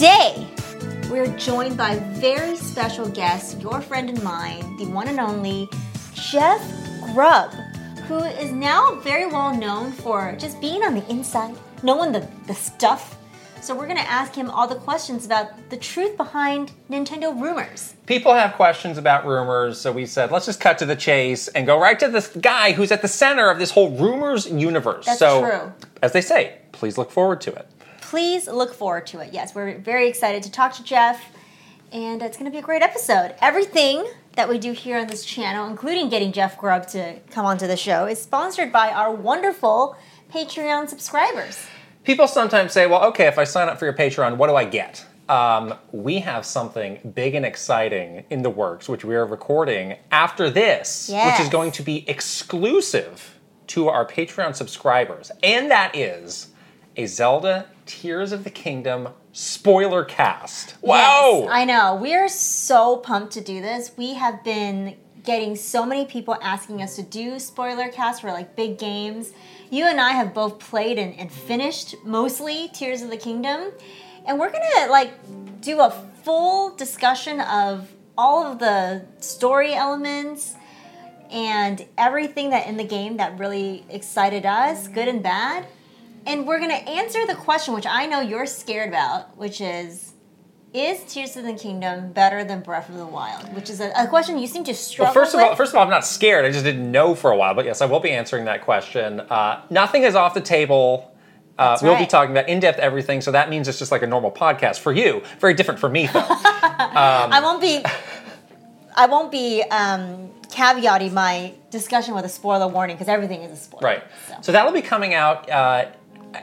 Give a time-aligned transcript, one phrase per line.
[0.00, 0.46] Today,
[1.10, 5.68] we're joined by very special guest, your friend and mine, the one and only
[6.14, 6.62] Jeff
[7.12, 7.52] Grubb,
[8.08, 12.54] who is now very well known for just being on the inside, knowing the, the
[12.54, 13.18] stuff.
[13.60, 17.94] So, we're going to ask him all the questions about the truth behind Nintendo rumors.
[18.06, 21.66] People have questions about rumors, so we said let's just cut to the chase and
[21.66, 25.04] go right to this guy who's at the center of this whole rumors universe.
[25.04, 25.72] That's so, true.
[26.00, 27.68] as they say, please look forward to it.
[28.10, 29.32] Please look forward to it.
[29.32, 31.32] Yes, we're very excited to talk to Jeff,
[31.92, 33.36] and it's going to be a great episode.
[33.40, 37.68] Everything that we do here on this channel, including getting Jeff Grubb to come onto
[37.68, 39.96] the show, is sponsored by our wonderful
[40.28, 41.64] Patreon subscribers.
[42.02, 44.64] People sometimes say, well, okay, if I sign up for your Patreon, what do I
[44.64, 45.06] get?
[45.28, 50.50] Um, we have something big and exciting in the works, which we are recording after
[50.50, 55.30] this, which is going to be exclusive to our Patreon subscribers.
[55.44, 56.48] And that is
[56.96, 60.76] a Zelda Tears of the Kingdom spoiler cast.
[60.80, 61.40] Wow!
[61.42, 61.98] Yes, I know.
[62.00, 63.90] We're so pumped to do this.
[63.96, 68.54] We have been getting so many people asking us to do spoiler casts for like
[68.54, 69.32] big games.
[69.70, 73.72] You and I have both played and, and finished mostly Tears of the Kingdom.
[74.24, 75.10] And we're gonna like
[75.60, 75.90] do a
[76.22, 80.54] full discussion of all of the story elements
[81.28, 85.66] and everything that in the game that really excited us, good and bad.
[86.30, 90.12] And we're gonna answer the question which I know you're scared about, which is
[90.72, 93.52] is Tears of the Kingdom better than Breath of the Wild?
[93.56, 95.48] Which is a, a question you seem to struggle Well, first of with.
[95.48, 96.44] all, first of all, I'm not scared.
[96.44, 97.54] I just didn't know for a while.
[97.54, 99.18] But yes, I will be answering that question.
[99.18, 101.12] Uh, nothing is off the table.
[101.58, 104.30] Uh, we'll be talking about in-depth everything, so that means it's just like a normal
[104.30, 105.22] podcast for you.
[105.40, 106.24] Very different for me, though.
[106.28, 107.82] I won't be
[108.96, 113.56] I won't be um, caveating my discussion with a spoiler warning because everything is a
[113.56, 113.82] spoiler.
[113.82, 114.04] right.
[114.28, 114.34] So.
[114.42, 115.50] So that'll be coming out.
[115.50, 115.86] Uh,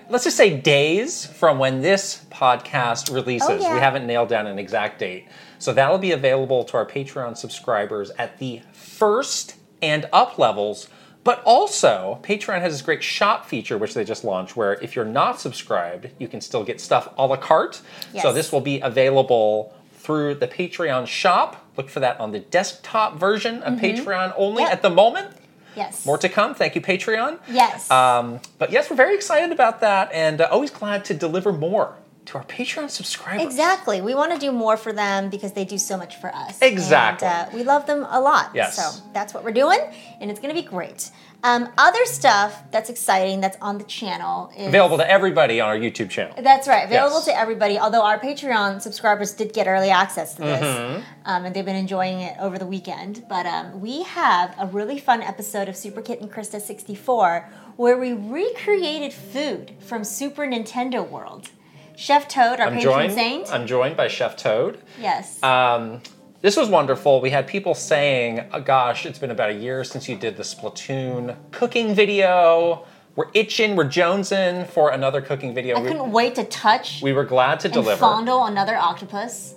[0.09, 3.50] let's just say days from when this podcast releases.
[3.50, 3.74] Oh, yeah.
[3.74, 5.28] We haven't nailed down an exact date,
[5.59, 10.90] so that'll be available to our Patreon subscribers at the first and up levels.
[11.24, 15.03] But also, Patreon has this great shop feature which they just launched where if you're
[15.03, 17.81] not subscribed, you can still get stuff a la carte.
[18.22, 21.66] So this will be available through the Patreon shop.
[21.75, 23.86] Look for that on the desktop version of mm-hmm.
[23.86, 24.72] Patreon only Yep.
[24.72, 25.36] at the moment.
[25.78, 26.06] Yes.
[26.06, 26.54] More to come.
[26.54, 27.40] Thank you, Patreon.
[27.50, 27.90] Yes.
[27.90, 31.96] Um, but yes, we're very excited about that and uh, always glad to deliver more
[32.28, 33.46] to our Patreon subscribers.
[33.46, 34.02] Exactly.
[34.02, 36.62] We want to do more for them because they do so much for us.
[36.62, 37.28] Exactly.
[37.28, 38.52] And, uh, we love them a lot.
[38.54, 38.76] Yes.
[38.76, 39.80] So that's what we're doing,
[40.20, 41.10] and it's going to be great.
[41.44, 45.78] Um, other stuff that's exciting that's on the channel is Available to everybody on our
[45.78, 46.34] YouTube channel.
[46.42, 47.25] That's right, available Yes.
[47.25, 47.78] to everybody.
[47.78, 51.02] Although our Patreon subscribers did get early access to this, Mm-hmm.
[51.25, 53.24] um, and they've been enjoying it over the weekend.
[53.30, 57.98] But um, we have a really fun episode of Super Kit and Krysta 64 where
[57.98, 61.50] we recreated food from Super Nintendo World.
[61.96, 63.54] Chef Toad, our I'm patron joined, saint.
[63.54, 64.80] I'm joined by Chef Toad.
[65.00, 65.42] yes.
[65.44, 66.02] Um,
[66.47, 67.19] this was wonderful.
[67.19, 70.44] We had people saying, oh, gosh, it's been about a year since you did the
[70.44, 72.85] Splatoon cooking video.
[73.18, 75.75] We're itching, we're jonesing for another cooking video.
[75.75, 78.00] I we, couldn't wait to touch we were glad to and deliver.
[78.00, 79.56] fondle another octopus.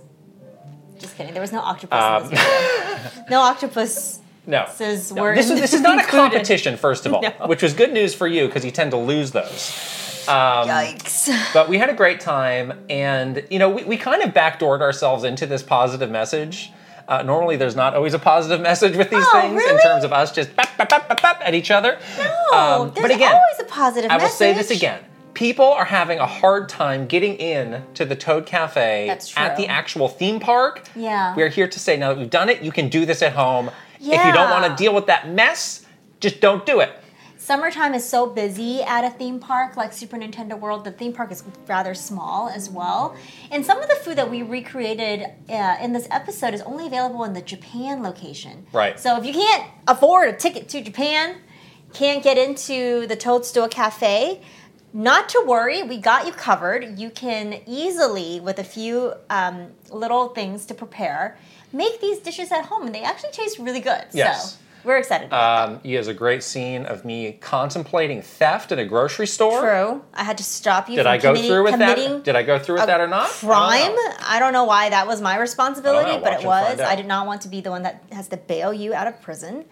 [0.99, 1.33] Just kidding.
[1.33, 3.25] There was no octopus Um, in this video.
[3.31, 4.19] No octopus.
[4.47, 4.67] No.
[4.73, 7.47] Says No, we're this, is, this is not a competition, first of all, No.
[7.47, 10.27] which was good news for you because you tend to lose those.
[10.27, 11.53] Um, Yikes.
[11.53, 15.23] But we had a great time, and you know, we, we kind of backdoored ourselves
[15.25, 16.73] into this positive message.
[17.11, 20.13] Uh, normally, there's not always a positive message with these Oh, things in terms of
[20.13, 20.89] us just bap, bap,
[21.21, 21.99] bap, at each other.
[22.17, 24.11] No, Um, there's but again, always a positive message.
[24.13, 24.39] I will message.
[24.39, 25.03] say this again.
[25.35, 30.09] People are having a hard time getting in to the Toad Cafe at the actual
[30.09, 30.89] theme park.
[30.95, 31.35] Yeah.
[31.35, 33.71] We're here to say now that we've done it, you can do this at home.
[33.99, 35.85] If you don't want to deal with that mess,
[36.21, 36.91] just don't do it.
[37.41, 40.85] Summertime is so busy at a theme park like Super Nintendo World.
[40.85, 43.17] The theme park is rather small as well.
[43.51, 47.25] And some of the food that we recreated uh, in this episode is only available
[47.25, 48.67] in the Japan location.
[48.75, 49.01] Right.
[49.01, 51.39] So if you can't afford a ticket to Japan,
[51.95, 54.43] can't get into the Toadstool Cafe,
[54.93, 56.99] not to worry, we got you covered.
[56.99, 61.39] You can easily, with a few um, little things to prepare,
[61.73, 64.05] make these dishes at home, and they actually taste really good.
[64.13, 64.53] Yes.
[64.53, 65.27] So We're excited.
[65.27, 69.61] About Um, he has a great scene of me contemplating theft in a grocery store.
[69.61, 70.03] True.
[70.15, 72.25] I had to stop you Did from I go through with that?
[72.25, 73.29] Did I go through with that or not?
[73.29, 73.95] crime.
[74.27, 76.81] I don't know why that was my responsibility, I but it was.
[76.81, 79.21] I did not want to be the one that has to bail you out of
[79.21, 79.65] prison.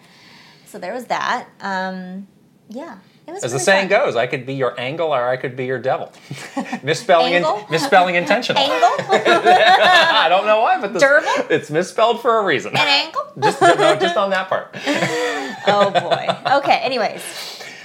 [0.65, 1.47] So there was that.
[1.61, 2.27] Um,
[2.69, 2.99] yeah.
[3.43, 4.05] As the saying fun.
[4.05, 6.11] goes, I could be your angle or I could be your devil.
[6.83, 8.61] misspelling, in, misspelling intentional.
[8.61, 9.05] Angle?
[9.09, 11.03] I don't know why, but this,
[11.49, 12.71] it's misspelled for a reason.
[12.73, 13.21] An angle?
[13.41, 14.69] just, no, just on that part.
[15.67, 16.57] Oh boy.
[16.59, 17.21] Okay, anyways.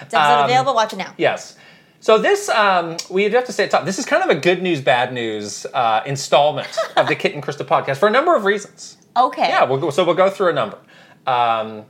[0.03, 1.15] It's Um, available, watch it now.
[1.17, 1.57] Yes.
[2.01, 4.39] So this, um, we have to say at the top, this is kind of a
[4.39, 8.37] good news, bad news uh, installment of the Kit and Krysta podcast for a number
[8.37, 8.99] of reasons.
[9.17, 9.49] Okay.
[9.49, 10.77] Yeah, we'll go, so we'll go through a number.
[11.27, 11.85] Um,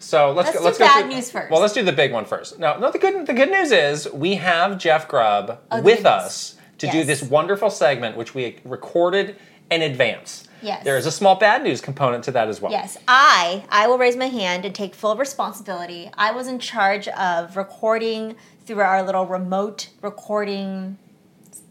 [0.00, 1.50] so let's Let's go, do let's go bad through, news first.
[1.50, 2.58] Well, let's do the big one first.
[2.58, 2.90] No, no.
[2.90, 7.04] The good the good news is we have Jeff Grubb Oh, with us to do
[7.04, 9.36] this wonderful segment, which we recorded
[9.70, 10.48] in advance.
[10.62, 10.84] Yes.
[10.84, 12.72] There is a small bad news component to that as well.
[12.72, 16.10] Yes, I I will raise my hand and take full responsibility.
[16.14, 20.96] I was in charge of recording through our little remote recording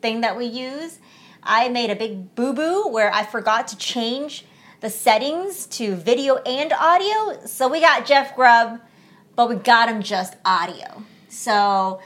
[0.02, 1.00] thing that we use.
[1.42, 4.46] I made a big boo boo where I forgot to change
[4.82, 7.46] the settings to video and audio.
[7.46, 8.80] So we got Jeff Grubb,
[9.36, 11.04] but we got him just audio.
[11.28, 12.02] So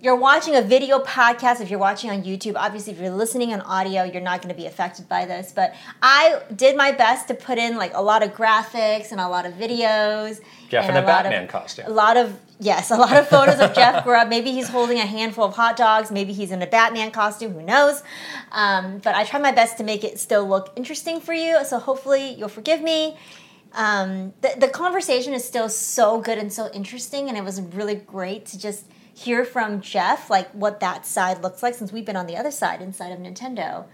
[0.00, 3.60] you're watching a video podcast if you're watching on youtube obviously if you're listening on
[3.62, 7.34] audio you're not going to be affected by this but i did my best to
[7.34, 11.04] put in like a lot of graphics and a lot of videos Jeff and in
[11.04, 11.86] a lot Batman of, costume.
[11.86, 15.06] a lot of yes a lot of photos of jeff grubb maybe he's holding a
[15.06, 18.02] handful of hot dogs maybe he's in a batman costume who knows?
[18.52, 21.78] Um, but i tried my best to make it still look interesting for you so
[21.78, 23.16] hopefully you'll forgive me.
[23.72, 27.94] Um, the, the conversation is still so good and so interesting and it was really
[27.96, 28.86] great to just
[29.18, 32.50] hear from jeff like what that side looks like since we've been on the other
[32.50, 33.84] side inside of nintendo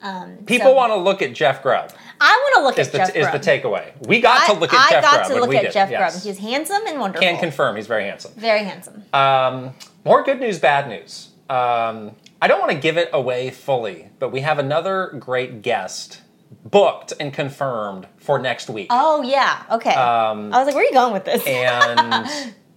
[0.00, 1.90] um, People so want to look at Jeff Grubb.
[2.20, 3.42] i want to look at the, jeff is Grubb.
[3.42, 4.06] the takeaway?
[4.06, 5.32] We got to look at I Jeff got Grubb.
[5.32, 5.72] to look at did.
[5.72, 6.12] jeff yes.
[6.12, 6.22] Grubb.
[6.22, 8.30] he's handsome and wonderful Can confirm he's very handsome.
[8.36, 11.30] very handsome Um, more good news, bad news.
[11.50, 16.20] Um, I don't want to give it away fully, but we have another great guest
[16.64, 18.86] booked and confirmed for next week.
[18.90, 22.54] oh yeah okay Um, i was like where are you going with this And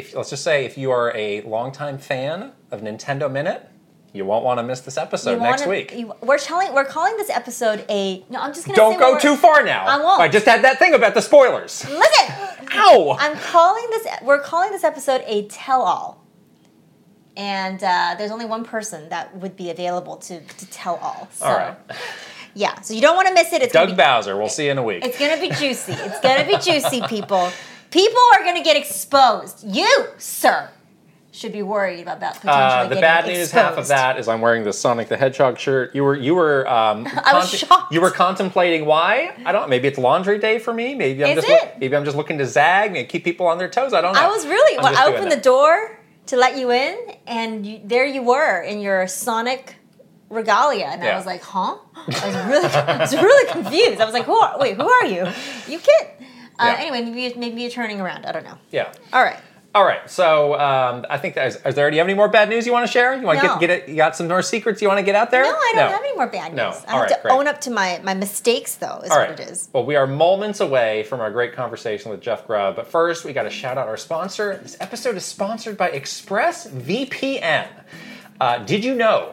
[0.00, 3.66] if let's just say if you are a longtime fan of Nintendo Minute,
[4.12, 5.94] you won't want to miss this episode You next wanna- week.
[5.94, 9.18] you- we're telling we're calling this episode a no i'm just gonna Don't say go
[9.18, 9.84] too far now.
[9.86, 10.20] I won't.
[10.20, 11.84] I just had that thing about the spoilers.
[11.88, 12.34] listen
[12.72, 13.16] Ow!
[13.18, 14.06] I'm calling this.
[14.22, 16.24] We're calling this episode a tell-all,
[17.36, 21.28] and uh, there's only one person that would be available to to tell all.
[21.32, 21.76] So, All right.
[22.54, 22.80] Yeah.
[22.80, 23.62] So you don't want to miss it.
[23.62, 24.36] It's Doug be, Bowser.
[24.36, 25.04] We'll see you in a week.
[25.04, 25.92] It's gonna be juicy.
[25.92, 27.50] It's gonna be juicy, people.
[27.90, 29.64] People are gonna get exposed.
[29.66, 29.88] You,
[30.18, 30.70] sir,
[31.32, 33.52] should be worried about potentially Uh, the bad news exposed.
[33.54, 35.94] half of that is I'm wearing the Sonic the Hedgehog shirt.
[35.94, 37.92] You were you were um, I was shocked.
[37.92, 39.32] you were contemplating why.
[39.44, 39.68] I don't.
[39.68, 40.94] Maybe it's laundry day for me.
[40.94, 41.78] Maybe I'm Is just it?
[41.80, 43.92] maybe I'm just looking to zag, and keep people on their toes.
[43.92, 44.20] I don't know.
[44.20, 44.78] I was really.
[44.78, 46.96] I'm Well, I opened the door to let you in,
[47.26, 49.76] and you, there you were in your Sonic
[50.28, 54.00] regalia, and I was like, "Huh?" I was really, I was really confused.
[54.00, 54.58] I was like, "Who are?
[54.60, 55.26] Wait, who are you?
[55.68, 56.06] You kid?"
[56.60, 56.76] Uh, Yeah.
[56.86, 58.26] Anyway, maybe maybe you're turning around.
[58.26, 58.58] I don't know.
[58.70, 58.92] Yeah.
[59.12, 59.38] All right.
[59.72, 60.10] All right.
[60.10, 61.88] So um, I think that is, is there.
[61.88, 63.14] Do you have any more bad news you want to share?
[63.14, 63.52] You want to No.
[63.58, 63.88] get get it?
[63.88, 65.44] You got some more secrets you want to get out there?
[65.44, 66.56] No, I don't have any more bad news.
[66.56, 66.68] No.
[66.88, 67.32] I have right, to great.
[67.32, 68.98] own up to my my mistakes, though.
[69.04, 69.38] Is All what right.
[69.40, 69.68] it is.
[69.72, 73.32] Well, we are moments away from our great conversation with Jeff Grubb, but first we
[73.32, 74.58] got to shout out our sponsor.
[74.60, 77.68] This episode is sponsored by ExpressVPN.
[78.40, 79.32] Uh, did you know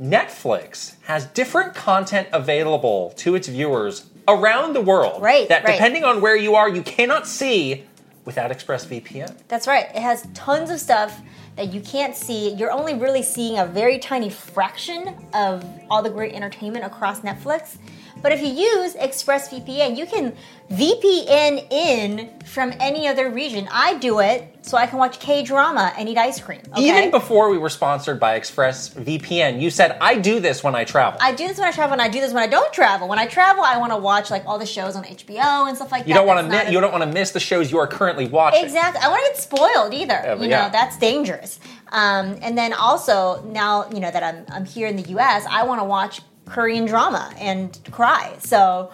[0.00, 5.22] Netflix has different content available to its viewers around the world?
[5.22, 5.72] Right, That right.
[5.72, 7.84] depending on where you are, you cannot see
[8.24, 9.36] without ExpressVPN.
[9.48, 9.86] That's right.
[9.94, 11.20] It has tons of stuff
[11.56, 12.54] that you can't see.
[12.54, 17.76] You're only really seeing a very tiny fraction of all the great entertainment across Netflix.
[18.24, 20.34] But if you use ExpressVPN, you can
[20.70, 23.68] VPN in from any other region.
[23.70, 26.62] I do it so I can watch K drama and eat ice cream.
[26.72, 26.88] Okay?
[26.88, 31.20] Even before we were sponsored by ExpressVPN, you said, I do this when I travel.
[31.22, 33.08] I do this when I travel, and I do this when I don't travel.
[33.08, 35.92] When I travel, I want to watch like all the shows on HBO and stuff
[35.92, 36.20] like you that.
[36.20, 37.86] don't want to That's miss, not you don't want to miss the shows you are
[37.86, 38.64] currently watching.
[38.64, 39.02] Exactly.
[39.04, 40.14] I want to get spoiled either.
[40.14, 40.64] Yeah, you yeah.
[40.64, 41.60] know, that's dangerous.
[41.92, 45.64] Um, and then also now, you know, that I'm I'm here in the US, I
[45.64, 48.34] want to watch Korean drama and cry.
[48.40, 48.90] So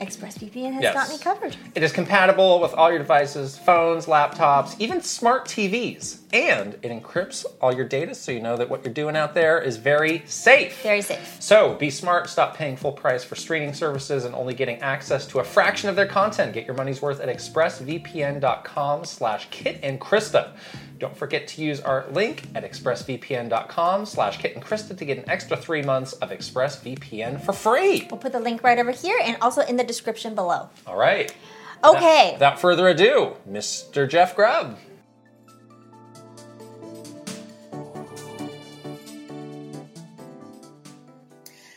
[0.00, 0.92] ExpressVPN has Yes.
[0.94, 1.56] got me covered.
[1.74, 6.18] It is compatible with all your devices, phones, laptops, even smart TVs.
[6.34, 9.58] And it encrypts all your data so you know that what you're doing out there
[9.58, 10.82] is very safe.
[10.82, 11.38] Very safe.
[11.40, 15.38] So be smart, stop paying full price for streaming services and only getting access to
[15.38, 16.52] a fraction of their content.
[16.52, 20.50] Get your money's worth at expressvpn.com slash Kit and Krysta.
[20.98, 25.28] Don't forget to use our link at expressvpn.com slash Kit and Krysta to get an
[25.28, 28.06] extra three months of ExpressVPN for free.
[28.10, 30.70] We'll put the link right over here and also in the description below.
[30.86, 31.34] All right.
[31.84, 32.30] Okay.
[32.32, 34.08] Without further ado, Mr.
[34.08, 34.78] Jeff Grubb.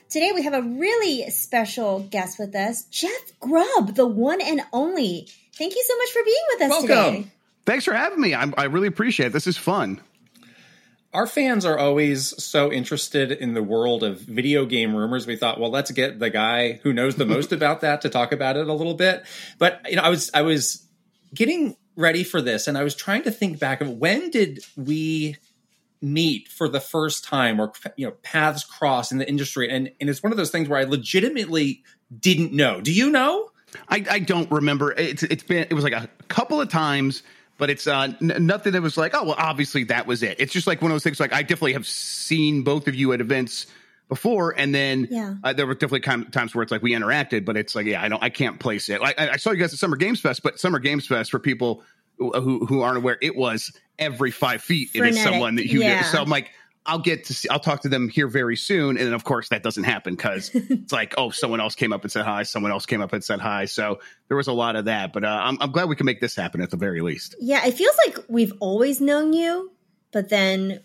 [0.09, 5.27] Today we have a really special guest with us, Jeff Grubb, the one and only.
[5.55, 7.15] Thank you so much for being with us Welcome.
[7.15, 7.31] today.
[7.69, 8.33] Thanks for having me.
[8.33, 9.33] I'm, I really appreciate it.
[9.33, 10.01] This is fun.
[11.13, 15.27] Our fans are always so interested in the world of video game rumors.
[15.27, 18.31] We thought, well, let's get the guy who knows the most about that to talk
[18.31, 19.23] about it a little bit.
[19.59, 20.83] But you know, I was I was
[21.31, 25.35] getting ready for this, and I was trying to think back of when did we
[26.01, 30.09] meet for the first time, or you know, paths cross in the industry, and and
[30.09, 31.83] it's one of those things where I legitimately
[32.19, 32.81] didn't know.
[32.81, 33.51] Do you know?
[33.87, 34.91] I, I don't remember.
[34.91, 37.21] It's it's been it was like a couple of times,
[37.59, 40.37] but it's uh, n- nothing that was like oh well obviously that was it.
[40.39, 43.13] It's just like one of those things like I definitely have seen both of you
[43.13, 43.67] at events
[44.07, 45.35] before, and then Yeah.
[45.43, 48.01] uh, there were definitely com- times where it's like we interacted, but it's like yeah
[48.01, 48.99] I don't I can't place it.
[49.03, 51.37] I, I I saw you guys at Summer Games Fest, but Summer Games Fest for
[51.37, 51.83] people
[52.17, 56.03] who who, aren't aware, it was every five feet it is someone that you Yeah.
[56.03, 56.49] so I'm like.
[56.85, 58.97] I'll get to see, I'll talk to them here very soon.
[58.97, 62.03] And then of course that doesn't happen because it's like, oh, someone else came up
[62.03, 62.43] and said hi.
[62.43, 63.65] Someone else came up and said hi.
[63.65, 66.19] So there was a lot of that, but uh, I'm, I'm glad we can make
[66.21, 67.35] this happen at the very least.
[67.39, 69.71] Yeah, it feels like we've always known you,
[70.11, 70.79] but then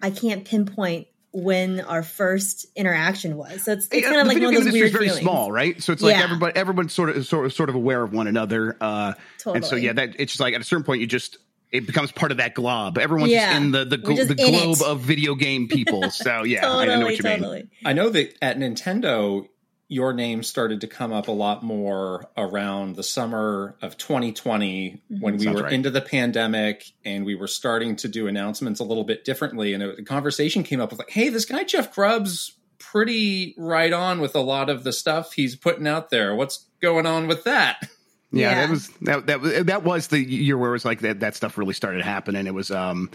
[0.00, 3.64] I can't pinpoint when our first interaction was.
[3.64, 5.22] So it's, it's Yeah, kind of like one of those weird very feelings.
[5.22, 5.80] small, right?
[5.82, 6.22] So it's like Yeah.
[6.24, 8.76] everybody, everyone's sort of, sort of, sort of aware of one another.
[8.80, 9.14] Uh,
[9.46, 11.36] And so yeah, that it's just like at a certain point, you just
[11.70, 12.98] it becomes part of that glob.
[12.98, 13.52] Everyone's Yeah.
[13.52, 14.86] just in the the, We're gl- the in globe it.
[14.86, 16.10] of video game people.
[16.10, 17.38] So yeah, I, I know what you mean.
[17.38, 17.68] totally.
[17.84, 19.46] I know that at Nintendo,
[19.88, 25.20] your name started to come up a lot more around the summer of 2020 mm-hmm.
[25.22, 25.72] when we Sounds were right.
[25.72, 29.74] into the pandemic and we were starting to do announcements a little bit differently.
[29.74, 33.92] And it, the conversation came up with like, hey, this guy Jeff Grubb's pretty right
[33.92, 36.34] on with a lot of the stuff he's putting out there.
[36.34, 37.88] What's going on with that?
[38.32, 38.60] Yeah, Yeah.
[38.66, 41.34] that was that that was- that was the year where it was like that that
[41.34, 42.46] stuff really started happening.
[42.46, 43.10] It was um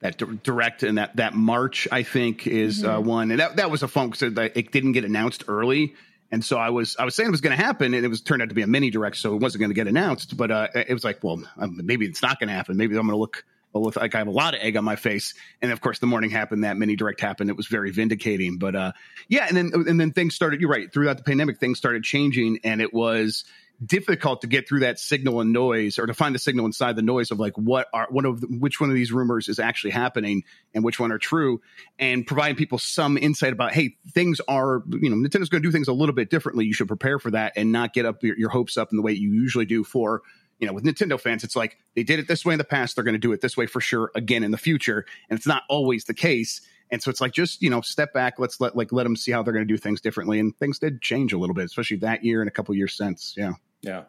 [0.00, 3.82] that direct and that that March I think is uh, one, and that that was
[3.82, 5.94] a fun because it, it didn't get announced early.
[6.30, 8.20] And so I was I was saying it was going to happen, and it was
[8.20, 10.36] turned out to be a mini direct, so it wasn't going to get announced.
[10.36, 12.76] But uh, it was like, well, um, maybe it's not going to happen.
[12.76, 13.44] Maybe I'm going to look
[13.74, 15.34] like I have a lot of egg on my face.
[15.62, 17.50] And of course, the morning happened, that mini direct happened.
[17.50, 18.58] It was very vindicating.
[18.58, 18.92] But uh,
[19.28, 20.60] yeah, and then and then things started.
[20.60, 20.92] You're right.
[20.92, 23.44] Throughout the pandemic, things started changing, and it was
[23.84, 27.02] difficult to get through that signal and noise or to find the signal inside the
[27.02, 29.90] noise of like what are one of the, which one of these rumors is actually
[29.90, 31.60] happening and which one are true
[31.98, 35.72] and providing people some insight about hey things are you know nintendo's going to do
[35.72, 36.64] things a little bit differently.
[36.64, 39.02] You should prepare for that and not get up your, your hopes up in the
[39.02, 40.22] way you usually do for
[40.58, 41.42] you know with nintendo fans.
[41.42, 43.40] It's like they did it this way in the past they're going to do it
[43.40, 46.60] this way for sure again in the future and it's not always the case.
[46.90, 49.32] And so it's like just you know step back let's let like let them see
[49.32, 51.96] how they're going to do things differently and things did change a little bit especially
[51.98, 53.54] that year and a couple years since yeah
[53.84, 54.04] Yeah.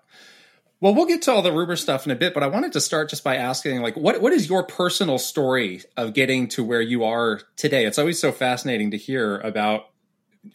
[0.82, 2.82] Well, we'll get to all the rumor stuff in a bit, but I wanted to
[2.82, 6.82] start just by asking, like, what what is your personal story of getting to where
[6.82, 7.86] you are today?
[7.86, 9.90] It's always so fascinating to hear about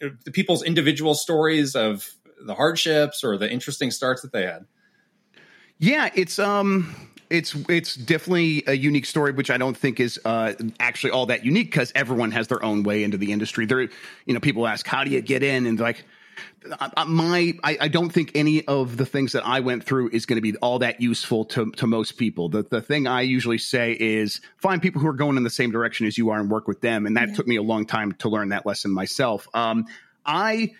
[0.01, 2.07] uh, the people's individual stories of
[2.45, 4.65] the hardships or the interesting starts that they had.
[5.79, 6.95] Yeah, it's um
[7.31, 11.43] it's it's definitely a unique story, which I don't think is uh, actually all that
[11.43, 13.65] unique because everyone has their own way into the industry.
[13.65, 13.89] There, you
[14.33, 16.05] know, people ask, "How do you get in?" and like,
[17.07, 20.37] my I, I don't think any of the things that I went through is going
[20.37, 22.49] to be all that useful to to most people.
[22.49, 25.71] The the thing I usually say is find people who are going in the same
[25.71, 28.13] direction as you are and work with them, and that took me a long time
[28.13, 29.47] to learn that lesson myself.
[29.53, 29.85] Um,
[30.25, 30.71] I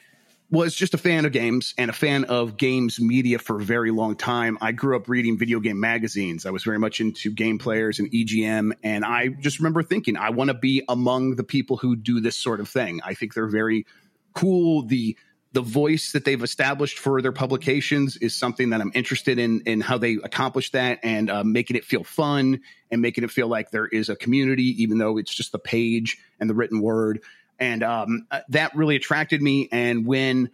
[0.52, 3.90] was just a fan of games and a fan of games media for a very
[3.90, 4.58] long time.
[4.60, 6.46] I grew up reading video game magazines.
[6.46, 8.74] I was very much into game players and EGM.
[8.84, 12.36] And I just remember thinking, I want to be among the people who do this
[12.36, 13.00] sort of thing.
[13.04, 13.86] I think they're very
[14.34, 14.84] cool.
[14.86, 15.18] The
[15.54, 19.82] the voice that they've established for their publications is something that I'm interested in in
[19.82, 23.72] how they accomplish that and uh, making it feel fun and making it feel like
[23.72, 27.22] there is a community, even though it's just the page and the written word.
[27.60, 29.68] And um, uh, that really attracted me.
[29.72, 30.52] And when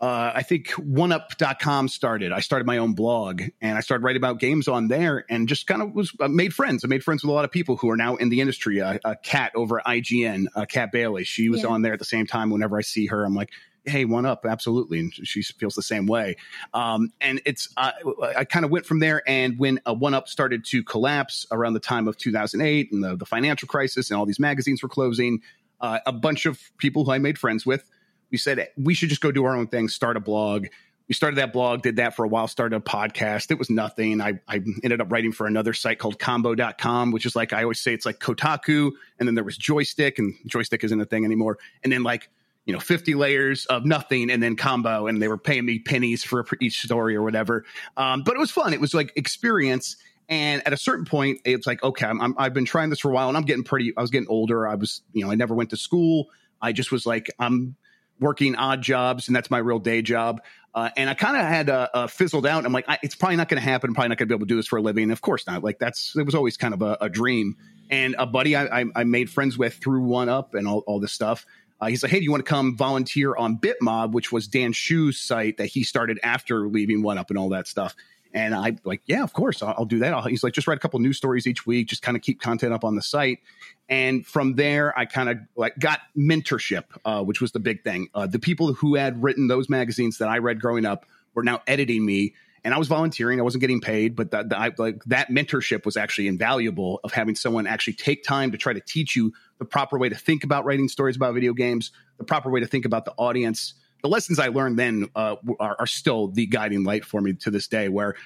[0.00, 2.32] uh, I think oneup.com started.
[2.32, 5.68] I started my own blog and I started writing about games on there and just
[5.68, 6.84] kind of was uh, made friends.
[6.84, 8.80] I made friends with a lot of people who are now in the industry.
[8.80, 11.68] Uh, uh, Kat over at IGN, uh, Kat Bailey, she was Yeah.
[11.68, 12.50] on there at the same time.
[12.50, 13.50] Whenever I see her, I'm like,
[13.84, 15.00] hey, one up, absolutely.
[15.00, 16.36] And she feels the same way.
[16.72, 17.92] Um, and it's, uh,
[18.36, 19.22] I kind of went from there.
[19.26, 23.16] And when uh, one up started to collapse around the time of 2008 and the,
[23.16, 25.42] the financial crisis and all these magazines were closing,
[25.80, 27.84] uh, a bunch of people who I made friends with,
[28.30, 30.66] we said we should just go do our own thing, start a blog.
[31.08, 33.50] We started that blog, did that for a while, started a podcast.
[33.50, 34.20] It was nothing.
[34.20, 37.80] I, I ended up writing for another site called Kombo.com, which is like, I always
[37.80, 38.92] say it's like Kotaku.
[39.18, 41.58] And then there was Joystiq, and Joystiq isn't a thing anymore.
[41.82, 42.30] And then like
[42.64, 46.22] you know 50 layers of nothing and then Kombo and they were paying me pennies
[46.24, 47.64] for each story or whatever.
[47.96, 48.72] Um, but it was fun.
[48.72, 49.96] It was like experience.
[50.28, 53.10] And at a certain point it's like okay I'm, i have been trying this for
[53.10, 54.66] a while and i'm getting pretty i was getting older.
[54.66, 56.28] I was you know i never went to school.
[56.60, 57.76] I just was like i'm
[58.20, 60.42] working odd jobs and that's my real day job.
[60.74, 62.64] Uh, and i kind of had uh, uh, fizzled out.
[62.64, 63.90] I'm like it's probably not going to happen.
[63.90, 65.10] I'm probably not going to be able to do this for a living.
[65.10, 65.64] Of course not.
[65.64, 67.56] Like that's it was always kind of a, a dream.
[67.90, 71.00] And a buddy I, I, I made friends with through one up and all, all
[71.00, 71.44] this stuff
[71.82, 74.72] uh, he's like, hey, do you want to come volunteer on Bitmob, which was Dan
[74.72, 77.96] Hsu's site that he started after leaving One Up and all that stuff.
[78.32, 80.14] And I like, yeah, of course, I'll, I'll do that.
[80.14, 82.40] I'll, he's like, just write a couple news stories each week, just kind of keep
[82.40, 83.40] content up on the site.
[83.88, 88.10] And from there, I kind of like got mentorship, uh, which was the big thing.
[88.14, 91.62] Uh, the people who had written those magazines that I read growing up were now
[91.66, 93.40] editing me and I was volunteering.
[93.40, 97.34] I wasn't getting paid, but the, the, like that mentorship was actually invaluable of having
[97.34, 100.64] someone actually take time to try to teach you the proper way to think about
[100.64, 103.74] writing stories about video games, the proper way to think about the audience.
[104.02, 107.50] The lessons I learned then uh, are, are, still the guiding light for me to
[107.50, 107.88] this day.
[107.88, 108.16] Where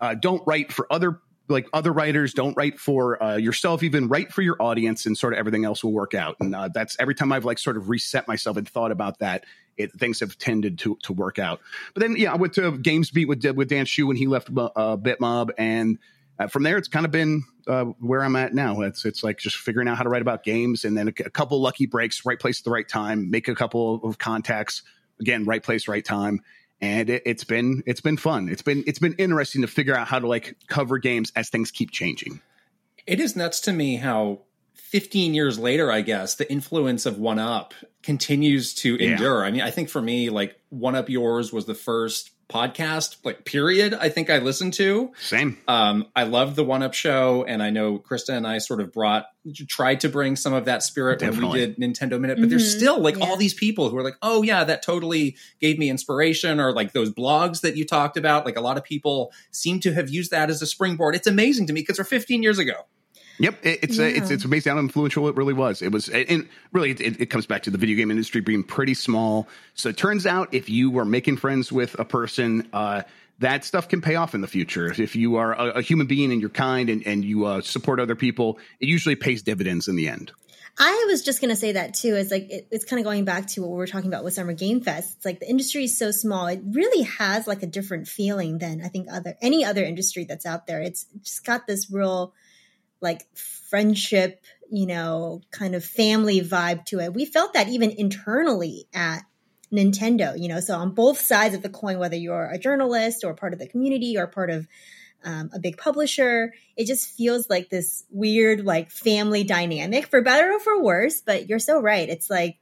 [0.00, 3.82] uh, don't write for other like other writers, don't write for uh, yourself.
[3.82, 6.36] Even write for your audience, and sort of everything else will work out.
[6.40, 9.44] And uh, that's every time I've like sort of reset myself and thought about that
[9.76, 11.60] it, things have tended to to work out.
[11.92, 14.96] But then, yeah, I went to GamesBeat with with Dan Hsu when he left uh,
[14.96, 15.98] Bitmob, and
[16.38, 18.80] uh, from there, it's kind of been uh, where I'm at now.
[18.82, 21.30] It's it's like just figuring out how to write about games, and then a, a
[21.30, 24.82] couple lucky breaks, right place at the right time, make a couple of contacts.
[25.20, 26.40] Again, right place, right time,
[26.84, 28.48] and it, it's been it's been fun.
[28.48, 31.70] It's been it's been interesting to figure out how to like cover games as things
[31.70, 32.40] keep changing.
[33.06, 34.40] It is nuts to me how
[34.74, 39.12] 15 years later, I guess, the influence of One Up continues to yeah.
[39.12, 39.44] endure.
[39.44, 43.44] I mean, I think for me, like One Up Yours was the first podcast, like
[43.44, 45.12] period, I think I listened to.
[45.18, 45.58] Same.
[45.66, 48.92] Um, I love the One Up show, and I know Krysta and I sort of
[48.92, 49.26] brought
[49.68, 51.44] tried to bring some of that spirit Definitely.
[51.44, 52.50] when we did Nintendo Minute, but mm-hmm.
[52.50, 53.26] there's still like yeah.
[53.26, 56.92] all these people who are like, oh yeah, that totally gave me inspiration, or like
[56.92, 58.44] those blogs that you talked about.
[58.44, 61.14] Like a lot of people seem to have used that as a springboard.
[61.14, 62.86] It's amazing to me because they're 15 years ago.
[63.38, 64.04] Yep, it's yeah.
[64.04, 65.82] uh, it's it's amazing how influential it really was.
[65.82, 68.94] It was, and really, it, it, comes back to the video game industry being pretty
[68.94, 69.48] small.
[69.74, 73.02] So it turns out, if you are making friends with a person, uh,
[73.40, 74.86] that stuff can pay off in the future.
[74.86, 77.98] If you are a, a human being and you're kind and and you uh, support
[77.98, 80.30] other people, it usually pays dividends in the end.
[80.78, 82.14] I was just gonna say that too.
[82.14, 84.34] It's like it, it's kind of going back to what we were talking about with
[84.34, 85.16] Summer Game Fest.
[85.16, 88.80] It's like the industry is so small; it really has like a different feeling than
[88.84, 90.80] I think other any other industry that's out there.
[90.80, 92.32] It's just got this real
[93.04, 94.40] like friendship,
[94.70, 97.14] you know, kind of family vibe to it.
[97.14, 99.22] We felt that even internally at
[99.72, 103.34] Nintendo, you know, so on both sides of the coin, whether you're a journalist or
[103.34, 104.66] part of the community or part of
[105.24, 110.52] um, a big publisher, it just feels like this weird, like family dynamic for better
[110.52, 111.22] or for worse.
[111.22, 112.08] But you're so right.
[112.08, 112.58] It's like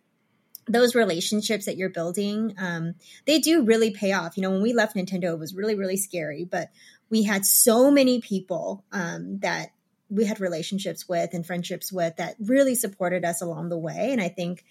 [0.68, 2.94] those relationships that you're building, um,
[3.26, 4.37] they do really pay off.
[4.37, 6.68] You know, when we left Nintendo, it was really, really scary, but
[7.11, 9.70] we had so many people um, that
[10.12, 14.11] we had relationships with and friendships with that really supported us along the way.
[14.12, 14.64] And I think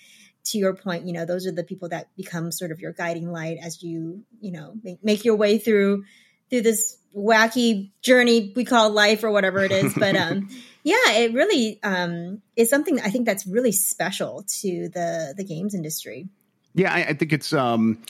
[0.45, 3.31] to your point, you know, those are the people that become sort of your guiding
[3.31, 6.03] light as you, you know, make, make your way through
[6.49, 9.93] through this wacky journey we call life or whatever it is.
[9.93, 10.49] But um
[10.83, 15.73] yeah, it really um is something I think that's really special to the the games
[15.73, 16.29] industry.
[16.73, 18.01] Yeah, I, I think it's um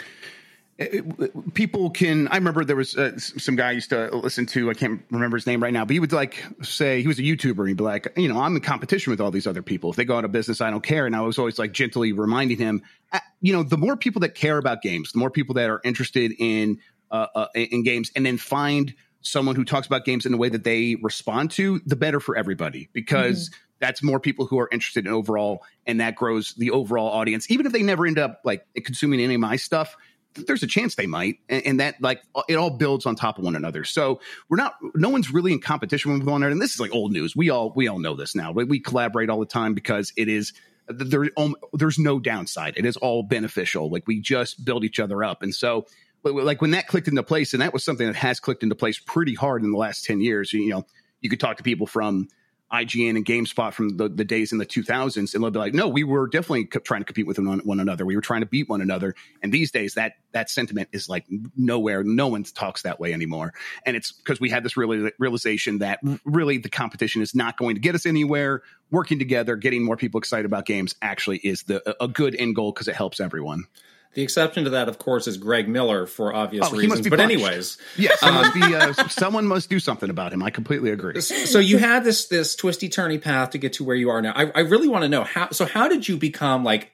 [1.54, 4.74] people can i remember there was uh, some guy I used to listen to i
[4.74, 7.68] can't remember his name right now but he would like say he was a youtuber
[7.68, 9.90] he'd be like you know i'm in competition with all these other people.
[9.90, 11.06] If they go out of business i don't care.
[11.06, 14.36] And i was always like gently reminding him uh, you know the more people that
[14.36, 16.80] care about games the more people that are interested in
[17.12, 20.50] uh, uh, in games and then find someone who talks about games in a way
[20.50, 22.90] that they respond to the better for everybody.
[22.94, 23.60] Because mm-hmm.
[23.80, 27.50] that's more people who are interested in overall and that grows the overall audience.
[27.50, 29.96] Even if they never end up like consuming any of my stuff
[30.34, 33.44] there's a chance they might and, and, that like it all builds on top of
[33.44, 33.84] one another.
[33.84, 36.52] So we're not no one's really in competition with one another.
[36.52, 37.36] And this is like old news.
[37.36, 38.52] We all we all know this now.
[38.52, 40.54] We, we collaborate all the time because it is
[40.88, 42.76] there um, there's no downside.
[42.78, 43.90] It is all beneficial.
[43.90, 45.44] Like we just build each other up.
[45.44, 45.86] And so
[46.24, 49.00] like when that clicked into place and that was something that has clicked into place
[49.00, 50.86] pretty hard in the last 10 years you know
[51.20, 52.28] you could talk to people from
[52.72, 55.88] IGN and GameSpot from the, the days in the 2000s, and they'll be like, "No,
[55.88, 58.06] we were definitely trying to compete with one, one another.
[58.06, 61.26] We were trying to beat one another." And these days, that that sentiment is like
[61.58, 62.04] nowhere.
[62.04, 63.54] No one talks that way anymore,
[63.86, 67.76] and it's because we had this really realization that really the competition is not going
[67.76, 68.62] to get us anywhere.
[68.90, 72.72] Working together, getting more people excited about games, actually is the a good end goal
[72.72, 73.66] because it helps everyone.
[74.14, 77.08] The exception to that, of course, is Greg Miller for obvious oh, reasons.
[77.08, 77.44] But punished.
[77.44, 80.44] anyways, yes, um, must be, uh, someone must do something about him.
[80.44, 81.22] I completely agree.
[81.22, 84.34] So you had this this twisty turny path to get to where you are now.
[84.36, 85.52] I, I really want to know how.
[85.52, 86.92] So how did you become like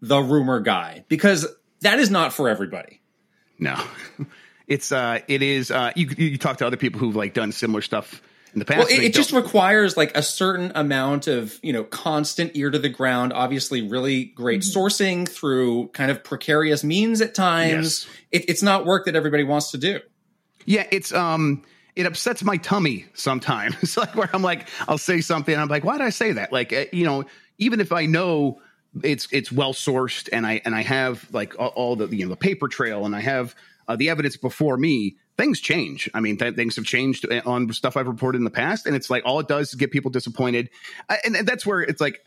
[0.00, 1.46] the rumor guy because
[1.80, 3.00] that is not for everybody.
[3.58, 3.80] No,
[4.66, 5.70] it's uh, it is.
[5.70, 8.22] Uh, you you talk to other people who've like done similar stuff
[8.52, 8.78] in the past.
[8.78, 12.78] Well, it, it just requires like a certain amount of you know constant ear to
[12.78, 13.32] the ground.
[13.32, 14.78] Obviously, really great mm-hmm.
[14.78, 18.06] sourcing through kind of precarious means at times.
[18.06, 18.42] Yes.
[18.42, 20.00] It, it's not work that everybody wants to do.
[20.64, 21.62] Yeah, it's um
[21.96, 23.74] it upsets my tummy sometimes.
[23.82, 26.52] It's like where I'm like, I'll say something, I'm like, why did I say that?
[26.52, 27.24] Like, eh, you know,
[27.58, 28.60] even if I know
[29.02, 32.30] it's it's well sourced and I and I have like all, all the you know
[32.30, 33.54] the paper trail and I have
[33.88, 36.10] uh, the evidence before me, things change.
[36.12, 38.94] I mean, th- things have changed eh, on stuff I've reported in the past, and
[38.94, 40.68] it's like all it does is get people disappointed,
[41.08, 42.20] I, and, and, that's where it's like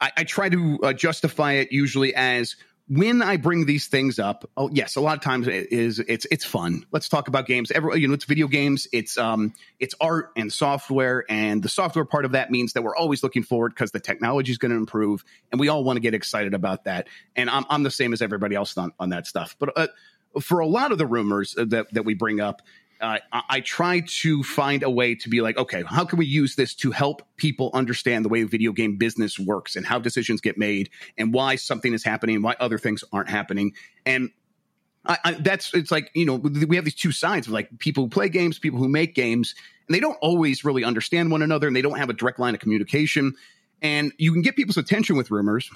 [0.00, 2.54] I, I try to uh, justify it usually as
[2.86, 6.26] when I bring these things up, oh yes, a lot of times it is it's
[6.30, 6.84] it's fun.
[6.92, 7.70] Let's talk about games.
[7.70, 8.86] Every you know, it's video games.
[8.92, 12.96] It's um it's art and software, and the software part of that means that we're
[12.96, 16.00] always looking forward because the technology is going to improve, and we all want to
[16.00, 17.08] get excited about that.
[17.34, 19.56] And I'm I'm the same as everybody else on on that stuff.
[19.58, 19.86] But uh,
[20.40, 22.62] for a lot of the rumors that that we bring up,
[23.00, 26.56] uh, I, try to find a way to be like, okay, how can we use
[26.56, 30.56] this to help people understand the way video game business works and how decisions get
[30.56, 33.72] made and why something is happening and why other things aren't happening.
[34.06, 34.30] And
[35.04, 38.04] I, I, that's it's like you know we have these two sides of like people
[38.04, 39.54] who play games, people who make games,
[39.86, 42.54] and they don't always really understand one another, and they don't have a direct line
[42.54, 43.34] of communication.
[43.82, 45.70] And you can get people's attention with rumors,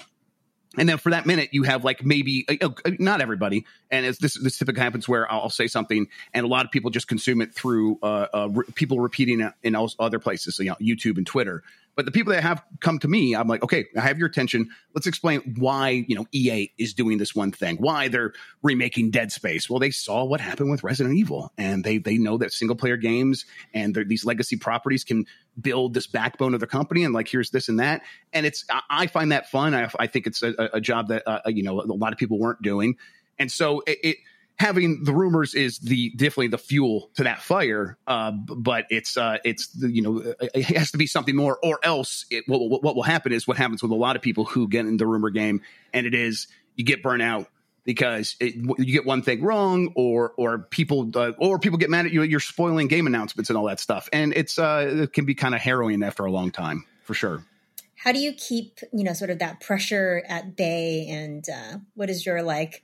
[0.77, 4.19] and then for that minute, you have like maybe uh, uh not everybody, and as
[4.19, 7.41] this this typically happens where I'll say something and a lot of people just consume
[7.41, 11.17] it through uh, uh, re- people repeating it in other places, so you know, YouTube
[11.17, 11.63] and Twitter.
[11.99, 14.69] But the people that have come to me, I'm like, okay, I have your attention.
[14.95, 18.31] Let's explain why you know EA is doing this one thing, why they're
[18.63, 19.69] remaking Dead Space.
[19.69, 22.95] Well, they saw what happened with Resident Evil, and they they know that single player
[22.95, 25.25] games and these legacy properties can
[25.59, 27.03] build this backbone of the company.
[27.03, 29.75] And like, here's this and that, and it's I find that fun.
[29.75, 32.39] I, I think it's a, a job that uh, you know a lot of people
[32.39, 32.95] weren't doing,
[33.37, 34.17] and so it, it
[34.59, 37.97] having the rumors is the definitely the fuel to that fire.
[38.05, 42.25] Uh, but it's uh, it's you know it has to be something more, or else
[42.29, 44.85] it, what, what will happen is what happens with a lot of people who get
[44.85, 45.61] in the rumor game,
[45.93, 47.47] and it is you get burnt out
[47.85, 52.05] because it, you get one thing wrong, or or people uh, or people get mad
[52.05, 52.21] at you.
[52.23, 55.55] You're spoiling game announcements and all that stuff, and it's uh, it can be kind
[55.55, 57.43] of harrowing after a long time for sure.
[57.95, 62.09] How do you keep you know sort of that pressure at bay, and uh, what
[62.09, 62.83] is your like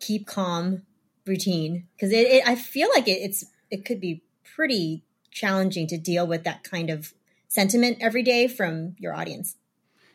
[0.00, 0.82] keep calm
[1.26, 4.22] routine because it, it, I feel like it, it's it could be
[4.54, 7.14] pretty challenging to deal with that kind of
[7.48, 9.56] sentiment every day from your audience.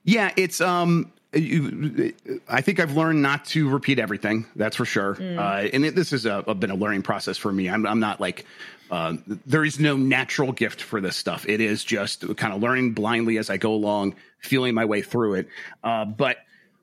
[0.04, 4.46] Yeah, it's um I think I've learned not to repeat everything.
[4.56, 5.16] That's for sure.
[5.16, 5.38] Mm.
[5.38, 7.70] Uh, and it, this has been a learning process for me.
[7.70, 8.46] I'm, I'm not like
[8.90, 11.46] uh, there is no natural gift for this stuff.
[11.48, 15.36] It is just kind of learning blindly as I go along, feeling my way through
[15.36, 15.50] it.
[15.84, 16.38] Uh, but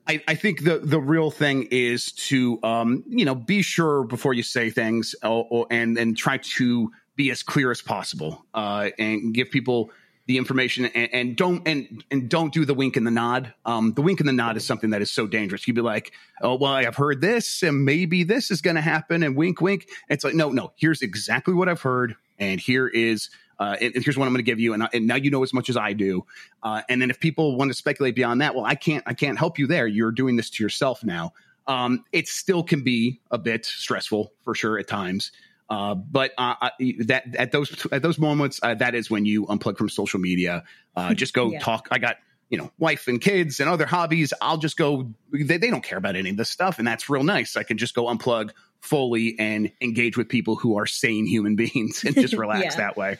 [0.07, 4.33] I, I, think the the real thing is to um, you know be sure before
[4.33, 8.89] you say things or, or, and and try to be as clear as possible uh,
[8.99, 9.89] and give people
[10.27, 13.53] the information and, and, don't and and don't do the wink and the nod.
[13.65, 15.67] Um, the wink and the nod is something that is so dangerous.
[15.67, 19.23] You'd be like, oh well, I've heard this and maybe this is going to happen
[19.23, 19.87] and wink wink.
[20.09, 20.71] It's like no no.
[20.75, 24.43] Here's exactly what I've heard and here is uh, and, and, here's what I'm going
[24.43, 26.25] to give you, and, uh, and, now you know as much as I do.
[26.61, 29.37] Uh, and then if people want to speculate beyond that, well, I can't, I can't
[29.37, 29.87] help you there.
[29.87, 31.33] You're doing this to yourself now.
[31.67, 35.31] Um, it still can be a bit stressful for sure at times.
[35.67, 36.69] Uh, but uh,
[37.05, 40.63] that at those at those moments, uh, that is when you unplug from social media.
[41.15, 41.59] just go yeah.
[41.59, 41.87] talk.
[41.89, 42.17] I got
[42.49, 44.33] you know wife and kids and other hobbies.
[44.41, 45.11] I'll just go.
[45.31, 47.57] They, they don't care about any of this stuff, and that's real nice.
[47.57, 52.03] I can just go unplug fully and engage with people who are sane human beings
[52.03, 52.77] and just relax yeah.
[52.77, 53.17] that way.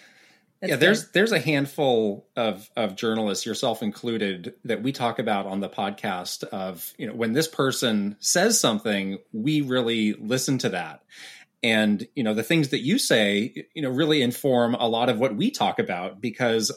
[0.66, 5.46] That's yeah, there's there's a handful of of journalists, yourself included, that we talk about
[5.46, 6.44] on the podcast.
[6.44, 11.04] Of you know, when this person says something, we really listen to that,
[11.64, 15.20] and you know, the things that you say, you know, really inform a lot of
[15.20, 16.72] what we talk about because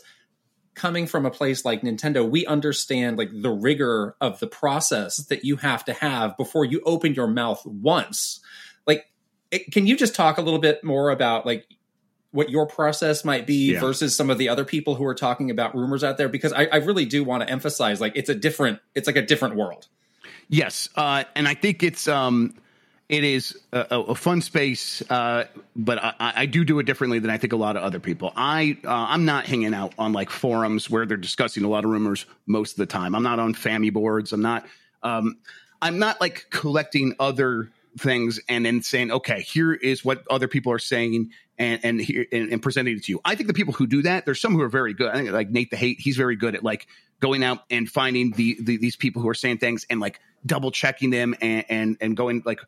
[0.75, 5.45] coming from a place like Nintendo, we understand like the rigor of the process that
[5.45, 8.41] you have to have before you open your mouth once.
[8.87, 9.07] Like,
[9.51, 11.67] it, can you just talk a little bit more about like
[12.31, 13.81] what your process might be yeah.
[13.81, 16.67] versus some of the other people who are talking about rumors out there because I,
[16.67, 19.87] I really do want to emphasize like it's a different it's like a different world.
[20.49, 22.55] Yes uh, and i think it's um
[23.09, 27.31] it is a, a fun space uh, but I, I, do do it differently than
[27.31, 28.33] i think a lot of other people.
[28.37, 31.91] I uh, i'm not hanging out on like forums where they're discussing a lot of
[31.91, 33.15] rumors most of the time.
[33.15, 34.33] I'm not on Famiboards.
[34.33, 34.67] I'm not
[35.03, 35.39] um,
[35.81, 40.73] i'm not like collecting other things and then saying okay here is what other people
[40.73, 42.01] are saying and and,
[42.33, 43.21] and and presenting it to you.
[43.25, 45.11] I think the people who do that, there's some who are very good.
[45.11, 46.87] I think like Nate the Hate, he's very good at like
[47.21, 50.71] going out and finding the, the these people who are saying things and like double
[50.71, 52.61] checking them and and, and going like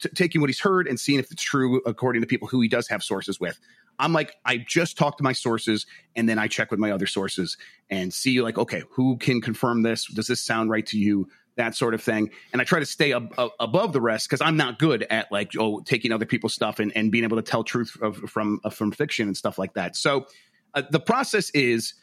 [0.00, 2.68] t- taking what he's heard and seeing if it's true according to people who he
[2.68, 3.58] does have sources with.
[3.98, 7.06] I'm like, I just talk to my sources and then I check with my other
[7.06, 7.56] sources
[7.90, 10.06] and see like, okay, who can confirm this?
[10.06, 11.28] Does this sound right to you?
[11.56, 12.30] That sort of thing.
[12.52, 15.52] And I try to stay ab- above the rest because I'm not good at like,
[15.58, 18.70] oh, taking other people's stuff and, and being able to tell truth of, from, uh,
[18.70, 19.94] from fiction and stuff like that.
[19.96, 20.26] So
[20.74, 21.94] uh, the process is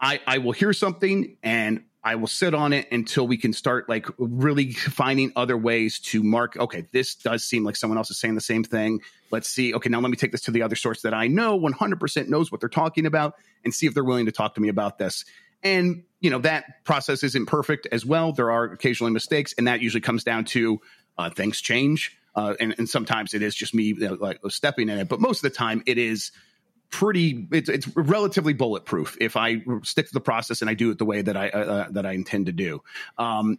[0.00, 3.88] I, I will hear something and I will sit on it until we can start
[3.88, 6.56] like really finding other ways to mark.
[6.56, 9.00] Okay, this does seem like someone else is saying the same thing.
[9.32, 9.74] Let's see.
[9.74, 12.52] Okay, now let me take this to the other source that I know 100% knows
[12.52, 15.24] what they're talking about and see if they're willing to talk to me about this.
[15.64, 18.32] And, you know, that process isn't perfect as well.
[18.32, 20.80] There are occasionally mistakes, and that usually comes down to
[21.16, 22.18] uh, things change.
[22.34, 25.20] Uh, and, and, sometimes it is just me you know, like stepping in it, but
[25.20, 26.32] most of the time it is
[26.90, 30.98] pretty it's, it's relatively bulletproof if i stick to the process and i do it
[30.98, 32.80] the way that i uh, uh, that i intend to do
[33.18, 33.58] um,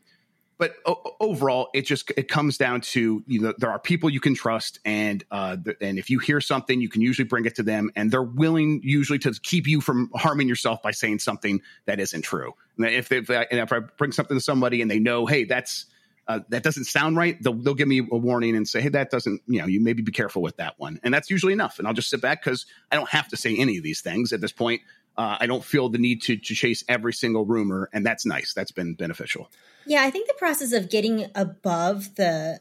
[0.58, 4.20] but o- overall it just it comes down to you know there are people you
[4.20, 7.64] can trust and uh, and if you hear something you can usually bring it to
[7.64, 12.00] them and they're willing usually to keep you from harming yourself by saying something that
[12.00, 15.26] isn't true and if they, I, if I bring something to somebody and they know
[15.26, 15.86] hey that's
[16.28, 19.10] uh, that doesn't sound right, they'll, they'll give me a warning and say, hey, that
[19.10, 21.00] doesn't, you know, you maybe be careful with that one.
[21.04, 21.80] And that's usually enough.
[21.80, 24.34] And I'll just sit back because I don't have to say any of these things
[24.34, 24.82] at this point.
[25.18, 27.90] Uh, I don't feel the need to, to chase every single rumor.
[27.94, 28.54] And that's nice.
[28.54, 29.50] That's been beneficial.
[29.86, 30.04] Yeah.
[30.04, 32.60] I think the process of getting above the,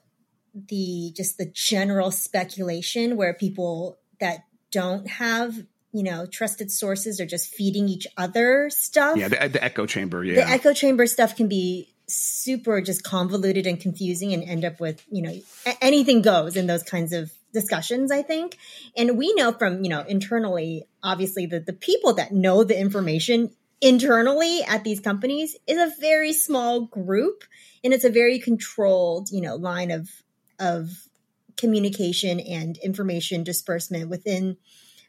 [0.54, 5.54] the just the general speculation where people that don't have
[5.92, 10.24] you know trusted sources are just feeding each other stuff yeah the, the echo chamber
[10.24, 14.80] yeah the echo chamber stuff can be super just convoluted and confusing and end up
[14.80, 15.34] with, you know,
[15.80, 18.58] anything goes in those kinds of discussions, I think.
[18.96, 23.50] And we know from, you know, internally, obviously, that the people that know the information
[23.80, 27.44] internally at these companies is a very small group
[27.82, 30.10] and it's a very controlled, you know, line of
[30.58, 31.08] of
[31.56, 34.56] communication and information disbursement within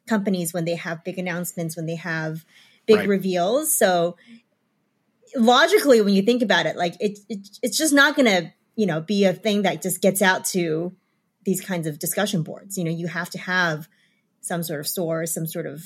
[0.07, 2.45] companies when they have big announcements, when they have
[2.85, 3.07] big right.
[3.09, 3.75] reveals.
[3.75, 4.15] So
[5.35, 8.85] logically when you think about it like it, it it's just not going to you
[8.85, 10.95] know be a thing that just gets out to
[11.47, 13.87] these kinds of discussion boards you know you have to have
[14.41, 15.81] some sort of source some sort of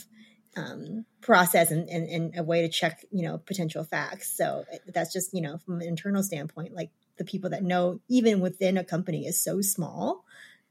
[0.57, 5.13] um, process and, and, and, a way to check you know potential facts so that's
[5.13, 8.83] just you know from an internal standpoint like the people that know even within a
[8.83, 10.25] company is so small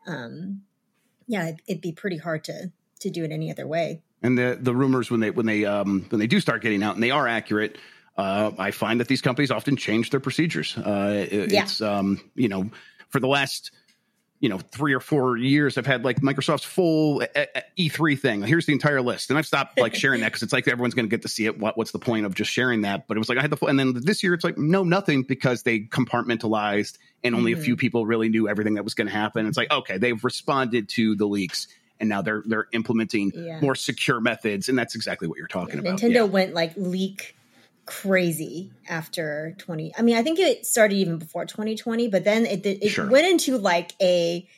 [0.08, 0.62] um,
[1.28, 4.58] yeah it'd, it'd be pretty hard to to do it any other way and the
[4.60, 7.12] the rumors when they when they um when they do start getting out and they
[7.12, 7.78] are accurate
[8.16, 10.76] uh, I find that these companies often change their procedures.
[10.76, 11.62] Uh, it, yeah.
[11.62, 12.70] It's um, you know
[13.08, 13.70] for the last
[14.40, 18.18] you know three or four years I've had like Microsoft's full uh, uh, uh, E3
[18.18, 18.42] thing.
[18.42, 21.06] Here's the entire list, and I've stopped like sharing that because it's like everyone's going
[21.06, 21.58] to get to see it.
[21.58, 23.06] What, what's the point of just sharing that?
[23.06, 24.82] But it was like I had the full, and then this year it's like no,
[24.82, 27.60] nothing because they compartmentalized and only mm-hmm.
[27.60, 27.80] a few mm-hmm.
[27.80, 29.46] people really knew everything that was going to happen.
[29.46, 31.68] It's like okay, they've responded to the leaks
[32.00, 33.60] and now they're they're implementing yeah.
[33.60, 36.00] more secure methods, and that's exactly what you're talking yeah, about.
[36.00, 36.22] Nintendo yeah.
[36.22, 37.36] went like leak
[37.90, 42.64] crazy after 20 i mean i think it started even before 2020 but then it,
[42.64, 43.10] it sure.
[43.10, 44.48] went into like a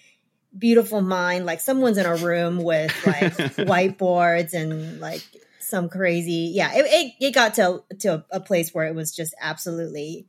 [0.57, 3.33] beautiful mind like someone's in a room with like
[3.67, 5.23] whiteboards and like
[5.61, 9.35] some crazy yeah it, it, it got to to a place where it was just
[9.41, 10.27] absolutely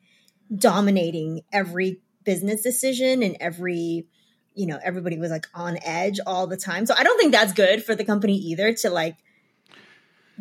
[0.56, 4.08] dominating every business decision and every
[4.56, 7.52] you know everybody was like on edge all the time so i don't think that's
[7.52, 9.18] good for the company either to like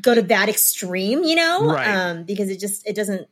[0.00, 1.88] go to that extreme, you know, right.
[1.88, 3.28] um, because it just it doesn't.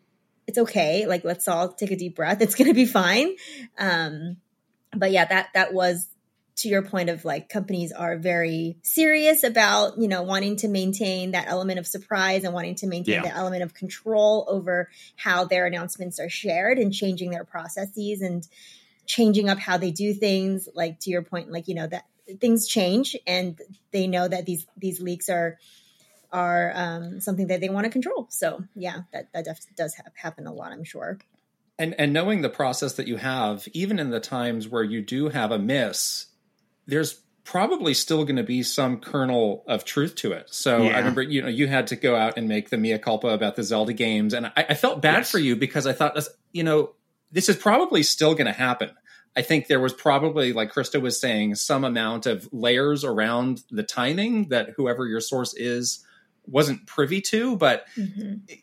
[0.46, 1.06] It's okay.
[1.06, 2.40] Like let's all take a deep breath.
[2.40, 3.36] It's gonna be fine.
[3.78, 4.36] Um,
[4.94, 6.06] but yeah, that that was
[6.60, 11.30] to your point of like companies are very serious about you know wanting to maintain
[11.30, 13.22] that element of surprise and wanting to maintain yeah.
[13.22, 18.46] the element of control over how their announcements are shared and changing their processes and
[19.06, 22.04] changing up how they do things like to your point like you know that
[22.40, 25.58] things change and they know that these these leaks are
[26.32, 28.26] are um, something that they want to control.
[28.30, 31.18] So yeah, that that def- does have, happen a lot, I'm sure.
[31.78, 35.28] And and knowing the process that you have, even in the times where you do
[35.28, 36.26] have a miss,
[36.86, 40.46] there's probably still going to be some kernel of truth to it.
[40.52, 40.94] So yeah.
[40.94, 43.56] I remember, you know, you had to go out and make the mea culpa about
[43.56, 45.30] the Zelda games, and I, I felt bad yes.
[45.30, 46.16] for you because I thought,
[46.52, 46.92] you know,
[47.32, 48.90] this is probably still going to happen.
[49.36, 53.84] I think there was probably, like Krysta was saying, some amount of layers around the
[53.84, 56.04] timing that whoever your source is
[56.50, 58.34] wasn't privy to, but mm-hmm.
[58.48, 58.58] it,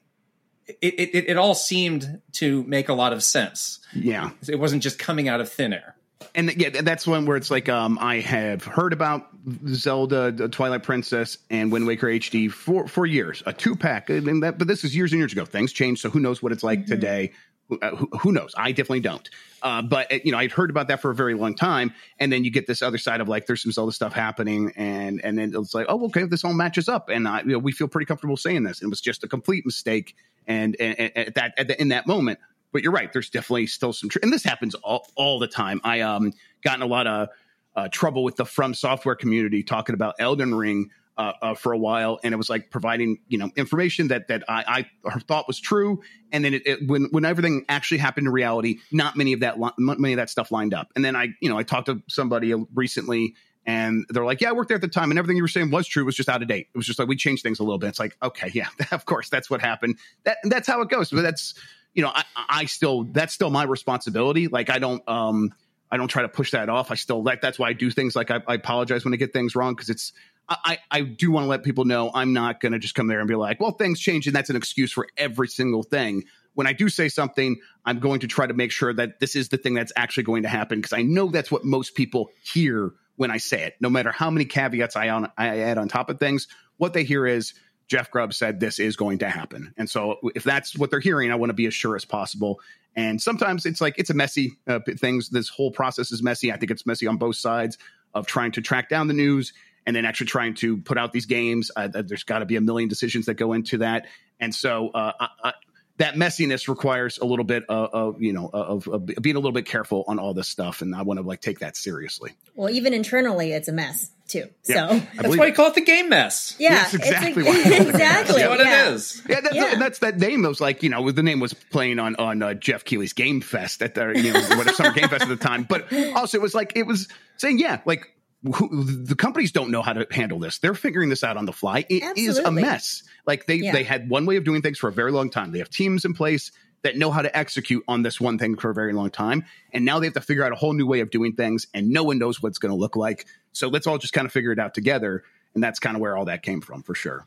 [0.81, 3.79] it, it, it all seemed to make a lot of sense.
[3.95, 4.31] Yeah.
[4.47, 5.95] It wasn't just coming out of thin air.
[6.35, 9.27] and yeah, that's one where it's like um, I have heard about
[9.67, 14.09] Zelda, the Twilight Princess, and Wind Waker HD for for years, a two pack.
[14.09, 15.45] I mean, that, but this is years and years ago.
[15.45, 16.91] Things change, so who knows what it's like mm-hmm.
[16.91, 17.31] today?
[17.69, 18.53] Uh, who, who, knows?
[18.57, 19.29] I definitely don't.
[19.61, 22.31] Uh, but uh, you know, I'd heard about that for a very long time, and
[22.31, 25.37] then you get this other side of like there's some Zelda stuff happening, and and
[25.37, 27.89] then it's like, oh, okay, this all matches up, and I, you know, we feel
[27.89, 28.79] pretty comfortable saying this.
[28.79, 30.15] And it was just a complete mistake,
[30.47, 32.39] and, and, and at that at the, in that moment,
[32.71, 33.11] but you're right.
[33.11, 35.81] There's definitely still some, tr- and this happens all, all the time.
[35.83, 36.31] I um
[36.63, 37.29] gotten a lot of
[37.75, 41.77] uh, trouble with the From Software community talking about Elden Ring uh, uh, for a
[41.77, 45.59] while, and it was like providing you know information that that I, I thought was
[45.59, 46.01] true,
[46.31, 49.57] and then it, it, when when everything actually happened in reality, not many of that
[49.77, 50.91] many of that stuff lined up.
[50.95, 53.35] And then I you know I talked to somebody recently.
[53.69, 55.71] And they're like, "Yeah, I worked there at the time, and everything you were saying
[55.71, 56.03] was true.
[56.03, 56.69] It was just out of date.
[56.73, 57.89] It was just like we changed things a little bit.
[57.89, 59.97] It's like, okay, yeah, of course, that's what happened.
[60.23, 61.09] That that's how it goes.
[61.09, 61.53] But that's
[61.93, 64.47] you know, I, I still that's still my responsibility.
[64.47, 65.53] Like I don't um
[65.91, 66.91] I don't try to push that off.
[66.91, 69.33] I still like that's why I do things like I, I apologize when I get
[69.33, 70.13] things wrong because it's
[70.49, 73.19] I, I do want to let people know I'm not going to just come there
[73.19, 76.23] and be like, well, things change and that's an excuse for every single thing.
[76.53, 79.49] When I do say something, I'm going to try to make sure that this is
[79.49, 82.93] the thing that's actually going to happen because I know that's what most people hear
[83.15, 83.75] when I say it.
[83.81, 87.03] No matter how many caveats I, on, I add on top of things, what they
[87.03, 87.53] hear is
[87.87, 89.73] Jeff Grubb said this is going to happen.
[89.77, 92.59] And so if that's what they're hearing, I want to be as sure as possible.
[92.95, 95.29] And sometimes it's like it's a messy uh, things.
[95.29, 96.51] This whole process is messy.
[96.51, 97.77] I think it's messy on both sides
[98.13, 99.53] of trying to track down the news
[99.87, 101.71] and then actually trying to put out these games.
[101.75, 104.05] Uh, there's got to be a million decisions that go into that.
[104.39, 105.53] And so uh, I, I,
[105.97, 109.51] that messiness requires a little bit of, of you know of, of, being a little
[109.51, 112.69] bit careful on all this stuff and i want to like take that seriously well
[112.69, 116.09] even internally it's a mess too yeah, so that's why you call it the game
[116.09, 118.89] mess yeah that's exactly what exactly what yeah.
[118.89, 119.75] it is yeah, that's, yeah.
[119.75, 122.83] that's that name was like you know the name was playing on on uh, geoff
[122.85, 125.91] keighley's game fest at the you know whatever summer game fest at the time but
[126.15, 129.93] also it was like it was saying yeah like who, the companies don't know how
[129.93, 130.59] to handle this.
[130.59, 131.85] They're figuring this out on the fly.
[131.89, 132.23] It Absolutely.
[132.25, 133.03] is a mess.
[133.25, 133.71] Like they yeah.
[133.71, 135.51] they had one way of doing things for a very long time.
[135.51, 136.51] They have teams in place
[136.83, 139.83] that know how to execute on this one thing for a very long time, and
[139.83, 142.03] now they have to figure out a whole new way of doing things, and no
[142.03, 143.25] one knows what it's going to look like.
[143.51, 145.23] So let's all just kind of figure it out together,
[145.55, 147.25] and that's kind of where all that came from for sure.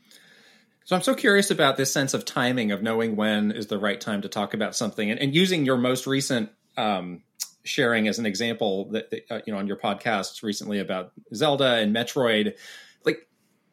[0.85, 3.99] So I'm so curious about this sense of timing of knowing when is the right
[3.99, 7.21] time to talk about something, and, and using your most recent um,
[7.63, 11.75] sharing as an example that, that uh, you know on your podcasts recently about Zelda
[11.75, 12.55] and Metroid.
[13.05, 13.27] Like,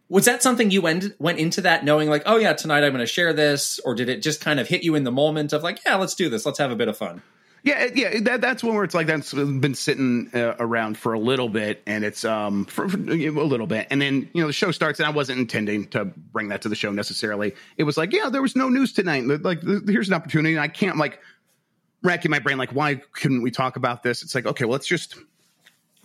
[0.08, 3.00] was that something you went went into that knowing like, oh yeah, tonight I'm going
[3.00, 5.62] to share this, or did it just kind of hit you in the moment of
[5.62, 7.22] like, yeah, let's do this, let's have a bit of fun.
[7.64, 11.18] Yeah, yeah, that, that's one where it's like that's been sitting uh, around for a
[11.18, 14.52] little bit, and it's um for, for, a little bit, and then you know the
[14.52, 17.54] show starts, and I wasn't intending to bring that to the show necessarily.
[17.76, 19.24] It was like, yeah, there was no news tonight.
[19.26, 21.20] Like, here's an opportunity, and I can't like
[22.02, 24.22] racking my brain like why couldn't we talk about this?
[24.22, 25.16] It's like okay well let's just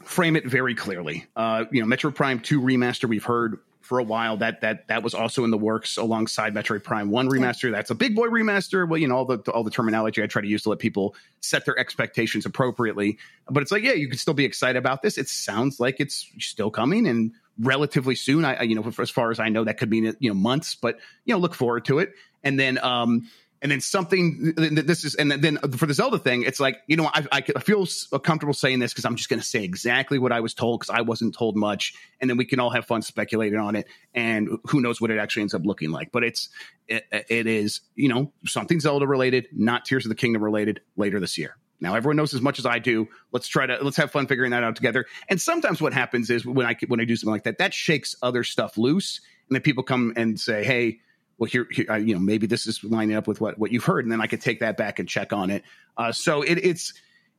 [0.03, 1.25] frame it very clearly.
[1.35, 5.03] Uh you know metroid prime 2 remaster we've heard for a while that that that
[5.03, 7.71] was also in the works alongside metroid prime 1 remaster.
[7.71, 8.87] That's a big boy remaster.
[8.87, 11.15] Well you know all the all the terminology i try to use to let people
[11.41, 13.17] set their expectations appropriately.
[13.49, 15.17] But it's like yeah you can still be excited about this.
[15.17, 18.45] It sounds like it's still coming and relatively soon.
[18.45, 20.97] I you know as far as i know that could mean you know months but
[21.25, 22.13] you know look forward to it.
[22.43, 23.29] And then um
[23.63, 27.09] and then something this is and then for the zelda thing it's like you know
[27.13, 30.31] i, I feel uh, comfortable saying this because i'm just going to say exactly what
[30.31, 33.01] i was told because i wasn't told much and then we can all have fun
[33.01, 36.49] speculating on it and who knows what it actually ends up looking like but it's
[36.87, 41.19] it, it is you know something zelda related not tears of the kingdom related later
[41.19, 43.09] this year now everyone knows as much as I do.
[43.33, 45.05] Let's try to let's have fun figuring that out together.
[45.27, 48.15] And sometimes what happens is when I when I do something like that, that shakes
[48.21, 51.01] other stuff loose, and then people come and say, "Hey,
[51.43, 53.83] well, here, here uh, you know, maybe this is lining up with what what you've
[53.83, 55.63] heard, and then I could take that back and check on it.
[55.97, 56.93] Uh, so it, it's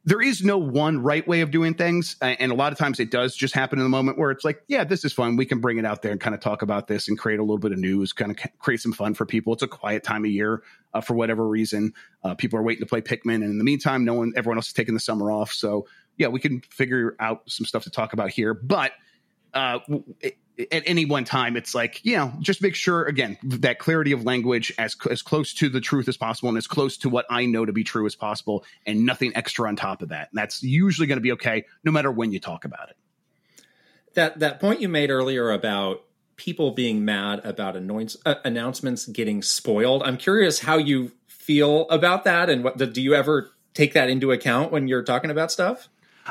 [0.05, 3.11] there is no one right way of doing things, and a lot of times it
[3.11, 5.37] does just happen in the moment where it's like, yeah, this is fun.
[5.37, 7.43] We can bring it out there and kind of talk about this and create a
[7.43, 9.55] little bit of news, kind of create some fun for people.
[9.55, 10.63] It's a quiet time of year
[10.93, 11.95] uh, for whatever reason.
[12.23, 14.67] Uh, people are waiting to play Pikmin, and in the meantime, no one, everyone else
[14.67, 15.51] is taking the summer off.
[15.51, 15.87] So
[16.19, 18.93] yeah, we can figure out some stuff to talk about here, but.
[19.55, 19.79] Uh,
[20.21, 24.13] it, at any one time, it's like, you know, just make sure again that clarity
[24.13, 27.27] of language as as close to the truth as possible and as close to what
[27.29, 30.31] I know to be true as possible, and nothing extra on top of that.
[30.31, 32.97] And that's usually going to be okay, no matter when you talk about it.
[34.15, 36.05] That that point you made earlier about
[36.37, 40.03] people being mad about announce, uh, announcements getting spoiled.
[40.03, 44.31] I'm curious how you feel about that, and what do you ever take that into
[44.31, 45.89] account when you're talking about stuff?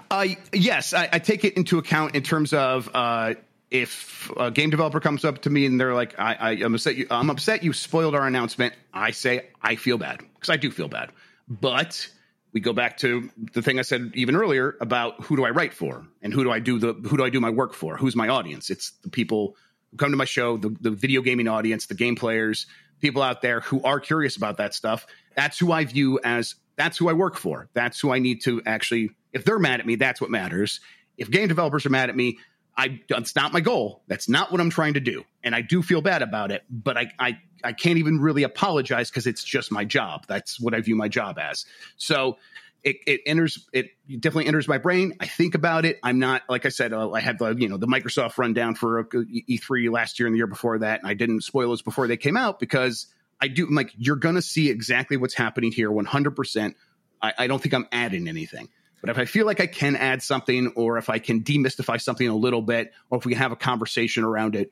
[0.10, 3.36] Uh, yes, I, I, take it into account in terms of uh,
[3.74, 6.96] if a game developer comes up to me and they're like, I, I, am upset
[6.96, 8.76] you, I'm upset you spoiled our announcement.
[8.94, 11.10] I say I feel bad because I do feel bad,
[11.50, 12.08] but
[12.54, 15.74] we go back to the thing I said even earlier about who do I write
[15.74, 17.98] for and who do I do the who do I do my work for?
[17.98, 18.70] Who's my audience?
[18.70, 19.58] It's the people
[19.90, 22.68] who come to my show, the, the video gaming audience, the game players,
[23.02, 25.08] people out there who are curious about that stuff.
[25.36, 27.70] That's who I view as that's who I work for.
[27.74, 30.80] That's who I need to actually if they're mad at me, that's what matters.
[31.18, 32.38] If game developers are mad at me,
[32.76, 34.04] I that's not my goal.
[34.08, 35.24] That's not what I'm trying to do.
[35.44, 39.10] And I do feel bad about it, but I I, I can't even really apologize
[39.10, 40.26] because it's just my job.
[40.28, 41.66] That's what I view my job as.
[41.98, 42.38] So
[42.84, 45.14] it, it enters it definitely enters my brain.
[45.20, 46.00] I think about it.
[46.04, 46.94] I'm not like I said.
[46.94, 50.34] Uh, I had the you know the Microsoft rundown for uh, E3 last year and
[50.34, 53.08] the year before that, and I didn't spoil those before they came out because
[53.42, 56.32] I do I'm like you're gonna see exactly what's happening here 100.
[56.32, 56.76] percent
[57.22, 58.70] I, I don't think I'm adding anything.
[59.04, 62.26] But if I feel like I can add something, or if I can demystify something
[62.26, 64.72] a little bit, or if we can have a conversation around it,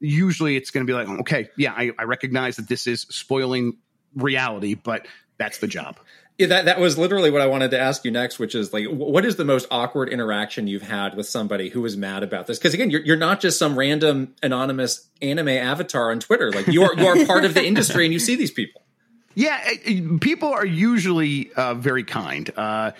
[0.00, 3.76] usually it's going to be like, okay, yeah, I, I recognize that this is spoiling
[4.16, 5.06] reality, but
[5.36, 5.96] that's the job.
[6.38, 8.86] Yeah, that that was literally what I wanted to ask you next, which is like,
[8.86, 12.58] what is the most awkward interaction you've had with somebody who was mad about this?
[12.58, 16.50] Because again, you're you're not just some random anonymous anime avatar on Twitter.
[16.50, 18.82] Like you are you are part of the industry, and you see these people.
[19.36, 19.60] Yeah,
[20.20, 22.50] people are usually uh, very kind.
[22.56, 22.90] Uh,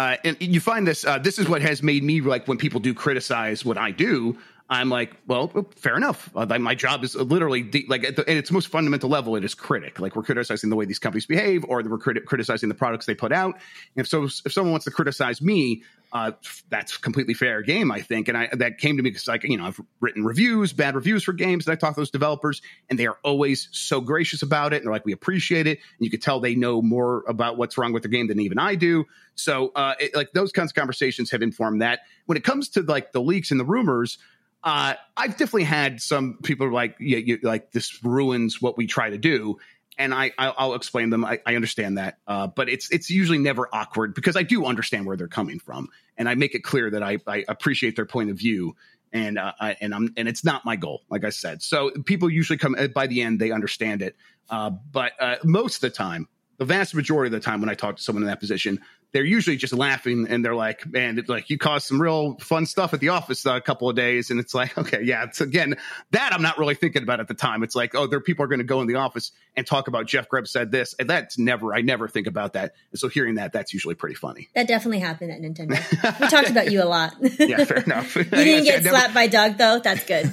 [0.00, 1.04] uh, and you find this.
[1.04, 4.38] Uh, this is what has made me like when people do criticize what I do.
[4.70, 6.30] I'm like, well, fair enough.
[6.34, 9.44] Uh, my job is literally de- like at, the, at, its most fundamental level, it
[9.44, 10.00] is critic.
[10.00, 13.14] Like we're criticizing the way these companies behave, or we're crit- criticizing the products they
[13.14, 13.56] put out.
[13.96, 15.82] And if so, if someone wants to criticize me,
[16.12, 16.32] uh,
[16.68, 18.28] that's completely fair game, I think.
[18.28, 21.24] And I that came to me because like you know I've written reviews, bad reviews
[21.24, 24.72] for games, and I talk to those developers, and they are always so gracious about
[24.72, 24.76] it.
[24.76, 27.78] And they're like, we appreciate it, and you could tell they know more about what's
[27.78, 29.04] wrong with the game than even I do.
[29.34, 32.00] So uh, it, like those kinds of conversations have informed that.
[32.26, 34.18] When it comes to like the leaks and the rumors
[34.62, 39.08] uh, I've definitely had some people like, yeah, you, like this ruins what we try
[39.08, 39.58] to do,
[40.00, 41.24] and I I'll explain them.
[41.24, 45.06] I, I understand that, uh, but it's it's usually never awkward because I do understand
[45.06, 48.30] where they're coming from, and I make it clear that I, I appreciate their point
[48.30, 48.74] of view,
[49.12, 51.62] and uh, I, and I'm and it's not my goal, like I said.
[51.62, 54.16] So people usually come uh, by the end they understand it,
[54.48, 56.26] uh, but uh, most of the time,
[56.56, 58.80] the vast majority of the time when I talk to someone in that position,
[59.12, 62.64] they're usually just laughing and they're like, man, it's like you caused some real fun
[62.64, 64.30] stuff at the office uh, a couple of days.
[64.30, 65.76] And it's like, okay, yeah, it's again,
[66.12, 67.62] that I'm not really thinking about at the time.
[67.62, 69.88] It's like, oh, there are people are going to go in the office and talk
[69.88, 70.94] about Jeff Grubb said this.
[70.98, 72.74] And that's never, I never think about that.
[72.92, 74.48] And so hearing that, that's usually pretty funny.
[74.54, 76.20] That definitely happened at Nintendo.
[76.20, 77.14] we talked about you a lot.
[77.20, 78.14] yeah, fair enough.
[78.14, 78.96] you didn't get never...
[78.96, 79.80] slapped by Doug though.
[79.80, 80.30] That's good.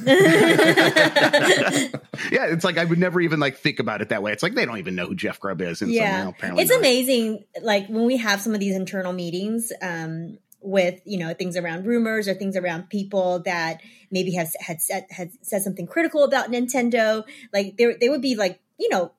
[2.32, 2.45] yeah.
[2.47, 4.32] It's like, I would never even like think about it that way.
[4.34, 5.82] It's like, they don't even know who Jeff Grubb is.
[5.82, 6.23] And yeah.
[6.23, 6.80] So, apparently it's not.
[6.80, 7.43] amazing.
[7.61, 11.86] Like when we have some of these internal meetings, um, with you know things around
[11.86, 16.51] rumors or things around people that maybe have had said had said something critical about
[16.51, 17.24] Nintendo.
[17.53, 19.11] Like there, they would be like you know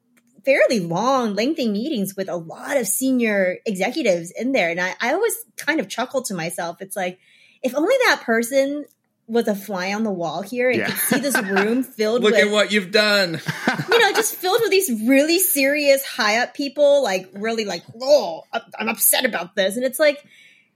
[0.45, 5.13] fairly long, lengthy meetings with a lot of senior executives in there, and I, I
[5.13, 6.81] always kind of chuckle to myself.
[6.81, 7.19] It's like
[7.63, 8.85] if only that person
[9.29, 10.87] was a fly on the wall here and yeah.
[10.87, 13.41] could see this room filled Look with, Look at what you've done.
[13.91, 18.45] you know, just filled with these really serious high up people, like really like, oh,
[18.79, 19.77] I'm upset about this.
[19.77, 20.25] And it's like,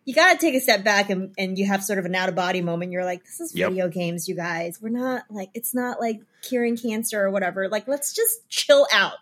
[0.04, 2.28] you got to take a step back and, and you have sort of an out
[2.28, 2.92] of body moment.
[2.92, 3.70] You're like, this is yep.
[3.70, 4.78] video games, you guys.
[4.82, 7.68] We're not like, it's not like curing cancer or whatever.
[7.68, 9.14] Like, let's just chill out.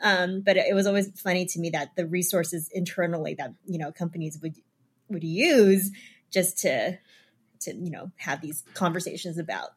[0.00, 3.90] Um, but it was always funny to me that the resources internally that, you know,
[3.90, 4.54] companies would,
[5.08, 5.90] would use
[6.30, 6.98] just to,
[7.64, 9.70] to, you know, have these conversations about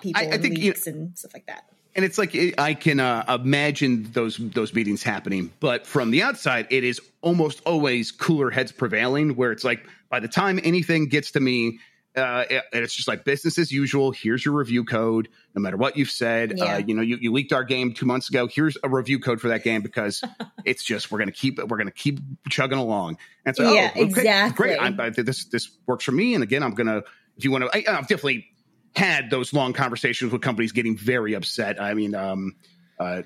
[0.00, 1.64] people I, I and think, leaks you know, and stuff like that
[1.94, 6.66] and it's like I can uh, imagine those those meetings happening, but from the outside,
[6.70, 9.36] it is almost always cooler heads prevailing.
[9.36, 11.80] Where it's like by the time anything gets to me,
[12.16, 14.10] uh, and it's just like business as usual.
[14.10, 15.28] Here's your review code.
[15.54, 16.74] No matter what you've said, uh, yeah.
[16.76, 18.48] uh, you know, you, you leaked our game two months ago.
[18.50, 20.24] Here's a review code for that game because
[20.64, 23.18] it's just we're gonna keep we're gonna keep chugging along.
[23.44, 24.56] And so, yeah, oh, okay, exactly.
[24.56, 24.78] Great.
[24.78, 26.34] I, I, this this works for me.
[26.34, 27.02] And again, I'm gonna
[27.36, 28.46] if you want to, I, I've definitely
[28.94, 31.80] had those long conversations with companies getting very upset.
[31.80, 32.56] I mean, um,
[32.98, 33.22] uh,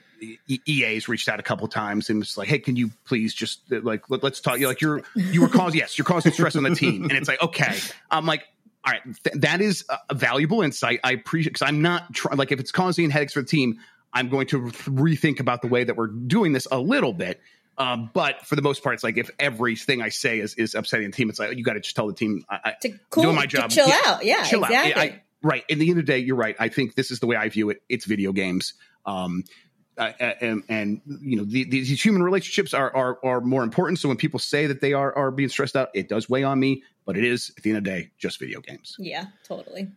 [0.66, 3.80] EA's reached out a couple times and was like, "Hey, can you please just uh,
[3.82, 6.62] like let, us talk?" You're like, "You're you were causing yes, you're causing stress on
[6.62, 7.76] the team," and it's like, okay,
[8.10, 8.44] I'm like,
[8.84, 11.00] all right, th- that is a valuable insight.
[11.04, 13.80] I appreciate because I'm not trying like if it's causing headaches for the team,
[14.12, 17.40] I'm going to rethink about the way that we're doing this a little bit.
[17.78, 21.10] Um, but for the most part, it's like if everything I say is, is upsetting
[21.10, 23.36] the team, it's like you got to just tell the team I, to cool, doing
[23.36, 24.94] my job, chill yeah, out, yeah, chill exactly.
[24.94, 24.98] out.
[24.98, 25.64] I, Right.
[25.68, 26.56] In the end of the day, you're right.
[26.58, 27.80] I think this is the way I view it.
[27.88, 28.74] It's video games.
[29.04, 29.44] Um,
[29.98, 33.98] uh, and, and, you know the, these human relationships are, are are more important.
[33.98, 36.58] So when people say that they are are being stressed out, it does weigh on
[36.58, 36.82] me.
[37.04, 38.96] But it is at the end of the day just video games.
[38.98, 39.88] Yeah, totally.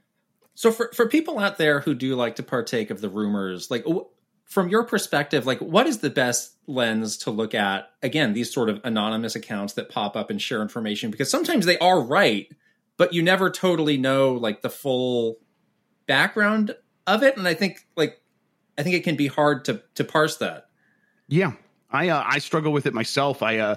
[0.54, 3.84] So for for people out there who do like to partake of the rumors, like
[4.50, 7.92] from your perspective, like what is the best lens to look at?
[8.02, 11.78] Again, these sort of anonymous accounts that pop up and share information because sometimes they
[11.78, 12.52] are right,
[12.98, 15.38] but you never totally know like the full
[16.08, 16.76] background
[17.06, 17.38] of it.
[17.38, 18.22] And I think like
[18.78, 20.70] I think it can be hard to to parse that.
[21.28, 21.52] Yeah,
[21.92, 23.44] I uh, I struggle with it myself.
[23.44, 23.76] I uh,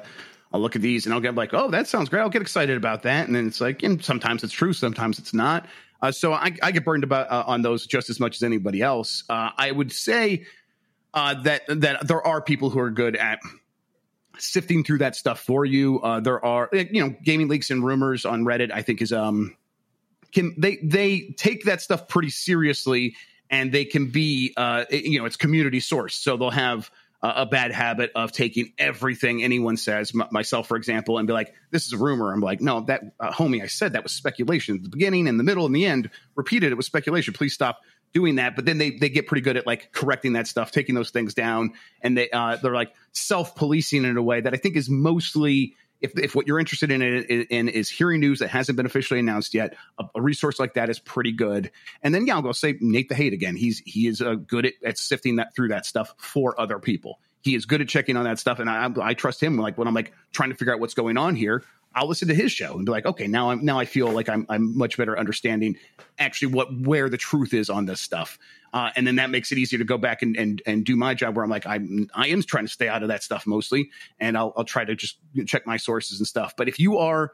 [0.54, 2.20] I'll look at these and I'll get like, oh, that sounds great.
[2.20, 5.34] I'll get excited about that, and then it's like, and sometimes it's true, sometimes it's
[5.34, 5.66] not.
[6.00, 8.82] Uh, so I, I get burned about uh, on those just as much as anybody
[8.82, 9.22] else.
[9.28, 10.46] Uh, I would say
[11.14, 13.40] uh, that that there are people who are good at
[14.38, 16.00] sifting through that stuff for you.
[16.00, 18.72] Uh, there are you know gaming leaks and rumors on Reddit.
[18.72, 19.56] I think is um
[20.32, 23.16] can they they take that stuff pretty seriously
[23.50, 26.90] and they can be uh you know it's community source so they'll have
[27.22, 31.54] a bad habit of taking everything anyone says, m- myself, for example, and be like,
[31.70, 32.32] this is a rumor.
[32.32, 34.76] I'm like, no, that, uh, homie, I said that was speculation.
[34.76, 37.32] At the beginning and the middle and the end, repeated it was speculation.
[37.32, 37.80] Please stop
[38.12, 38.56] doing that.
[38.56, 41.34] But then they they get pretty good at like correcting that stuff, taking those things
[41.34, 44.88] down, and they uh, they're like self policing in a way that I think is
[44.88, 45.74] mostly.
[46.00, 49.54] If, if what you're interested in, in is hearing news that hasn't been officially announced
[49.54, 51.70] yet, a, a, resource like that is pretty good.
[52.02, 53.54] And then yeah, I'll go say Nate the Hate again.
[53.54, 57.20] He's he is uh, good at, at sifting that through that stuff for other people.
[57.42, 59.58] He is good at checking on that stuff, and I, I trust him.
[59.58, 61.62] Like when I'm like trying to figure out what's going on here,
[61.94, 64.28] I'll listen to his show and be like, okay, now I'm now I feel like
[64.28, 65.76] I'm I'm much better understanding
[66.18, 68.38] actually what where the truth is on this stuff.
[68.72, 71.14] Uh, and then that makes it easier to go back and, and and do my
[71.14, 73.90] job where I'm like I'm I am trying to stay out of that stuff mostly,
[74.18, 76.54] and I'll I'll try to just check my sources and stuff.
[76.56, 77.32] But if you are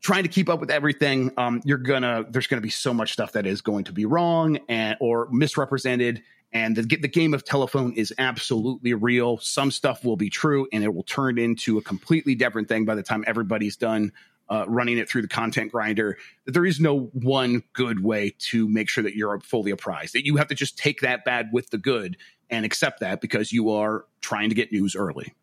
[0.00, 3.32] trying to keep up with everything, um, you're gonna there's gonna be so much stuff
[3.32, 6.22] that is going to be wrong and or misrepresented.
[6.52, 9.38] And the, the game of telephone is absolutely real.
[9.38, 12.94] Some stuff will be true, and it will turn into a completely different thing by
[12.94, 14.12] the time everybody's done
[14.48, 18.68] uh, running it through the content grinder, that there is no one good way to
[18.68, 20.14] make sure that you're fully apprised.
[20.14, 22.16] That you have to just take that bad with the good
[22.48, 25.34] and accept that because you are trying to get news early.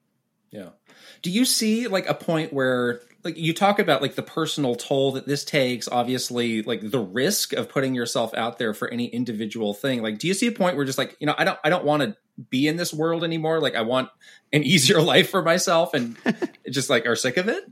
[0.49, 0.69] Yeah.
[1.21, 5.13] Do you see like a point where like you talk about like the personal toll
[5.13, 9.73] that this takes, obviously like the risk of putting yourself out there for any individual
[9.73, 10.01] thing.
[10.03, 11.83] Like do you see a point where just like, you know, I don't I don't
[11.83, 12.15] want to
[12.49, 13.59] be in this world anymore.
[13.59, 14.09] Like I want
[14.53, 16.15] an easier life for myself and
[16.69, 17.69] just like are sick of it?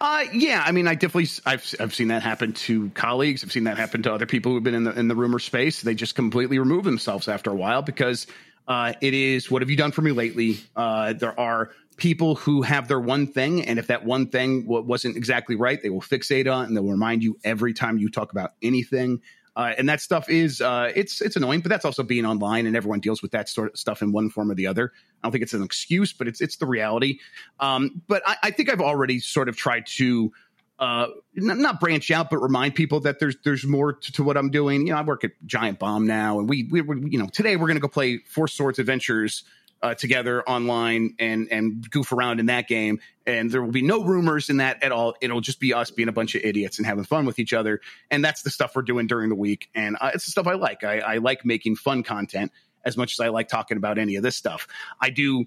[0.00, 3.42] Uh, yeah, I mean, I definitely I've I've seen that happen to colleagues.
[3.42, 5.80] I've seen that happen to other people who've been in the in the rumor space.
[5.80, 8.26] They just completely remove themselves after a while because
[8.66, 10.58] uh, it is what have you done for me lately?
[10.74, 15.16] Uh, there are people who have their one thing, and if that one thing wasn't
[15.16, 18.52] exactly right, they will fixate on and they'll remind you every time you talk about
[18.62, 19.20] anything.
[19.56, 22.76] Uh, and that stuff is uh, it's it's annoying, but that's also being online, and
[22.76, 24.92] everyone deals with that sort of stuff in one form or the other.
[25.22, 27.20] I don't think it's an excuse, but it's it's the reality.
[27.60, 30.32] Um, but I, I, think I've already sort of tried to
[30.80, 34.36] uh, not, not, branch out, but remind people that there's there's more to, to, what
[34.36, 34.88] I'm doing.
[34.88, 37.54] You know, I work at Giant Bomb now, and we we, we you know today
[37.54, 39.44] we're going to go play Four Swords Adventures
[39.84, 43.00] uh, together online and and goof around in that game.
[43.26, 45.14] And there will be no rumors in that at all.
[45.20, 47.80] It'll just be us being a bunch of idiots and having fun with each other.
[48.10, 49.68] And that's the stuff we're doing during the week.
[49.74, 50.84] And uh, it's the stuff I like.
[50.84, 52.50] I, I like making fun content
[52.82, 54.66] as much as I like talking about any of this stuff.
[55.00, 55.44] I do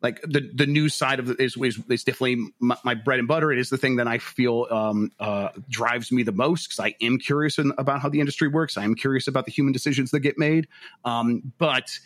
[0.00, 3.26] like the the news side of it is is, is definitely my, my, bread and
[3.26, 3.50] butter.
[3.50, 6.94] It is the thing that I feel um, uh, drives me the most because I
[7.04, 8.76] am curious in, about how the industry works.
[8.76, 10.68] I am curious about the human decisions that get made.
[11.04, 11.98] Um, but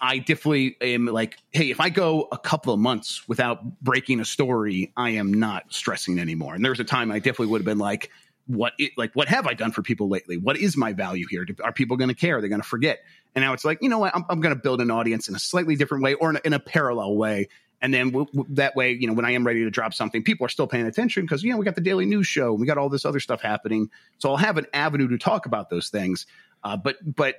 [0.00, 4.24] I definitely am like, hey, if I go a couple of months without breaking a
[4.24, 6.54] story, I am not stressing anymore.
[6.54, 8.10] And there was a time I definitely would have been like,
[8.46, 10.36] what, it, like, what have I done for people lately?
[10.36, 11.44] What is my value here?
[11.64, 12.36] Are people going to care?
[12.36, 13.00] Are they going to forget?
[13.34, 14.14] And now it's like, you know what?
[14.14, 16.40] I'm, I'm going to build an audience in a slightly different way or in a,
[16.44, 17.48] in a parallel way.
[17.82, 20.22] And then w- w- that way, you know, when I am ready to drop something,
[20.22, 22.66] people are still paying attention because, you know, we got the daily news show, we
[22.66, 23.90] got all this other stuff happening.
[24.18, 26.26] So I'll have an avenue to talk about those things.
[26.62, 27.34] Uh, but, but,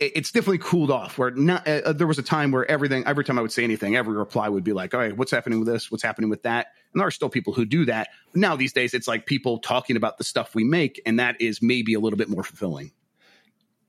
[0.00, 1.18] it's definitely cooled off.
[1.18, 3.64] Where not, uh, uh, there was a time where everything, every time I would say
[3.64, 5.90] anything, every reply would be like, "All right, what's happening with this?
[5.90, 8.08] What's happening with that?" And there are still people who do that.
[8.32, 11.40] But now these days, it's like people talking about the stuff we make, and that
[11.40, 12.92] is maybe a little bit more fulfilling.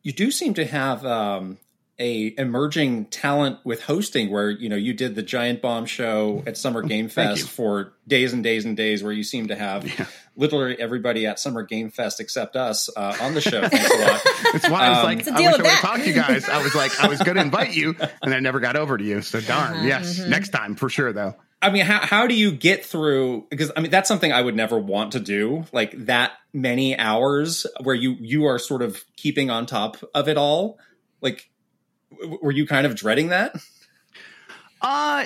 [0.02, 1.58] You do seem to have um,
[2.00, 6.58] a emerging talent with hosting where you know you did the giant bomb show at
[6.58, 10.06] summer game fest for days and days and days where you seem to have yeah.
[10.40, 14.22] Literally everybody at summer game fest except us uh, on the show thanks a lot
[14.54, 16.48] that's why i was um, like i wish i would have talked to you guys
[16.50, 19.04] i was like i was going to invite you and i never got over to
[19.04, 20.30] you so darn uh-huh, yes mm-hmm.
[20.30, 23.46] next time for sure though I mean, how how do you get through?
[23.50, 25.66] Because I mean, that's something I would never want to do.
[25.74, 30.38] Like that many hours where you you are sort of keeping on top of it
[30.38, 30.80] all.
[31.20, 31.50] Like
[32.42, 33.56] were you kind of dreading that?
[34.82, 35.26] Uh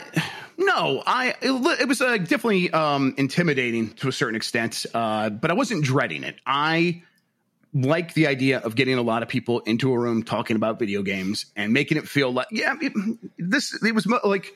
[0.57, 5.51] no, I it, it was uh, definitely um, intimidating to a certain extent, uh, but
[5.51, 6.35] I wasn't dreading it.
[6.45, 7.03] I
[7.73, 11.01] like the idea of getting a lot of people into a room talking about video
[11.01, 12.93] games and making it feel like yeah it,
[13.37, 14.53] this it was mo- like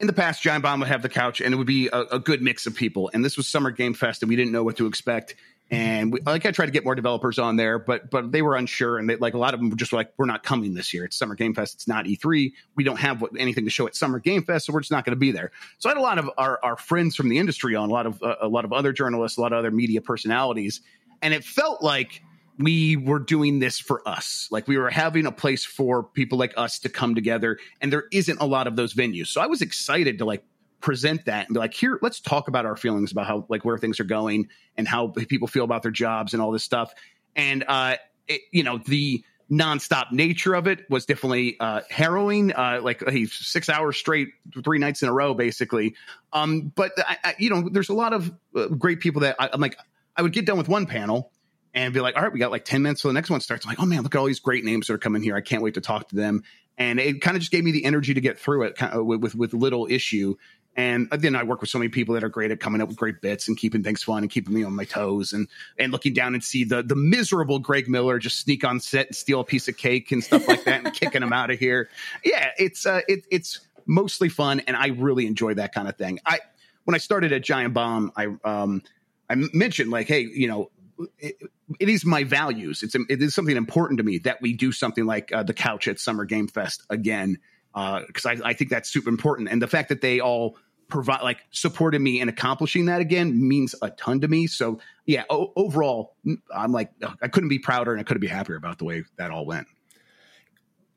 [0.00, 2.18] in the past giant bomb would have the couch and it would be a, a,
[2.18, 4.76] good mix of people and this was summer game fest and we didn't know what
[4.76, 5.36] to expect
[5.70, 8.56] and we, like I tried to get more developers on there, but but they were
[8.56, 10.92] unsure, and they, like a lot of them were just like, "We're not coming this
[10.92, 11.04] year.
[11.04, 11.74] It's Summer Game Fest.
[11.74, 12.52] It's not E3.
[12.76, 15.04] We don't have what, anything to show at Summer Game Fest, so we're just not
[15.04, 17.38] going to be there." So I had a lot of our, our friends from the
[17.38, 19.70] industry on, a lot of uh, a lot of other journalists, a lot of other
[19.70, 20.82] media personalities,
[21.22, 22.22] and it felt like
[22.58, 24.48] we were doing this for us.
[24.50, 28.04] Like we were having a place for people like us to come together, and there
[28.12, 29.28] isn't a lot of those venues.
[29.28, 30.44] So I was excited to like
[30.82, 33.78] present that and be like, here, let's talk about our feelings about how like where
[33.78, 36.92] things are going and how people feel about their jobs and all this stuff.
[37.34, 37.96] And uh,
[38.28, 42.52] it, you know, the nonstop nature of it was definitely uh, harrowing.
[42.52, 44.28] Uh, like hey, six hours straight,
[44.64, 45.94] three nights in a row, basically.
[46.32, 49.50] Um, but I, I, you know, there's a lot of uh, great people that I,
[49.52, 49.78] I'm like.
[50.14, 51.32] I would get done with one panel
[51.74, 53.64] and be like, all right, we got like 10 minutes till the next one starts.
[53.64, 55.34] I'm like, oh man, look at all these great names that are coming here.
[55.34, 56.42] I can't wait to talk to them.
[56.78, 59.06] And it kind of just gave me the energy to get through it kind of
[59.06, 60.36] with, with, with little issue.
[60.74, 62.96] And then I work with so many people that are great at coming up with
[62.96, 65.48] great bits and keeping things fun and keeping me on my toes and
[65.78, 69.16] and looking down and see the the miserable Greg Miller just sneak on set and
[69.16, 71.90] steal a piece of cake and stuff like that and kicking him out of here.
[72.24, 76.20] Yeah, it's uh, it, it's mostly fun and I really enjoy that kind of thing.
[76.24, 76.40] I
[76.84, 78.82] when I started at Giant Bomb, I um
[79.28, 80.70] I mentioned like, hey, you know,
[81.18, 81.36] it,
[81.80, 82.82] it is my values.
[82.82, 85.88] It's it is something important to me that we do something like uh, the couch
[85.88, 87.38] at Summer Game Fest again
[87.74, 89.48] because uh, I, I think that's super important.
[89.48, 90.56] And the fact that they all
[90.88, 94.46] provide like supported me in accomplishing that again means a ton to me.
[94.46, 96.16] So yeah, o- overall,
[96.54, 96.90] I'm like
[97.22, 99.66] I couldn't be prouder and I couldn't be happier about the way that all went.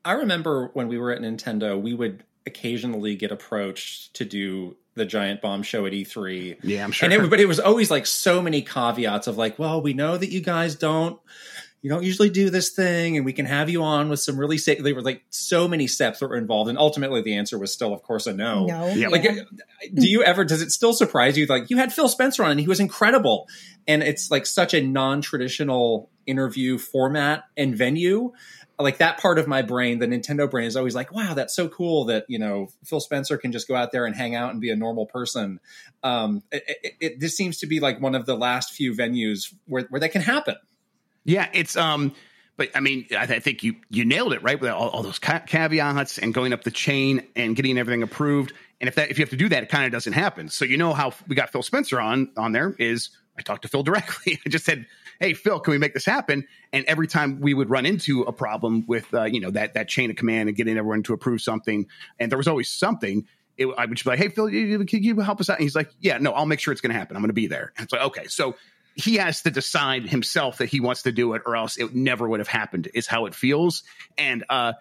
[0.04, 5.04] I remember when we were at Nintendo, we would occasionally get approached to do the
[5.04, 6.58] giant bomb show at E3.
[6.62, 7.10] Yeah, I'm sure.
[7.10, 10.16] And it, but it was always like so many caveats of like, well, we know
[10.16, 11.18] that you guys don't
[11.86, 14.58] you don't usually do this thing and we can have you on with some really
[14.58, 17.72] sick there were like so many steps that were involved and ultimately the answer was
[17.72, 18.66] still of course a no.
[18.66, 18.88] No.
[18.88, 19.06] Yeah.
[19.06, 19.22] like
[19.94, 22.58] do you ever does it still surprise you like you had phil spencer on and
[22.58, 23.46] he was incredible
[23.86, 28.32] and it's like such a non-traditional interview format and venue?
[28.80, 31.68] Like that part of my brain the nintendo brain is always like wow that's so
[31.68, 34.60] cool that you know phil spencer can just go out there and hang out and
[34.60, 35.60] be a normal person.
[36.02, 39.54] Um it, it, it this seems to be like one of the last few venues
[39.66, 40.56] where, where that can happen
[41.26, 42.14] yeah, it's um,
[42.56, 45.02] but I mean, I, th- I think you you nailed it right with all, all
[45.02, 48.52] those ca- caveats and going up the chain and getting everything approved.
[48.80, 50.48] And if that if you have to do that, it kind of doesn't happen.
[50.48, 53.68] So you know how we got Phil Spencer on on there is I talked to
[53.68, 54.38] Phil directly.
[54.46, 54.86] I just said,
[55.20, 58.32] "Hey, Phil, can we make this happen?" And every time we would run into a
[58.32, 61.42] problem with uh, you know that that chain of command and getting everyone to approve
[61.42, 61.86] something,
[62.18, 63.26] and there was always something.
[63.58, 65.74] It, I would just be like, "Hey, Phil, can you help us out?" And he's
[65.74, 67.16] like, "Yeah, no, I'll make sure it's going to happen.
[67.16, 68.54] I'm going to be there." And it's like, okay, so
[68.96, 72.26] he has to decide himself that he wants to do it or else it never
[72.26, 73.84] would have happened is how it feels.
[74.18, 74.72] And uh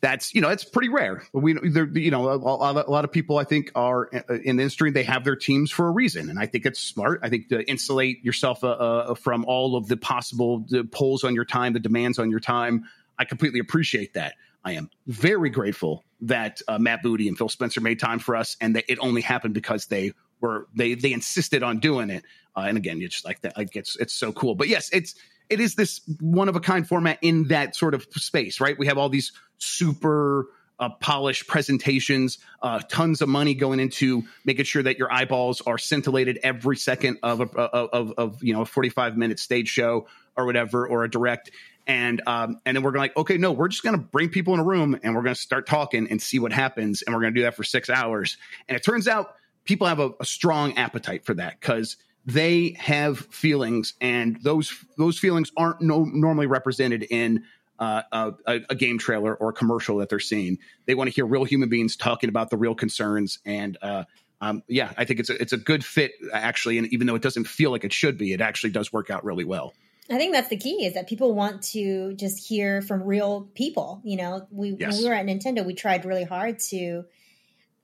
[0.00, 1.22] that's you know it's pretty rare.
[1.32, 4.90] We you know a, a, lot of people i think are uh, in the industry
[4.90, 6.30] they have their teams for a reason.
[6.30, 7.20] And i think it's smart.
[7.22, 11.44] I think to insulate yourself uh, uh, from all of the possible pulls on your
[11.44, 12.84] time the demands on your time
[13.18, 14.34] i completely appreciate that.
[14.62, 18.56] I am very grateful that uh, matt booty and phil spencer made time for us
[18.60, 22.24] and that it only happened because they were they they insisted on doing it
[22.56, 23.54] uh, and again, it's just like that.
[23.56, 24.54] It's it's so cool.
[24.54, 25.14] But yes, it's
[25.48, 28.78] it is this one of a kind format in that sort of space, right?
[28.78, 30.46] We have all these super
[30.78, 35.76] uh, polished presentations, uh, tons of money going into making sure that your eyeballs are
[35.76, 40.06] scintillated every second of a of, of you know a forty five minute stage show
[40.36, 41.50] or whatever or a direct.
[41.86, 44.64] And um, and then we're like, okay, no, we're just to bring people in a
[44.64, 47.56] room and we're to start talking and see what happens, and we're to do that
[47.56, 48.36] for six hours.
[48.68, 49.34] And it turns out
[49.64, 51.96] people have a, a strong appetite for that because
[52.26, 57.44] they have feelings, and those those feelings aren't no, normally represented in
[57.78, 58.02] uh,
[58.46, 60.58] a, a, game trailer or a commercial that they're seeing.
[60.84, 64.04] They want to hear real human beings talking about the real concerns, and uh,
[64.40, 66.78] um, yeah, I think it's a, it's a good fit actually.
[66.78, 69.24] And even though it doesn't feel like it should be, it actually does work out
[69.24, 69.72] really well.
[70.10, 74.00] I think that's the key is that people want to just hear from real people.
[74.04, 74.92] You know, we yes.
[74.92, 77.04] when we were at Nintendo, we tried really hard to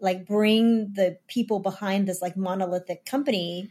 [0.01, 3.71] like bring the people behind this like monolithic company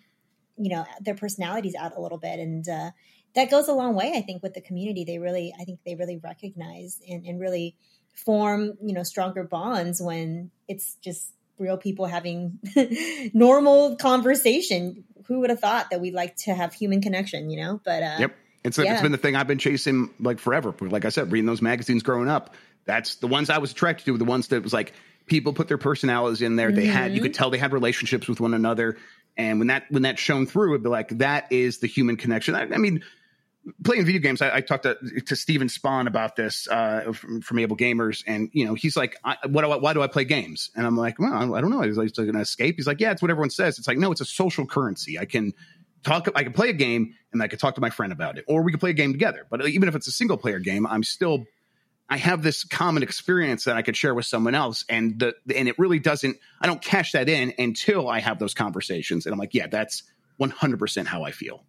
[0.58, 2.92] you know their personalities out a little bit and uh,
[3.36, 5.96] that goes a long way i think with the community they really i think they
[5.96, 7.76] really recognize and, and really
[8.14, 12.60] form you know stronger bonds when it's just real people having
[13.34, 17.80] normal conversation who would have thought that we'd like to have human connection you know
[17.84, 18.94] but uh, yep it's, yeah.
[18.94, 22.04] it's been the thing i've been chasing like forever like i said reading those magazines
[22.04, 24.94] growing up that's the ones i was attracted to the ones that was like
[25.26, 26.68] people put their personalities in there.
[26.68, 26.76] Mm-hmm.
[26.76, 27.38] They had you could mm-hmm.
[27.38, 28.98] tell they had relationships with one another.
[29.38, 32.56] And when that when that shone through, it'd be like that is the human connection.
[32.56, 33.04] I, I mean,
[33.84, 37.58] playing video games, I, I talked to to Steven Spohn about this uh, from, from
[37.58, 39.64] AbleGamers, and you know, he's like, I, "What?
[39.64, 41.82] Do I, why do I play games?" And I'm like, "Well, I don't know.
[41.82, 44.22] He's like an escape." He's like, "Yeah, it's what everyone says." It's like, no, it's
[44.22, 45.20] a social currency.
[45.20, 45.54] I can
[46.04, 46.30] talk.
[46.36, 48.62] I can play a game, and I can talk to my friend about it, or
[48.62, 49.46] we can play a game together.
[49.50, 51.46] But even if it's a single player game, I'm still
[52.08, 55.68] I have this common experience that I could share with someone else, and the and
[55.68, 56.38] it really doesn't.
[56.62, 60.04] I don't cash that in until I have those conversations, and I'm like, yeah, that's
[60.38, 61.64] 100 percent how I feel.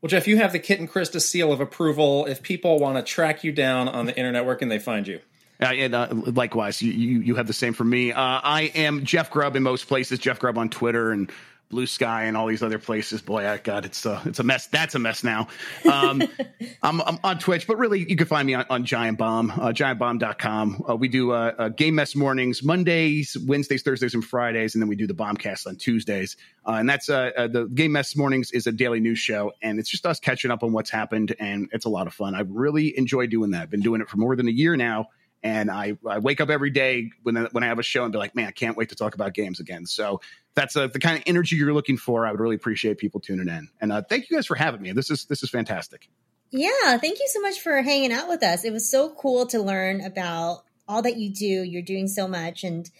[0.00, 2.26] Well, Jeff, you have the Kit and Krysta seal of approval.
[2.26, 5.20] If people want to track you down on the internet, where can they find you?
[5.60, 8.12] Uh, and uh, likewise, you, you, you have the same for me.
[8.12, 10.20] Uh, I am Jeff Grubb in most places.
[10.20, 11.32] Jeff Grubb on Twitter and
[11.70, 13.20] Blue Sky and all these other places.
[13.20, 14.66] Boy, I God, it's a it's a mess.
[14.68, 15.48] That's a mess now.
[15.90, 16.22] Um,
[16.82, 19.72] I'm, I'm, on Twitch, but really, you can find me on, on Giant Bomb, uh,
[19.72, 20.84] giantbomb.com.
[20.88, 24.88] Uh, we do uh, uh, Game Mess mornings, Mondays, Wednesdays, Thursdays, and Fridays, and then
[24.88, 26.36] we do the Bombcast on Tuesdays.
[26.66, 29.78] Uh, and that's uh, uh, the Game Mess mornings is a daily news show, and
[29.78, 32.34] it's just us catching up on what's happened, and it's a lot of fun.
[32.34, 33.62] I really enjoy doing that.
[33.62, 35.08] I've been doing it for more than a year now
[35.42, 38.18] and I, I wake up every day when when I have a show and be
[38.18, 39.86] like, man, I can't wait to talk about games again.
[39.86, 40.20] So
[40.54, 42.26] that's uh, the kind of energy you're looking for.
[42.26, 43.68] I would really appreciate people tuning in.
[43.80, 44.92] And uh, thank you guys for having me.
[44.92, 46.08] This is this is fantastic.
[46.50, 48.64] Yeah, thank you so much for hanging out with us.
[48.64, 51.44] It was so cool to learn about all that you do.
[51.44, 52.90] You're doing so much, and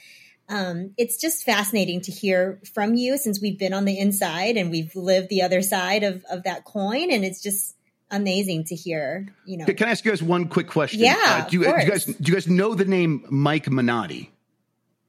[0.48, 4.70] um, it's just fascinating to hear from you since we've been on the inside and
[4.70, 7.10] we've lived the other side of of that coin.
[7.10, 7.74] And it's just
[8.10, 9.26] amazing to hear.
[9.44, 11.00] You know, can I ask you guys one quick question?
[11.00, 14.30] Yeah, uh, do, you, do, you, guys do you guys know the name Mike Minotti?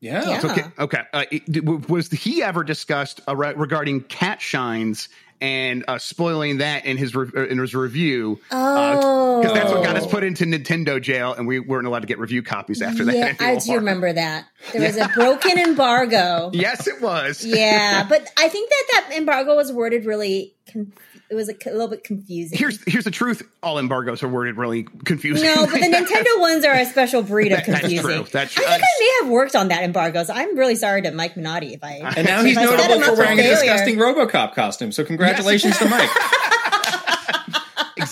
[0.02, 0.30] Yeah.
[0.30, 0.52] yeah.
[0.52, 0.64] Okay.
[0.80, 1.02] Okay.
[1.12, 5.10] Uh, it, was he ever discussed uh, regarding cat shines
[5.41, 8.39] and uh, spoiling that in his re- uh, in his review?
[8.52, 12.08] Oh, because that's what got us put into Nintendo jail, and we weren't allowed to
[12.08, 13.16] get review copies after that.
[13.16, 14.45] Yeah, I do remember that.
[14.72, 16.52] There was a broken embargo.
[16.54, 17.45] yes, it was.
[17.45, 20.54] yeah, but I think that that embargo was worded really.
[20.72, 20.93] Con-
[21.30, 22.57] it was a, a, little bit confusing.
[22.57, 25.45] Here's here's the truth: all embargoes are worded really confusing.
[25.45, 27.97] No, but the Nintendo ones are a special breed of confusing.
[27.97, 28.25] That's true.
[28.32, 28.65] That's true.
[28.65, 30.30] I think I may have worked on that embargoes.
[30.30, 32.13] I'm really sorry to Mike Minotti if I.
[32.17, 34.91] And now he's notable for wearing a disgusting RoboCop costume.
[34.91, 35.80] So congratulations yes.
[35.80, 36.09] to Mike.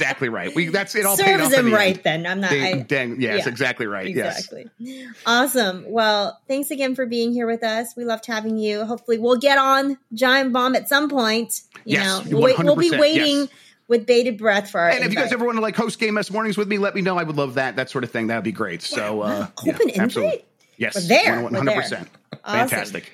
[0.02, 0.54] exactly right.
[0.56, 1.06] We that's it.
[1.06, 1.96] All serves him the right.
[1.96, 2.04] End.
[2.04, 2.52] Then I'm not.
[2.52, 4.08] Dang, I, dang, yes, yeah, exactly right.
[4.08, 4.70] Exactly.
[4.78, 5.14] Yes.
[5.26, 5.86] Awesome.
[5.88, 7.96] Well, thanks again for being here with us.
[7.96, 8.86] We loved having you.
[8.86, 11.62] Hopefully, we'll get on Giant Bomb at some point.
[11.86, 13.36] You yes, know, we'll, we'll be waiting.
[13.42, 13.50] Yes
[13.90, 14.90] with bated breath for our.
[14.90, 16.94] And if you guys ever want to like host Game Mess mornings with me, let
[16.94, 17.18] me know.
[17.18, 17.78] I would love that.
[17.78, 18.28] That sort of thing.
[18.28, 18.82] That would be great.
[18.82, 20.46] So uh, open yeah, invite.
[20.76, 21.42] Yes, we're there.
[21.42, 22.10] One hundred percent.
[22.46, 23.14] Fantastic.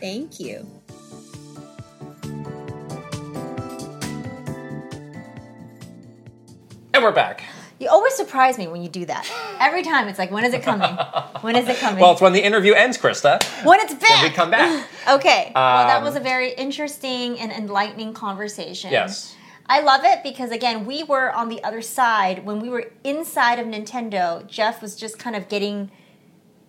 [0.00, 0.66] Thank you.
[6.94, 7.44] And we're back.
[7.78, 9.28] You always surprise me when you do that.
[9.58, 10.94] Every time it's like, when is it coming?
[11.40, 12.00] When is it coming?
[12.00, 13.42] well, it's when the interview ends, Krysta.
[13.64, 14.08] When it's back.
[14.08, 14.86] Then we come back.
[15.08, 15.46] okay.
[15.46, 18.92] Um, well, that was a very interesting and enlightening conversation.
[18.92, 19.34] Yes.
[19.66, 23.58] I love it because again, we were on the other side when we were inside
[23.58, 24.46] of Nintendo.
[24.46, 25.90] Jeff was just kind of getting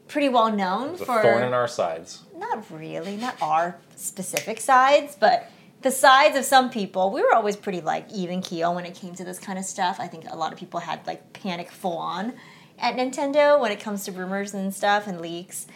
[0.08, 2.24] pretty well known for thorn in our sides.
[2.36, 5.52] Not really, not our specific sides, but
[5.84, 9.14] the sides of some people, we were always pretty like even keel when it came
[9.16, 9.98] to this kind of stuff.
[10.00, 12.34] I think a lot of people had like panic full on
[12.80, 15.68] at Nintendo when it comes to rumors and stuff and leaks.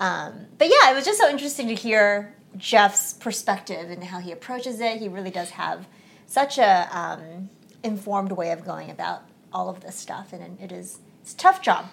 [0.00, 4.32] Um, but yeah, it was just so interesting to hear Jeff's perspective and how he
[4.32, 4.98] approaches it.
[4.98, 5.86] He really does have
[6.26, 7.48] such a um,
[7.82, 11.62] informed way of going about all of this stuff, and it is it's a tough
[11.62, 11.86] job.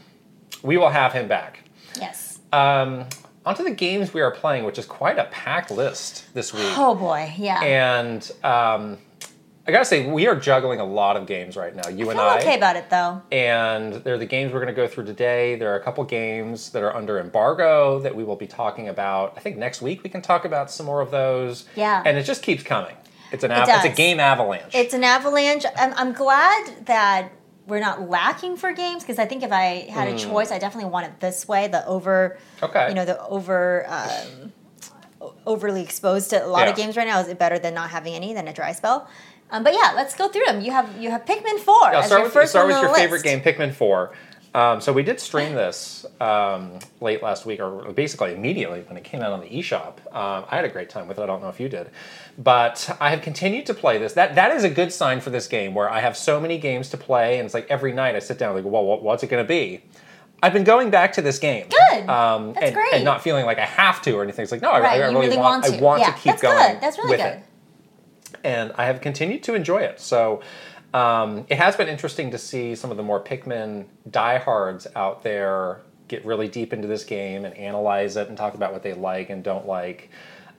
[0.64, 1.60] We will have him back.
[2.00, 2.40] Yes.
[2.52, 3.06] Um,
[3.50, 6.78] onto the games we are playing, which is quite a packed list this week.
[6.78, 7.60] Oh boy, yeah.
[7.64, 9.00] And um,
[9.68, 11.90] I gotta say, we are juggling a lot of games right now.
[11.90, 12.38] You I and I.
[12.38, 13.24] Okay about it though.
[13.32, 15.56] And they're the games we're going to go through today.
[15.56, 19.34] There are a couple games that are under embargo that we will be talking about.
[19.36, 21.66] I think next week we can talk about some more of those.
[21.76, 22.04] Yeah.
[22.06, 22.96] And it just keeps coming.
[23.32, 24.76] It's an av- it it's a game avalanche.
[24.76, 25.66] It's an avalanche.
[25.76, 27.32] I'm, I'm glad that
[27.70, 30.18] we're not lacking for games because I think if I had a hmm.
[30.18, 31.68] choice, I definitely want it this way.
[31.68, 33.86] The over, okay, you know, the over.
[33.88, 34.54] Um,
[35.46, 36.70] overly exposed to a lot yeah.
[36.70, 39.10] of games right now is it better than not having any than a dry spell
[39.52, 42.24] um, but yeah let's go through them you have you have pikmin 4 yeah, start
[42.24, 42.96] with, start with your list.
[42.96, 44.14] favorite game pikmin 4
[44.56, 49.04] um, so we did stream this um, late last week, or basically immediately when it
[49.04, 49.98] came out on the eShop.
[50.16, 51.22] Um, I had a great time with it.
[51.22, 51.90] I don't know if you did,
[52.38, 54.14] but I have continued to play this.
[54.14, 56.90] That that is a good sign for this game, where I have so many games
[56.90, 59.28] to play, and it's like every night I sit down like, well, what, what's it
[59.28, 59.84] going to be?
[60.42, 61.68] I've been going back to this game.
[61.70, 62.10] Good.
[62.10, 62.94] Um, that's and, great.
[62.94, 64.44] And not feeling like I have to or anything.
[64.44, 65.78] It's like no, I, right, I, really, really, want, want to.
[65.78, 66.74] I want yeah, to keep that's going.
[66.74, 66.82] Good.
[66.82, 67.26] That's really good.
[67.26, 67.44] It.
[68.44, 70.00] And I have continued to enjoy it.
[70.00, 70.42] So
[70.94, 75.82] um, it has been interesting to see some of the more Pikmin diehards out there
[76.08, 79.30] get really deep into this game and analyze it and talk about what they like
[79.30, 80.10] and don't like.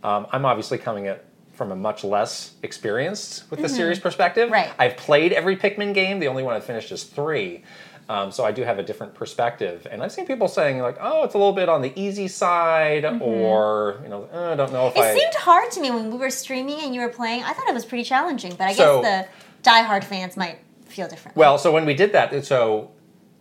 [0.05, 4.45] Um, I'm obviously coming at from a much less experienced with the series perspective.
[4.45, 4.53] Mm-hmm.
[4.55, 4.73] Right.
[4.79, 6.19] I've played every Pikmin game.
[6.21, 7.65] The only one I've finished is three.
[8.09, 11.23] Um, so I do have a different perspective, and I've seen people saying like, "Oh,
[11.23, 14.89] it's a little bit on the easy side," or you know, "Uh, I don't know
[14.89, 15.03] if Mm-hmm.
[15.03, 15.15] It I.
[15.17, 17.45] seemed hard to me when we were streaming and you were playing.
[17.45, 21.09] I thought it was pretty challenging, but I So- guess the diehard fans might feel
[21.09, 21.37] different.
[21.37, 22.91] Well, so when we did that, so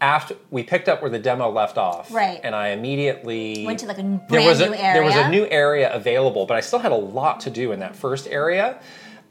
[0.02, 2.40] after we picked up where the demo left off, Right.
[2.44, 4.94] and I immediately Went to, like, a n- there was brand a, new area.
[4.94, 7.80] There was a new area available, but I still had a lot to do in
[7.80, 8.80] that first area.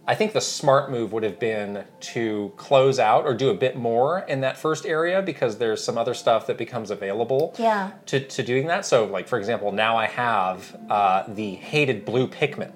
[0.06, 3.76] I think the smart move would have been to close out or do a bit
[3.76, 7.90] more in that first area because there's some other stuff that becomes available Yeah.
[8.06, 8.86] to, to doing that.
[8.86, 12.72] So, like for example, now I have uh, the hated blue Pikmin,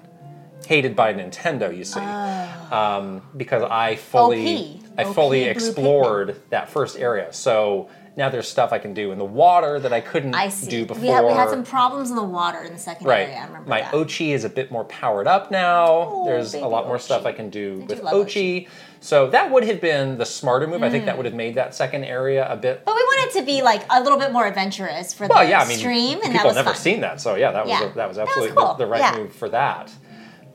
[0.65, 1.75] hated by Nintendo.
[1.75, 4.99] You see, um, because I fully OP.
[4.99, 7.31] I fully OP explored that first area.
[7.33, 10.85] So now there's stuff I can do in the water that I couldn't I do
[10.85, 11.01] before.
[11.01, 13.21] We had, we had some problems in the water in the second Right.
[13.27, 13.37] area.
[13.39, 13.91] I remember My that.
[13.91, 15.85] Oatchi is a bit more powered up now.
[16.11, 17.01] Oh, There's a lot more Oatchi.
[17.01, 18.67] stuff I can do do with love Oatchi.
[18.99, 20.83] So that would have been the smarter move.
[20.83, 22.85] I think that would have made that second area a bit.
[22.85, 25.61] But we wanted to be like a little bit more adventurous for Well, the yeah,
[25.61, 26.77] I mean, stream, and people that was never fun.
[26.77, 27.83] seen that, so yeah, that was Yeah.
[27.89, 28.75] a, that was That was absolutely cool.
[28.75, 29.17] the, the right Yeah.
[29.17, 29.91] move for that.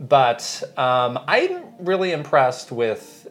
[0.01, 3.27] But um, I'm really impressed with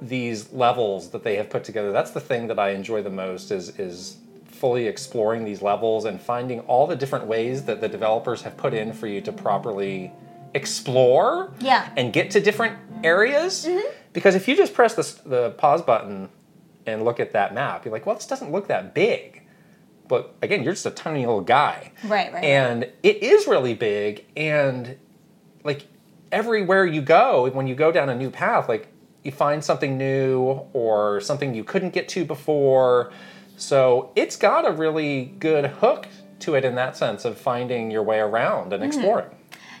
[0.00, 1.92] these levels that they have put together.
[1.92, 6.18] That's the thing that I enjoy the most is is fully exploring these levels and
[6.20, 10.10] finding all the different ways that the developers have put in for you to properly
[10.54, 11.84] explore Yeah.
[11.84, 11.98] Mm-hmm.
[11.98, 13.68] and get to different areas.
[14.14, 16.30] Because if you just press the, the pause button
[16.86, 19.42] and look at that map, you're like, well, this doesn't look that big.
[20.08, 21.92] But again, you're just a tiny little guy.
[22.04, 24.24] Right, right, And it is really big.
[24.36, 24.96] And
[25.64, 25.84] like
[26.36, 28.88] everywhere you go, when you go down a new path, like
[29.22, 33.10] you find something new or something you couldn't get to before.
[33.56, 36.06] So it's got a really good hook
[36.40, 38.74] to it in that sense of finding your way around Mm-hmm.
[38.74, 39.30] and exploring.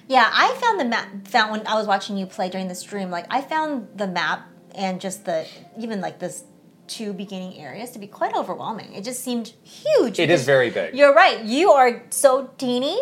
[0.08, 1.28] Yeah, I found the map.
[1.28, 4.48] Found when I was watching you play during the stream, like I found the map
[4.74, 5.46] and just the
[5.78, 6.44] even like this
[6.86, 8.94] two beginning areas to be quite overwhelming.
[8.94, 10.18] It just seemed huge.
[10.20, 10.94] It is very big.
[10.96, 11.42] You're right.
[11.44, 12.96] You are so teeny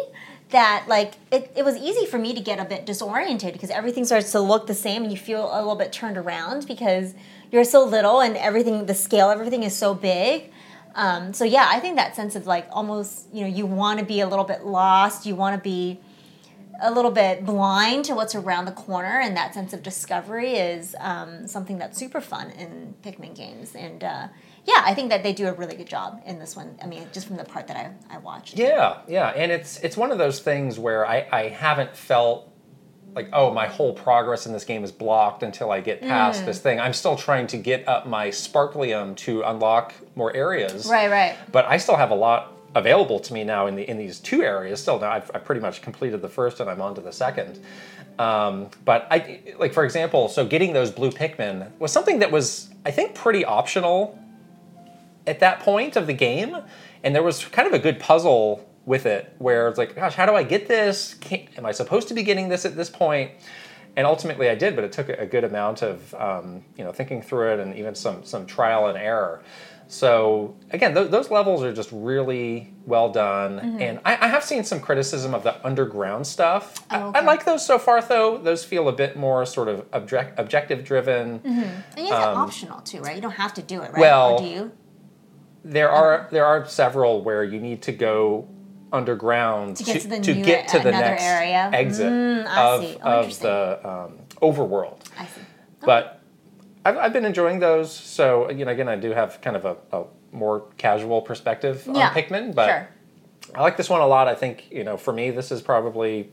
[0.55, 4.05] that like it, it was easy for me to get a bit disoriented because everything
[4.05, 7.13] starts to look the same and you feel a little bit turned around because
[7.51, 10.53] you're so little and everything the scale of everything is so big.
[10.95, 14.05] Um, so yeah, I think that sense of like almost you know you want to
[14.05, 15.27] be a little bit lost.
[15.27, 16.01] You want to be
[16.81, 20.95] a little bit blind to what's around the corner, and that sense of discovery is
[21.01, 23.75] um, something that's super fun in Pikmin games.
[23.75, 24.29] And uh,
[24.65, 26.79] yeah, I think that they do a really good job in this one.
[26.83, 28.57] I mean, just from the part that I, I watched.
[28.59, 32.51] Yeah, yeah, and it's it's one of those things where I, I haven't felt
[33.15, 36.47] like oh my whole progress in this game is blocked until I get past Mm.
[36.47, 36.81] this thing.
[36.81, 40.87] I'm still trying to get up my Sparklium to unlock more areas.
[40.91, 41.37] Right, right.
[41.53, 44.43] But I still have a lot available to me now in the in these two
[44.43, 44.81] areas.
[44.81, 47.61] Still, now I've, I've pretty much completed the first and I'm on to the second.
[48.19, 52.69] Um, but I like for example, so getting those blue Pikmin was something that was
[52.87, 54.19] I think pretty optional
[55.27, 56.57] at that point of the game,
[57.03, 60.27] and there was kind of a good puzzle with it where it's like, gosh, how
[60.27, 61.14] do I get this?
[61.14, 63.31] Can, am I supposed to be getting this at this point?
[63.97, 67.22] And ultimately, I did, but it took a good amount of um, you know thinking
[67.22, 69.43] through it and even some some trial and error.
[69.87, 74.64] So again, th- those levels are just really well done, and I, I have seen
[74.64, 76.85] some criticism of the underground stuff.
[76.91, 77.27] I- Oh, I, okay.
[77.27, 78.39] like those so far, though.
[78.39, 81.41] Those feel a bit more sort of object- objective driven.
[81.45, 83.14] And it's optional too, right?
[83.14, 83.97] You don't have to do it, right?
[83.97, 84.72] Um, well, or do you?
[85.65, 88.47] There are there are several where you need to go
[88.93, 91.71] underground To get to the to new- get to the next area?
[91.73, 92.99] exit Mm, of.
[93.03, 95.01] Oh, of the um, overworld.
[95.19, 95.41] I see.
[95.81, 96.21] But
[96.85, 97.93] I've, I've been enjoying those.
[97.93, 102.09] So you know, again, I do have kind of a, a more casual perspective Yeah,
[102.09, 102.89] on Pikmin, but sure.
[103.55, 104.29] I like this one a lot.
[104.29, 106.31] I think you know, for me, this is probably.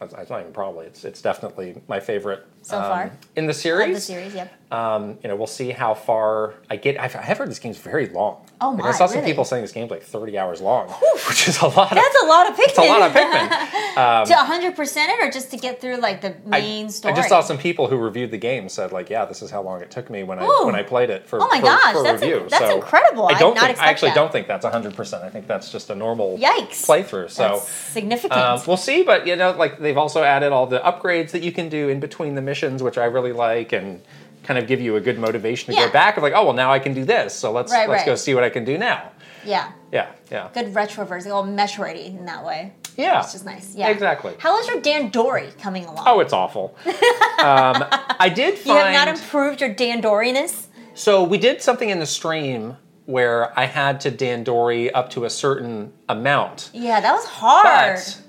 [0.00, 0.86] It's not even probably.
[0.86, 3.10] It's it's definitely my favorite So um, far?
[3.36, 3.88] in the series.
[3.88, 4.52] Of the series, yep.
[4.72, 6.98] Um, you know, we'll see how far I get.
[6.98, 8.46] I've, I've heard this game's very long.
[8.58, 9.30] Oh Like, my, I saw some really?
[9.30, 10.88] people saying this game's like 30 hours long,
[11.28, 11.90] which is a lot.
[11.90, 12.64] That's of, a lot of Pikmin.
[12.68, 14.26] It's a lot of Pikmin.
[14.28, 17.12] to 100 percent it, or just to get through like the main I, story.
[17.12, 19.60] I just saw some people who reviewed the game said like, yeah, this is how
[19.60, 21.92] long it took me when I when I played it for Oh my for, gosh,
[21.92, 22.38] for that's review.
[22.38, 23.26] in- that's so incredible.
[23.28, 24.14] I don't think I actually that.
[24.14, 24.94] don't think that's 100.
[24.94, 26.86] percent I think that's just a normal Yikes.
[26.86, 27.30] playthrough.
[27.30, 27.42] So.
[27.42, 28.40] That's significant.
[28.40, 31.52] Um, we'll see, but you know, like they've also added all the upgrades that you
[31.52, 34.00] can do in between the missions, which I really like, and
[34.44, 35.86] kind of give you a good motivation to Yeah.
[35.86, 38.00] go back of like, oh well, now I can do this, so let's Right, let's
[38.00, 38.06] right.
[38.06, 39.10] go see what I can do now.
[39.44, 39.72] yeah.
[39.92, 42.72] Yeah, yeah, Good retroverse, all Metroidy in that way.
[42.96, 43.20] yeah.
[43.20, 43.74] It's just nice.
[43.74, 43.88] Yeah.
[43.88, 44.32] Exactly.
[44.38, 46.04] How is your Dandori coming along?
[46.06, 46.74] Oh, it's awful.
[46.86, 47.84] um,
[48.26, 50.68] I did you have not improved your Dandori-ness?
[50.94, 52.76] so we did something in the stream
[53.06, 57.96] where I had to Dandori up to a certain amount, Yeah, that was hard.
[57.96, 58.20] but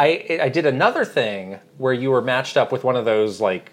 [0.00, 3.72] I I did another thing where you were matched up with one of those like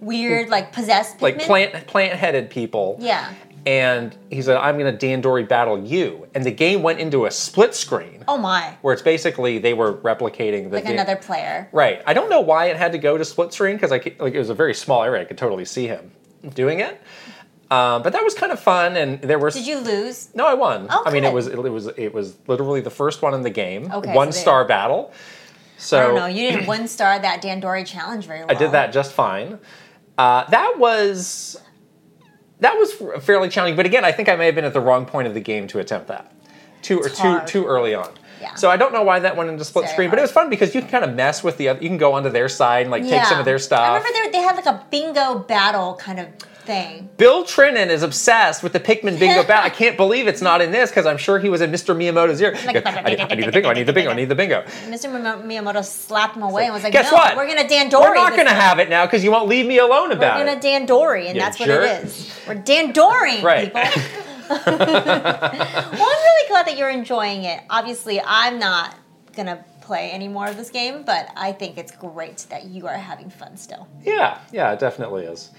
[0.00, 2.96] Weird, like possessed like plant plant headed people.
[3.00, 3.32] Yeah.
[3.66, 7.30] And he said, "I'm going to Dandori battle you," and the game went into a
[7.30, 8.76] split screen Oh my.
[8.82, 11.68] where it's basically they were replicating the Like Dan- another player.
[11.72, 12.02] Right.
[12.06, 14.34] I don't know why it had to go to split screen because I could- like
[14.34, 15.22] it was a very small area.
[15.22, 16.10] I could totally see him
[16.54, 17.00] doing it.
[17.70, 19.50] Um, but that was kind of fun, and there were.
[19.50, 20.28] Did you lose?
[20.34, 20.86] No, I won.
[20.90, 23.50] Oh, I mean, it was it, was it was literally the first one in the
[23.50, 23.90] game.
[23.90, 25.10] Okay, one so star battle.
[25.84, 26.26] So I don't know.
[26.26, 28.50] You didn't one star that Dandori challenge very well.
[28.50, 29.58] I did that just fine.
[30.16, 31.60] Uh, that was
[32.60, 35.04] that was fairly challenging, but again, I think I may have been at the wrong
[35.04, 36.32] point of the game to attempt that.
[36.82, 37.46] Too or It's too hard.
[37.46, 38.10] too early on.
[38.40, 38.54] Yeah.
[38.54, 40.50] So I don't know why that went into split Very screen, but it was fun
[40.50, 41.82] because you can kind of mess with the other.
[41.82, 43.80] You can go onto their side and like take some of their stuff.
[43.80, 46.26] I remember they, they had like a bingo battle kind of
[46.64, 47.08] thing.
[47.16, 49.64] Bill Trinen is obsessed with the Pikmin bingo battle.
[49.64, 51.94] I can't believe it's not in this because I'm sure he was in Mr.
[51.96, 52.52] Miyamoto's ear.
[52.66, 53.68] Like- I, need, I need the bingo.
[53.68, 54.10] I need the bingo.
[54.10, 54.62] I need the bingo.
[54.86, 55.10] Mr.
[55.44, 57.36] Miyamoto slapped him away and was like, Guess "No, what?
[57.36, 58.00] we're gonna Dandori.
[58.00, 60.40] We're not going to have it now because you won't leave me alone about.
[60.40, 60.44] it.
[60.44, 60.88] We're gonna it.
[60.88, 62.38] Dandori, and You that's what it is.
[62.48, 63.72] We're Dandoring, Right.
[63.72, 63.82] people.
[64.48, 67.60] well, I'm really glad that you're enjoying it.
[67.70, 68.94] Obviously, I'm not
[69.36, 72.96] gonna play any more of this game, but I think it's great that you are
[72.96, 73.86] having fun still.
[74.02, 75.50] Yeah, yeah, it definitely is.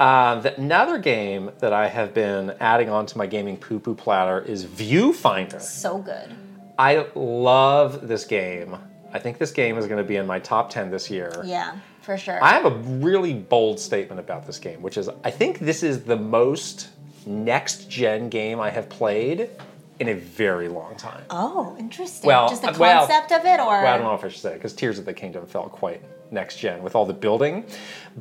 [0.00, 4.40] Um, the, another game that I have been adding onto my gaming poo poo platter
[4.40, 5.60] is Viewfinder.
[5.60, 6.34] So good.
[6.78, 8.78] I love this game.
[9.12, 11.42] I think this game is going to be in my top 10 this year.
[11.44, 12.42] Yeah, for sure.
[12.42, 16.04] I have a really bold statement about this game, which is I think this is
[16.04, 16.88] the most
[17.26, 19.50] next gen game I have played
[19.98, 21.22] in a very long time.
[21.28, 22.26] oh, interesting.
[22.26, 24.28] Well, Just the uh, well- concept of it, or Well, I don't know if I
[24.28, 26.00] should say it because Tears of the Kingdom felt quite
[26.32, 27.66] next gen with all the building,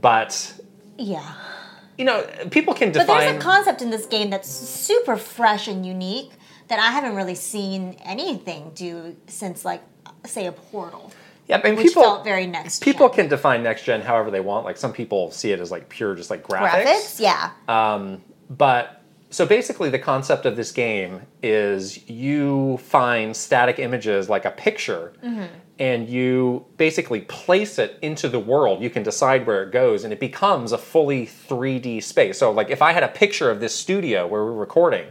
[0.01, 0.59] but
[0.97, 1.33] yeah.
[1.99, 3.07] You know, people can define.
[3.07, 6.31] But there's a concept in this game that's super fresh and unique
[6.69, 9.83] that I haven't really seen anything do since, like,
[10.25, 11.11] say, a Portal,
[11.61, 12.81] mean, which people felt very next.
[12.81, 14.65] people can define next gen however they want.
[14.65, 16.85] Like some people see it as like pure, just like graphics.
[16.85, 18.17] graphics, yeah.
[18.49, 24.51] But so basically, the concept of this game is you find static images like a
[24.51, 25.45] picture, Mm-hmm.
[25.79, 28.83] And you basically place it into the world.
[28.83, 32.37] You can decide where it goes, and it becomes a fully 3D space.
[32.37, 35.07] So, like, if I had a picture of this studio where we're recording,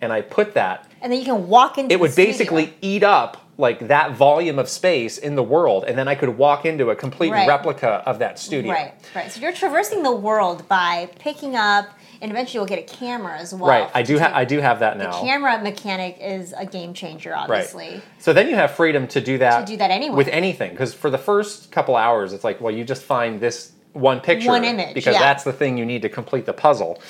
[0.00, 1.92] and I put that, and then you can walk into.
[1.94, 2.30] it would studio.
[2.32, 6.36] basically eat up like that volume of space in the world, and then I could
[6.36, 7.48] walk into a complete Right.
[7.48, 8.72] replica of that studio.
[8.72, 9.30] Right, right.
[9.32, 11.86] So you're traversing the world by picking up,
[12.20, 13.68] and eventually you'll get a camera as well.
[13.68, 15.12] Right, I do have I do have that now.
[15.12, 17.90] The camera mechanic is a game changer, obviously.
[17.90, 18.02] Right.
[18.18, 19.60] So then you have freedom to do that.
[19.60, 20.16] To do that anyway.
[20.16, 23.72] With anything, because for the first couple hours, it's like, well, you just find this
[23.92, 25.20] one picture, One image, because yeah.
[25.20, 27.00] that's the thing you need to complete the puzzle.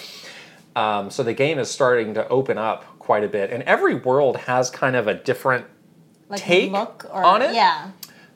[0.77, 4.37] Um, so the game is starting to open up quite a bit, and every world
[4.37, 5.67] has kind of a different.
[6.29, 7.55] Like Take look or on it?
[7.55, 7.93] yeah.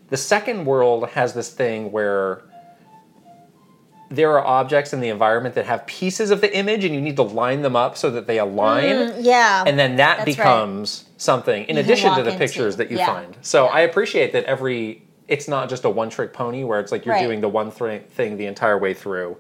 [0.09, 2.43] The second world has this thing where
[4.15, 7.17] there are objects in the environment that have pieces of the image, and you need
[7.17, 8.85] to line them up so that they align.
[8.97, 9.65] Mm, Yeah.
[9.67, 10.37] and then that That's right.
[10.37, 12.39] becomes something in You addition to the into.
[12.39, 13.07] pictures that you Yeah.
[13.07, 13.71] find so Yeah.
[13.71, 17.15] i appreciate that every it's not just a one trick pony where it's like you're
[17.15, 17.23] Right.
[17.25, 19.37] doing the one th- thing the entire way through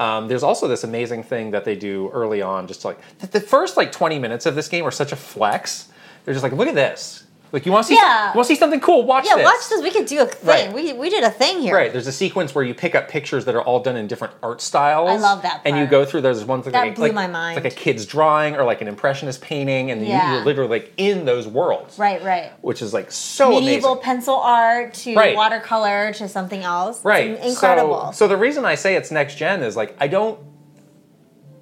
[0.00, 3.40] um, there's also this amazing thing that they do early on just like the, the
[3.40, 5.86] first like 20 minutes of this game are such a flex
[6.24, 8.32] they're just like look at this like you want to see Yeah.
[8.32, 9.30] you want to see something cool watch this.
[9.30, 9.82] Yeah, this watch this.
[9.82, 10.48] We could do a thing.
[10.48, 10.72] Right.
[10.72, 11.74] We, we did a thing here.
[11.74, 14.34] Right, there's a sequence where you pick up pictures that are all done in different
[14.42, 15.08] art styles.
[15.10, 16.22] I love that And you go through.
[16.22, 17.56] There's one thing That like, blew like, my mind.
[17.62, 20.34] like a kid's drawing or like an impressionist painting, and you, Yeah.
[20.36, 21.98] you're literally like in those worlds.
[21.98, 22.52] Right, right.
[22.62, 24.02] which is like so Medieval amazing.
[24.02, 25.36] pencil art to Right.
[25.36, 27.04] watercolor to something else.
[27.04, 28.06] Right, in- incredible.
[28.12, 30.38] So, so the reason I say it's next gen is like I don't.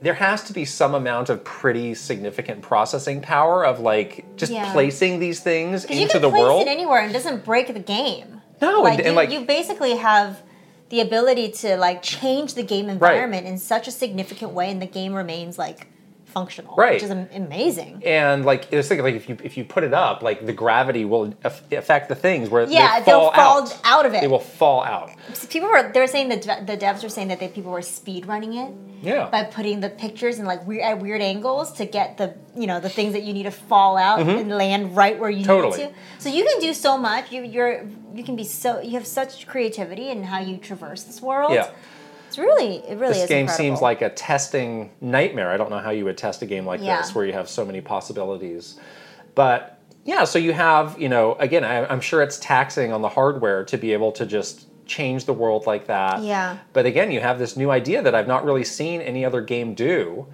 [0.03, 4.72] There has to be some amount of pretty significant processing power of like just Yeah.
[4.72, 6.62] placing these things 'Cause you into can the place world.
[6.66, 8.40] it anywhere and doesn't break the game.
[8.61, 10.42] No, like, and- and you, like- you basically have
[10.88, 14.86] the ability to like change the game environment in such a significant way, and the
[14.86, 15.86] game remains like
[16.33, 16.95] functional, Right.
[16.95, 18.03] Which is amazing.
[18.07, 21.05] and like it's thinking like if you if you put it up, like the gravity
[21.05, 23.80] will aff- affect the things where Yeah, they they'll fall fall out.
[23.85, 24.20] out of it.
[24.20, 25.11] They will fall out.
[25.51, 28.55] People were they're saying that the devs were saying that they, people were speed running
[28.55, 28.70] it
[29.03, 29.28] Yeah.
[29.30, 32.80] by putting the pictures in like weird at weird angles to get the you know
[32.80, 35.47] the things that you need to fall out and land right where you Mm-hmm.
[35.62, 35.78] Totally.
[35.78, 35.95] need to.
[36.22, 37.30] So you can do so much.
[37.33, 41.20] You you're you can be so you have such creativity in how you traverse this
[41.22, 41.53] world.
[41.53, 41.70] Yeah.
[42.33, 43.64] It's really it really This is game incredible.
[43.64, 45.51] seems like a testing nightmare.
[45.51, 47.03] I don't know how you would test a game like Yeah.
[47.03, 48.78] this where you have so many possibilities.
[49.35, 53.11] But yeah, so you have, you know, again, I, I'm sure it's taxing on the
[53.11, 56.22] hardware to be able to just change the world like that.
[56.22, 56.57] Yeah.
[56.72, 59.74] But again, you have this new idea that I've not really seen any other game
[59.74, 60.26] do.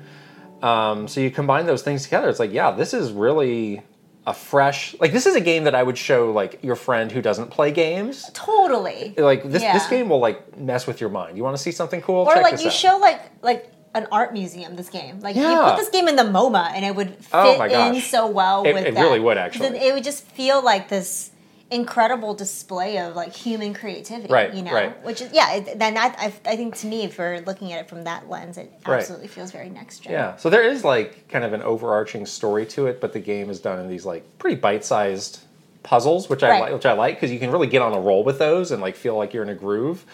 [0.63, 3.83] Um, so you combine those things together, it's like, yeah, this is really
[4.29, 7.23] a fresh like this is a game that I would show like your friend who
[7.23, 8.31] doesn't play games.
[8.35, 9.15] Totally.
[9.17, 11.37] Like this this game will like mess with your mind.
[11.39, 12.27] You want to see something cool?
[12.27, 12.73] Or Check like you out.
[12.73, 15.21] show like like an art museum this game.
[15.21, 18.01] Like you put this game in the MoMA and it would oh fit Oh in
[18.03, 19.01] so well It- with it that.
[19.01, 19.79] really would actually.
[19.79, 21.31] It would just feel like this
[21.71, 24.33] incredible display of like human creativity.
[24.33, 25.05] Right, You know, right.
[25.05, 25.61] which is yeah.
[25.77, 28.57] Then I, I I think to me, if we're looking at it from that lens,
[28.57, 28.99] it Right.
[28.99, 30.13] absolutely feels very next gen.
[30.15, 33.51] Yeah, so there is like kind of an overarching story to it, but the game
[33.51, 35.41] is done in these like pretty bite-sized
[35.83, 38.25] puzzles, which I like, which I like because you can really get on a roll
[38.25, 40.05] with those and like feel like you're in a groove.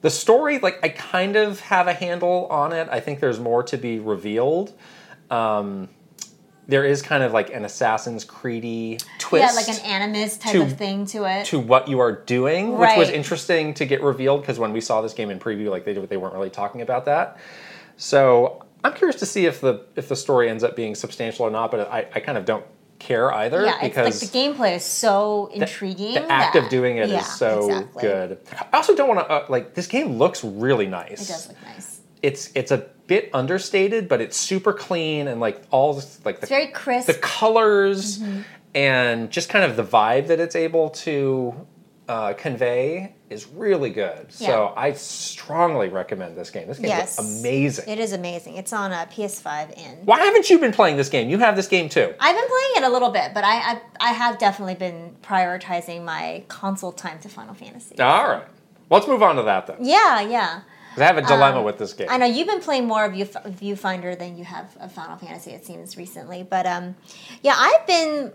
[0.00, 2.88] The story, like I kind of have a handle on it.
[2.90, 4.72] I think there's more to be revealed.
[5.30, 5.88] Um,
[6.68, 9.42] there is kind of like an Assassin's Creedy twist.
[9.42, 11.46] Yeah, like an animus type to- of thing to it.
[11.46, 15.00] to what you are doing, which was interesting to get revealed because when we saw
[15.00, 17.38] this game in preview, like they did, they weren't really talking about that.
[17.96, 21.50] So I'm curious to see if the if the story ends up being substantial or
[21.50, 22.64] not, but I, I kind of don't
[22.98, 26.14] care either yeah, because like the gameplay is so intriguing.
[26.14, 28.02] the act of doing it is yeah, so exactly.
[28.02, 28.38] good.
[28.72, 31.22] I also don't want to uh, like this game looks really nice.
[31.22, 32.00] It does look nice.
[32.22, 36.42] It's it's a bit understated, but it's super clean and like all this, like the
[36.44, 37.08] It's very crisp.
[37.08, 38.40] the colors Mm-hmm.
[38.74, 41.54] and just kind of the vibe that it's able to
[42.08, 44.32] uh, convey is really good.
[44.32, 46.66] So I strongly recommend this game.
[46.68, 47.88] This game yes, is amazing.
[47.88, 48.56] It is amazing.
[48.56, 51.28] It's on a PS5 and Why haven't you been playing this game?
[51.28, 52.14] You have this game too.
[52.18, 56.04] I've been playing it a little bit, but I, I I have definitely been prioritizing
[56.04, 57.98] my console time to Final Fantasy.
[57.98, 58.44] All right.
[58.90, 59.76] Let's move on to that then.
[59.80, 60.60] Yeah, yeah.
[60.98, 62.08] 'Cause I have a dilemma with this game.
[62.08, 65.16] Um, I know you've been playing more of Viewf- Viewfinder than you have of Final
[65.16, 66.42] Fantasy, it seems, recently.
[66.42, 66.96] But um,
[67.42, 68.32] yeah, I've been,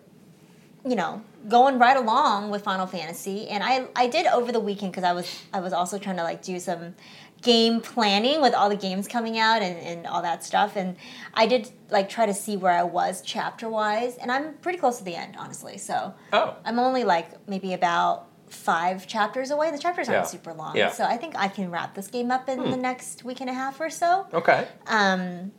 [0.86, 4.92] you know, going right along with Final Fantasy, and I I did over the weekend
[4.94, 6.96] because I was I was also trying to like do some
[7.42, 10.96] game planning with all the games coming out and, and all that stuff and
[11.34, 14.98] i did like try to see where i was chapter wise and i'm pretty close
[15.00, 16.56] to the end honestly so Oh.
[16.64, 20.28] i'm only like maybe about five chapters away the chapters aren't Yeah.
[20.28, 20.90] super long Yeah.
[20.90, 20.96] Hmm.
[20.96, 23.54] so i think i can wrap this game up in the next week and a
[23.54, 24.68] half or so okay.
[24.88, 25.52] um,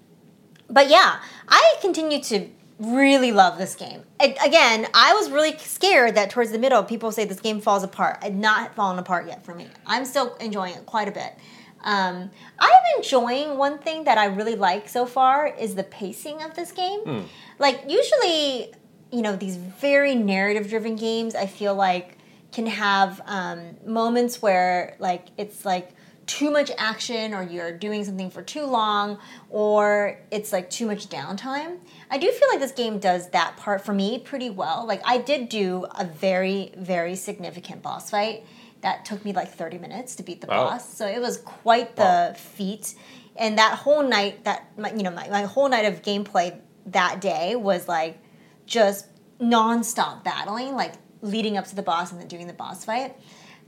[0.68, 1.16] but yeah,
[1.46, 4.00] I continue to really love this game.
[4.18, 8.18] Again, I was really scared that towards the middle, people say this game falls apart.
[8.22, 9.68] It's not fallen apart yet for me.
[9.86, 11.34] I'm still enjoying it quite a bit.
[11.82, 16.54] Um, I'm enjoying one thing that I really like so far is the pacing of
[16.54, 17.26] this game.
[17.58, 18.72] Like usually,
[19.12, 22.16] you know, these very narrative-driven games, I feel like
[22.54, 25.90] can have um, moments where like it's like
[26.26, 29.18] too much action or you're doing something for too long
[29.50, 31.78] or it's like too much downtime.
[32.10, 34.86] I do feel like this game does that part for me pretty well.
[34.86, 38.44] Like I did do a very very significant boss fight
[38.80, 40.70] that took me like 30 minutes to beat the Wow.
[40.70, 40.94] boss.
[40.96, 42.94] So it was quite the feat.
[43.36, 47.20] And that whole night that my, you know my, my whole night of gameplay that
[47.20, 48.18] day was like
[48.66, 49.06] just
[49.40, 50.94] nonstop battling, like
[51.24, 53.16] leading up to the boss and then doing the boss fight.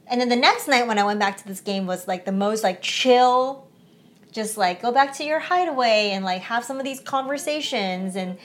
[0.06, 2.32] And then the next night when I went back to this game was like the
[2.32, 3.66] most like chill,
[4.30, 8.38] just like go back to your hideaway and like have some of these conversations and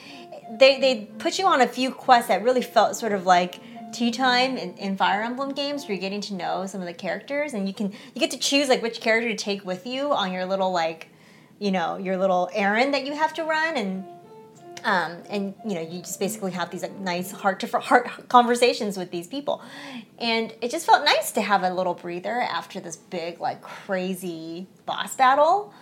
[0.58, 3.60] they they put you on a few quests that really felt sort of like
[3.92, 6.94] tea time in, in Fire Emblem games where you're getting to know some of the
[6.94, 10.12] characters and you can you get to choose like which character to take with you
[10.12, 11.08] on your little like
[11.58, 14.04] you know your little errand that you have to run and
[14.84, 18.96] um, and you know you just basically have these like nice heart to heart conversations
[18.96, 19.62] with these people.
[20.18, 24.66] And it just felt nice to have a little breather after this big like crazy
[24.86, 25.72] boss battle.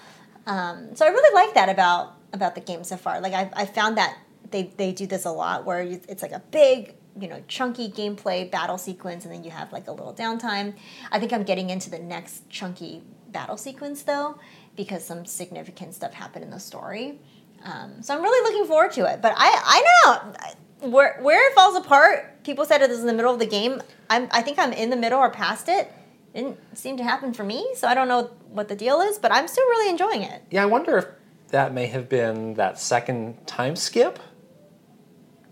[0.46, 3.20] Um, so i really like that about about the game so far.
[3.20, 4.18] Like i, I found that
[4.50, 8.50] they, they do this a lot where it's like a big you know chunky gameplay
[8.50, 10.74] battle sequence and then you have like a little downtime.
[11.10, 14.38] I think i'm getting into the next chunky battle sequence though
[14.76, 17.18] because some significant stuff happened in the story
[17.64, 19.20] um, so I'm really looking forward to it.
[19.22, 22.42] But I, I don't know where where it falls apart.
[22.44, 23.82] People said it is in the middle of the game.
[24.08, 25.86] I'm, I think I'm in the middle or past it.
[25.86, 25.92] it.
[26.34, 29.18] Didn't seem to happen for me, so I don't know what the deal is.
[29.18, 30.42] But I'm still really enjoying it.
[30.50, 31.06] Yeah, I wonder if
[31.48, 34.18] that may have been that second time skip.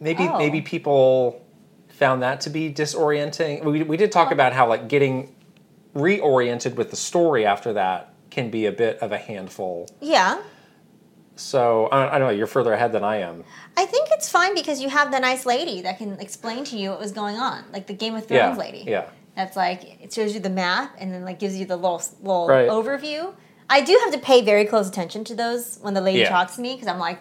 [0.00, 0.38] Maybe Oh.
[0.38, 1.44] maybe people
[1.88, 3.64] found that to be disorienting.
[3.64, 5.34] We, we did talk about how like getting
[5.94, 9.88] reoriented with the story after that can be a bit of a handful.
[10.00, 10.40] Yeah,
[11.38, 12.34] So I, I don't know.
[12.34, 13.44] You're further ahead than I am.
[13.76, 16.90] I think it's fine because you have the nice lady that can explain to you
[16.90, 18.84] what was going on, like the Game of Yeah, Thrones lady.
[18.86, 19.06] yeah.
[19.36, 22.48] That's like it shows you the map and then like gives you the little little
[22.48, 22.68] Right.
[22.68, 23.32] overview.
[23.70, 26.28] I do have to pay very close attention to those when the lady Yeah.
[26.30, 27.20] talks to me because I'm like,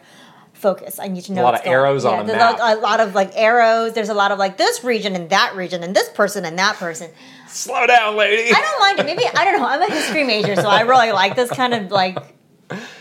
[0.53, 0.98] focus.
[0.98, 1.44] I need to know.
[1.44, 2.60] A lot of going arrows on a there's map.
[2.60, 3.94] A, a lot of like arrows.
[3.94, 6.77] There's a lot of like this region and that region and this person and that
[6.77, 7.11] person.
[7.48, 8.49] Slow down, lady.
[8.52, 9.06] I don't mind it.
[9.06, 9.68] Maybe I don't know.
[9.68, 12.18] I'm a history major, so I really like this kind of like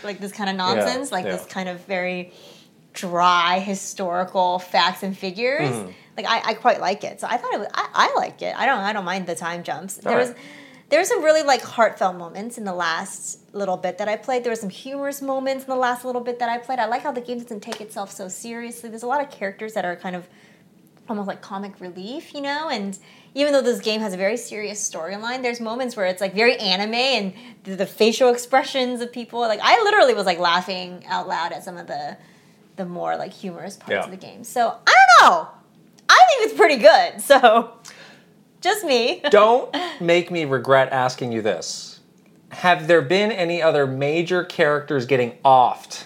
[0.03, 1.31] like this kind of nonsense, like yeah.
[1.31, 2.33] this kind of very
[2.93, 5.69] dry historical facts and figures.
[5.69, 5.91] Mm-hmm.
[6.15, 7.21] Like I, I quite like it.
[7.21, 8.55] So I thought it was I, I like it.
[8.57, 9.95] I don't I don't mind the time jumps.
[9.95, 10.33] There All was
[10.89, 14.43] there were some really like heartfelt moments in the last little bit that I played.
[14.43, 16.79] There were some humorous moments in the last little bit that I played.
[16.79, 18.89] I like how the game doesn't take itself so seriously.
[18.89, 20.27] There's a lot of characters that are kind of
[21.09, 22.69] almost like comic relief, you know?
[22.69, 22.97] And
[23.37, 26.57] even though this game has a very serious storyline, there's moments where it's like very
[26.57, 27.33] anime and
[27.65, 29.39] the, the facial expressions of people.
[29.41, 32.17] Like I literally was like laughing out loud at some of the
[32.77, 34.03] the more like humorous parts Yeah.
[34.05, 34.43] of the game.
[34.43, 35.47] So I don't know.
[36.09, 37.21] I think it's pretty good.
[37.21, 37.73] So
[38.59, 39.21] just me.
[39.29, 41.99] Don't make me regret asking you this.
[42.49, 46.05] Have there been any other major characters getting offed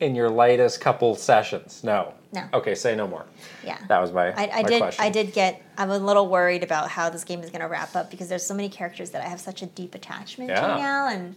[0.00, 1.84] in your latest couple sessions?
[1.84, 2.14] No.
[2.32, 2.44] No.
[2.54, 3.26] Okay, say no more.
[3.64, 3.78] Yeah.
[3.88, 4.78] That was my, I, I my did.
[4.80, 5.04] question.
[5.04, 5.62] I did get.
[5.76, 8.44] I'm a little worried about how this game is going to wrap up because there's
[8.44, 10.60] so many characters that I have such a deep attachment Yeah.
[10.60, 11.36] to now, and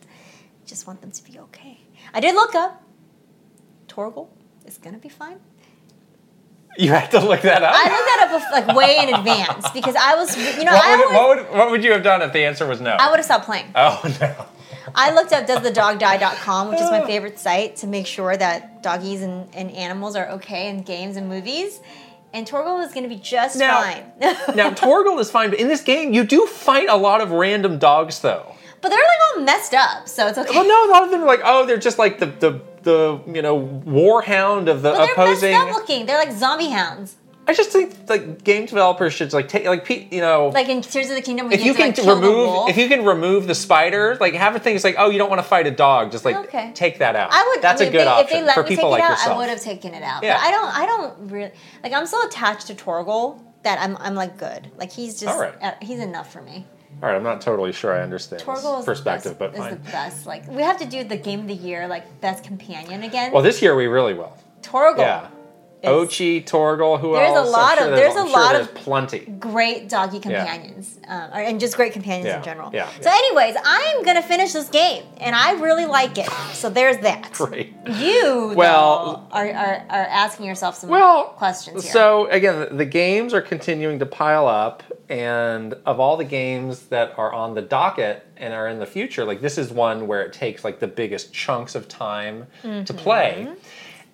[0.66, 1.80] just want them to be okay.
[2.14, 2.82] I did look up.
[3.88, 4.28] Torgal
[4.66, 5.40] is going to be fine.
[6.78, 7.72] You had to look that up?
[7.76, 10.96] I looked that up like way in advance because I was, you know, what, I
[10.96, 12.92] would, always, what, would, what would you have done if the answer was no?
[13.00, 13.68] I would have stopped playing.
[13.76, 14.46] oh, no.
[14.96, 19.54] I looked up doesthedogdie.com, which is my favorite site to make sure that doggies and,
[19.54, 21.80] and animals are okay in games and movies.
[22.34, 24.04] And Torgal is going to be just Now- fine.
[24.56, 27.78] Now, Torgal is fine, but in this game, you do fight a lot of random
[27.78, 28.56] dogs, though.
[28.82, 30.50] but they're like all messed up, so it's okay.
[30.50, 33.22] Well, no, a lot of them are like, oh, they're just like the, the, the
[33.32, 35.52] you know, warhound of the But they're opposing.
[35.52, 36.06] messed up looking.
[36.08, 37.16] They're like zombie hounds.
[37.46, 41.10] I just think like game developers should like take like you know Like in Tears
[41.10, 44.18] of the Kingdom, if you can to, like, remove if you can remove the spider
[44.22, 46.24] like have a thing it's like oh you don't want to fight a dog just
[46.24, 46.72] like Okay.
[46.74, 47.30] take that out.
[47.32, 47.62] I would.
[47.62, 49.04] That's I mean, a good they, option If they let for me people take like
[49.04, 49.36] out, yourself.
[49.36, 50.24] I would have taken it out.
[50.24, 50.38] Yeah.
[50.38, 50.78] But I don't.
[50.78, 51.52] I don't really
[51.84, 51.94] like.
[51.94, 53.98] I'm so attached to Torgal that I'm.
[53.98, 54.72] I'm like good.
[54.78, 55.38] Like he's just.
[55.40, 55.54] Right.
[55.62, 56.66] uh, he's enough for me.
[57.02, 60.26] All right, I'm not totally sure I understand is perspective, best, but is the best.
[60.26, 63.32] Like we have to do the game of the year, like best companion again.
[63.32, 64.38] Well, this year we really will.
[64.62, 65.00] Torgal.
[65.00, 65.28] Yeah.
[65.84, 67.48] Oatchi, Torgal, who There's a else?
[67.48, 69.20] I'm lot sure of- there's I'm a sure lot there's of- plenty.
[69.20, 72.70] Great doggy companions, um, or- and just great companions Yeah, in general.
[72.74, 73.16] yeah, So, yeah.
[73.18, 76.30] anyways, I am gonna finish this game, and I really like it.
[76.54, 77.32] So there's that.
[77.34, 77.74] Great.
[77.86, 81.92] You, Well- though, are, are are asking yourself some Well, questions here.
[81.92, 87.14] So again, the games are continuing to pile up, and of all the games that
[87.18, 90.32] are on the docket and are in the future, like this is one where it
[90.34, 92.48] takes like the biggest chunks of time
[92.86, 93.48] to play.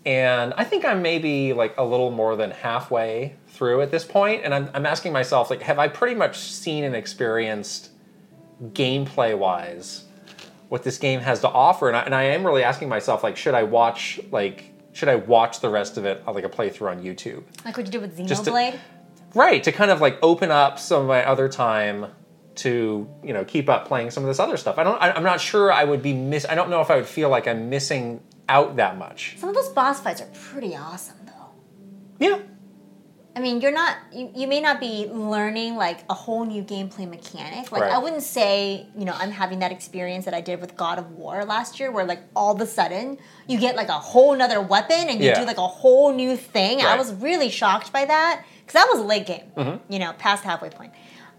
[0.06, 4.44] And I think I'm maybe like a little more than halfway through at this point,
[4.46, 7.90] and I'm, I'm asking myself, like, have I pretty much seen and experienced
[8.64, 10.06] gameplay wise
[10.70, 11.88] what this game has to offer?
[11.90, 15.16] And I, and I am really asking myself, like, should I watch like should I
[15.16, 17.44] watch the rest of it uh, like a playthrough on YouTube?
[17.66, 18.52] like what you did with Just to-
[19.36, 22.08] Right, to kind of like open up some of my other time
[22.56, 24.78] to you know keep up playing some of this other stuff.
[24.78, 25.00] I don't.
[25.02, 26.46] I, I'm not sure I would be miss.
[26.50, 29.36] I don't know if I would feel like I'm missing out that much.
[29.38, 31.32] Some of those boss fights are pretty awesome, though.
[32.20, 32.40] Yeah.
[33.36, 33.96] I mean, you're not.
[34.12, 37.72] You, you may not be learning like a whole new gameplay mechanic.
[37.72, 37.94] Like Right.
[37.94, 41.12] I wouldn't say, you know, I'm having that experience that I did with God of
[41.12, 43.18] War last year, where like all of a sudden
[43.48, 45.40] you get like a whole nother weapon and you Yeah.
[45.40, 46.82] do like a whole new thing.
[46.82, 49.52] I was really shocked by that because that was late game.
[49.56, 49.94] Mm-hmm.
[49.94, 50.92] You know, past halfway point.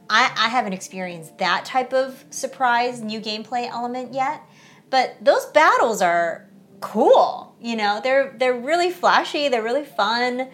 [0.08, 4.42] I, I haven't experienced that type of surprise new gameplay element yet,
[4.90, 6.46] but those battles are
[6.80, 7.54] cool.
[7.60, 9.48] You know, they're they're really flashy.
[9.48, 10.48] They're really fun.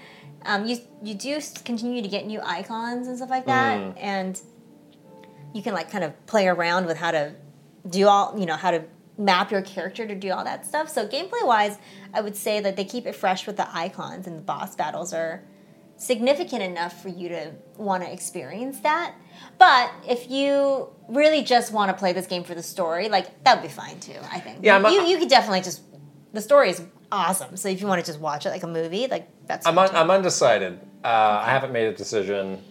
[0.45, 3.95] Um, you you do continue to get new icons and stuff like that, Mm.
[3.99, 4.41] and
[5.55, 7.35] you can like kind of play around with how to
[7.89, 8.85] do all you know how to
[9.19, 10.89] map your character to do all that stuff.
[10.91, 11.79] So gameplay wise,
[12.13, 15.15] I would say that they keep it fresh with the icons and the boss battles
[15.15, 15.43] are
[15.97, 19.15] significant enough for you to want to experience that.
[19.57, 23.57] But if you really just want to play this game for the story, like that
[23.57, 24.19] would be fine too.
[24.31, 24.59] I think.
[24.63, 25.81] Yeah, you you could definitely just
[26.37, 27.57] the story is awesome.
[27.57, 29.89] So if you want to just watch it like a movie, like that's I'm, un.
[29.95, 30.79] I'm undecided.
[31.03, 31.09] Uh,
[31.45, 32.63] I haven't made a decision.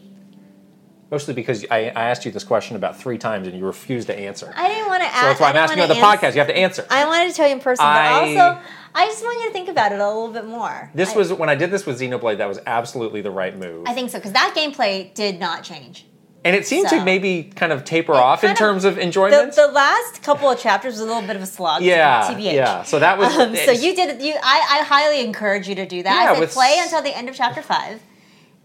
[1.11, 4.17] Mostly because I, I asked you this question about three times and you refused to
[4.17, 4.51] answer.
[4.55, 5.19] I didn't want to ask.
[5.19, 6.33] so that's why I'm asking you on the podcast.
[6.33, 6.85] You have to answer.
[6.89, 8.61] I wanted to tell you in person, I- but also
[8.95, 10.89] I just want you to think about it a little bit more.
[10.95, 12.37] this I- was when I did this with Xenoblade.
[12.37, 13.85] That was absolutely the right move.
[13.87, 16.05] I think so because that gameplay did not change.
[16.45, 16.99] And it seemed so.
[16.99, 19.53] to maybe kind of taper off in of- terms of The, enjoyment.
[19.55, 21.81] the last couple of chapters was a little bit of a slog.
[21.81, 22.53] yeah, TBH.
[22.53, 22.83] yeah.
[22.83, 23.35] So that was.
[23.35, 24.21] Um, so you did.
[24.21, 26.13] You, I, I highly encourage you to do that.
[26.23, 28.01] Yeah, I said with play until the end of chapter five,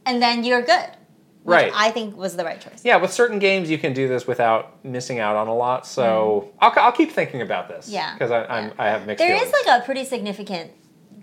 [0.06, 0.86] and then you're good.
[1.42, 1.72] Which Right.
[1.74, 2.84] I think was the right choice.
[2.84, 5.86] Yeah, with certain games you can do this without missing out on a lot.
[5.86, 7.88] So I'll, I'll keep thinking about this.
[7.88, 7.92] Mm.
[7.94, 8.72] Yeah, because I'm yeah.
[8.78, 9.24] I have mixed.
[9.24, 9.66] There is feelings.
[9.66, 10.70] like a pretty significant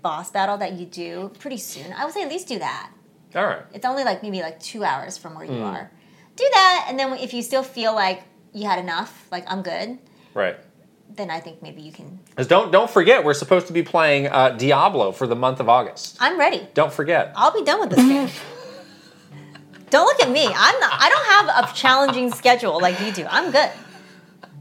[0.02, 1.92] boss battle that you do pretty soon.
[1.92, 2.90] I would say at least do that.
[3.36, 3.62] all right.
[3.72, 5.62] It's only like maybe like two hours from where you Hmm.
[5.62, 5.90] are.
[6.38, 9.98] Do that, and then if you still feel like you had enough, like I'm good,
[10.34, 10.56] Right.
[11.10, 12.20] then I think maybe you can.
[12.46, 16.16] Don't don't forget, we're supposed to be playing uh, Diablo for the month of August.
[16.20, 16.66] I'm ready.
[16.74, 17.32] Don't forget.
[17.34, 18.28] I'll be done with this game.
[19.90, 20.46] don't look at me.
[20.46, 20.92] I'm not.
[20.92, 23.26] I don't have a challenging schedule like you do.
[23.28, 23.70] I'm good.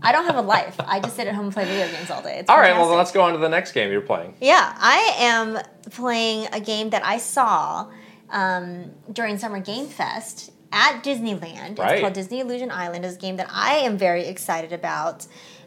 [0.01, 0.79] I don't have a life.
[0.79, 2.39] I just sit at home and play video games all day.
[2.39, 2.73] It's all right.
[2.73, 2.97] Well, fantastic.
[2.97, 4.35] let's go on to the next game you're playing.
[4.39, 5.59] Yeah, I am
[5.91, 7.87] playing a game that I saw
[8.29, 11.77] um, during Summer Game Fest at Disneyland.
[11.79, 11.93] Right.
[11.93, 13.05] It's called Disney Illusion Island.
[13.05, 15.25] It's a game that I am very excited about.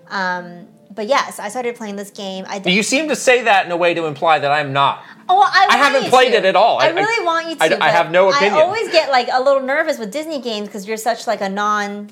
[0.09, 2.44] Um, but yes, I started playing this game.
[2.48, 5.05] I You seem to say that in a way to imply that I'm not.
[5.28, 6.39] Oh, well, I, I haven't played to.
[6.39, 6.81] it at all.
[6.81, 7.82] I, I- really I- want you to.
[7.82, 8.55] I- I have no opinion.
[8.55, 11.48] I always get like a little nervous with Disney games because you're such like a
[11.48, 12.10] non.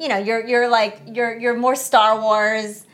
[0.00, 2.84] You know, you're you're like you're you're more Star Wars.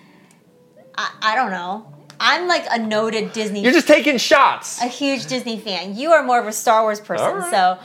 [0.96, 1.86] I, I don't know.
[2.20, 3.62] I'm like a noted Disney.
[3.62, 4.80] You're just taking shots.
[4.80, 5.96] a huge Disney fan.
[5.96, 7.36] You are more of a Star Wars person.
[7.36, 7.50] Right.
[7.50, 7.78] So,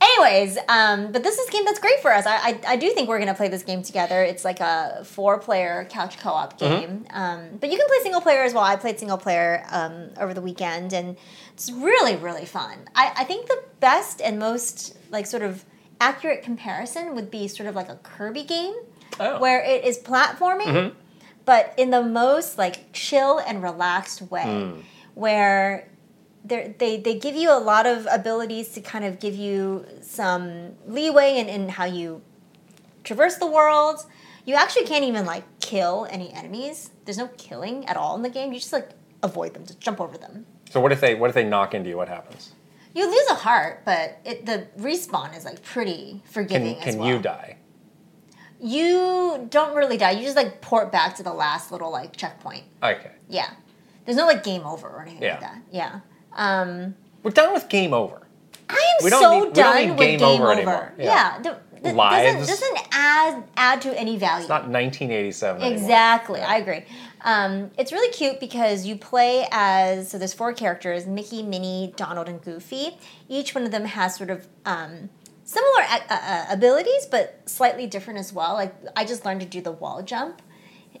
[0.00, 2.26] anyways, um, but this is a game that's great for us.
[2.26, 4.22] I, I, I do think we're gonna play this game together.
[4.22, 6.80] It's like a four-player couch co-op Mm-hmm.
[6.80, 7.06] game.
[7.10, 8.64] Um, but you can play single player as well.
[8.64, 11.16] I played single player um, over the weekend, and
[11.52, 12.78] it's really really fun.
[12.94, 15.64] I, I think the best and most like sort of
[16.00, 18.74] accurate comparison would be sort of like a Kirby game,
[19.18, 19.38] Oh.
[19.38, 20.96] where it is platforming Mm-hmm.
[21.44, 24.80] but in the most like chill and relaxed way Hmm.
[25.14, 25.88] where
[26.44, 31.38] they they give you a lot of abilities to kind of give you some leeway
[31.38, 32.22] in, in how you
[33.04, 34.06] traverse the world
[34.46, 38.28] you actually can't even like kill any enemies there's no killing at all in the
[38.30, 38.90] game you just like
[39.22, 41.90] avoid them just jump over them So what if they what if they knock into
[41.90, 41.96] you?
[41.96, 42.52] What happens?
[42.94, 47.08] you lose a heart but it, the respawn is like pretty forgiving Can can well.
[47.08, 47.56] you die?
[48.60, 52.64] you don't really die you just like port back to the last little like checkpoint
[52.82, 53.12] Okay.
[53.28, 53.50] Yeah.
[54.04, 55.32] There's no like game over or anything Yeah.
[55.32, 55.62] like that.
[55.70, 56.00] Yeah.
[56.34, 58.20] Um, We're done with game over.
[58.68, 60.52] I am so need- we don't done need with game game, over over.
[60.52, 60.92] anymore.
[60.98, 61.04] Yeah.
[61.04, 61.38] Yeah.
[61.42, 62.46] the- the- Lives.
[62.46, 64.40] Doesn't, doesn't add add to any value.
[64.42, 65.76] It's not 1987 anymore.
[65.82, 66.84] Exactly, I agree.
[67.22, 72.28] Um, it's really cute because you play as so there's four characters: Mickey, Minnie, Donald,
[72.28, 72.98] and Goofy.
[73.30, 75.08] Each one of them has sort of um,
[75.44, 78.52] similar uh, uh, abilities, but slightly different as well.
[78.52, 80.42] Like I just learned to do the wall jump,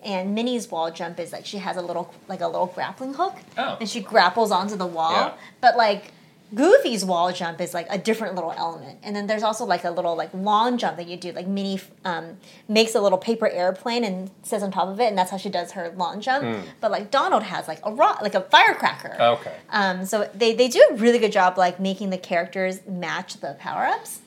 [0.04, 3.34] and Minnie's wall jump is like she has a little like a little grappling hook,
[3.58, 3.76] Oh.
[3.80, 5.12] and she grapples onto the wall.
[5.12, 5.32] Yeah.
[5.60, 6.12] But like
[6.52, 9.90] Goofy's wall jump is like a different little element, and then there's also like a
[9.90, 11.30] little like long jump that you do.
[11.30, 15.16] Like Minnie um, makes a little paper airplane and sits on top of it, and
[15.16, 16.64] that's how she does her long jump.
[16.80, 19.16] But like Donald has like a rock, like a firecracker.
[19.20, 19.54] Okay.
[19.70, 23.54] Um, so they, they do a really good job like making the characters match the
[23.60, 24.18] power ups,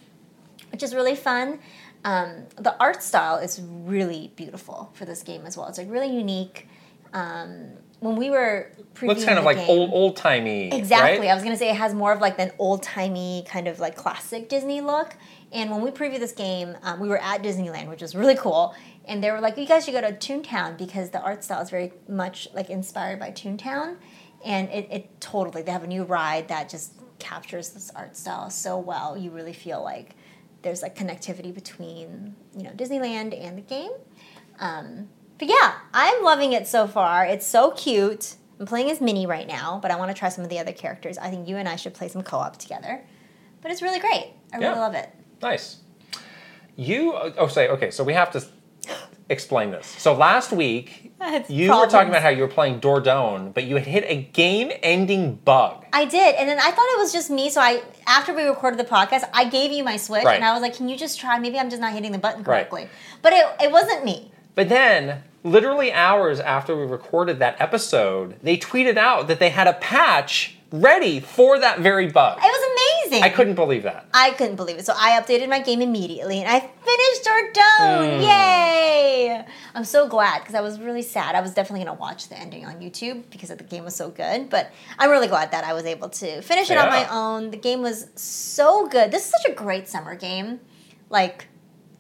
[0.72, 1.60] which is really fun.
[2.05, 5.67] Um, the art style is really beautiful for this game as well.
[5.67, 6.67] It's like really unique.
[7.13, 7.69] Um,
[7.99, 10.73] when we were previewing Looks kind of like game- old old timey.
[10.73, 11.19] Exactly.
[11.19, 11.31] Right?
[11.31, 13.95] I was gonna say it has more of like an old timey kind of like
[13.95, 15.15] classic Disney look.
[15.53, 18.75] And when we previewed this game, um, we were at Disneyland, which was really cool.
[19.05, 21.69] And they were like, "You guys should go to Toontown because the art style is
[21.69, 23.97] very much like inspired by Toontown."
[24.43, 28.49] And it, it totally they have a new ride that just captures this art style
[28.49, 29.17] so well.
[29.17, 30.15] You really feel like
[30.64, 33.91] there's like connectivity between you know Disneyland and the game.
[34.60, 37.26] Um, but yeah, I'm loving it so far.
[37.26, 38.35] It's so cute.
[38.60, 40.72] I'm playing as Minnie right now, but I want to try some of the other
[40.72, 41.18] characters.
[41.18, 43.03] I think you and I should play some co-op together.
[43.61, 44.34] But it's really great.
[44.53, 44.80] I really Yeah.
[44.80, 45.10] love it.
[45.41, 45.77] Nice.
[46.76, 48.44] You oh say okay, so we have to
[49.34, 49.85] explain this.
[49.88, 53.76] So last week It's you were talking about how you were playing Dordogne, but you
[53.76, 55.85] had hit a game-ending bug.
[55.91, 57.49] I did, and then I thought it was just me.
[57.49, 60.35] So I, after we recorded the podcast, I gave you my Switch, Right.
[60.35, 61.38] and I was like, "Can you just try?
[61.39, 62.69] Maybe I'm just not hitting the button Right.
[62.69, 62.88] correctly."
[63.22, 64.31] But it, it wasn't me.
[64.55, 69.68] But then, literally hours after we recorded that episode, they tweeted out that they had
[69.68, 72.40] a patch ready for that very bug.
[72.40, 73.24] It was amazing.
[73.24, 74.08] I couldn't believe that.
[74.12, 74.86] I couldn't believe it.
[74.88, 78.18] So I updated my game immediately and I finished Dordogne.
[78.18, 78.22] Hmm.
[78.24, 79.45] Yay!
[79.76, 81.36] I'm so glad because I was really sad.
[81.36, 84.10] I was definitely going to watch the ending on YouTube because the game was so
[84.10, 84.50] good.
[84.50, 87.52] But I'm really glad that I was able to finish it on my own.
[87.52, 89.12] The game was so good.
[89.12, 90.60] This is such a great summer game.
[91.08, 91.50] Like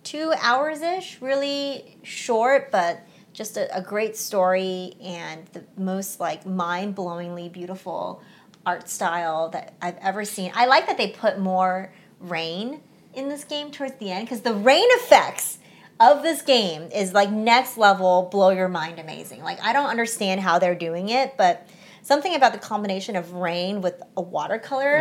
[0.01, 3.01] two hours ish, really short, but
[3.33, 8.21] just a, a great story and the most like mind blowingly beautiful
[8.65, 10.51] art style that I've ever seen.
[10.55, 12.81] I like that they put more rain
[13.13, 15.59] in this game towards the end because the rain effects
[15.99, 19.43] of this game is like next level, blow your mind amazing.
[19.43, 21.67] Like, I don't understand how they're doing it, but
[22.01, 24.97] something about the combination of rain with a watercolor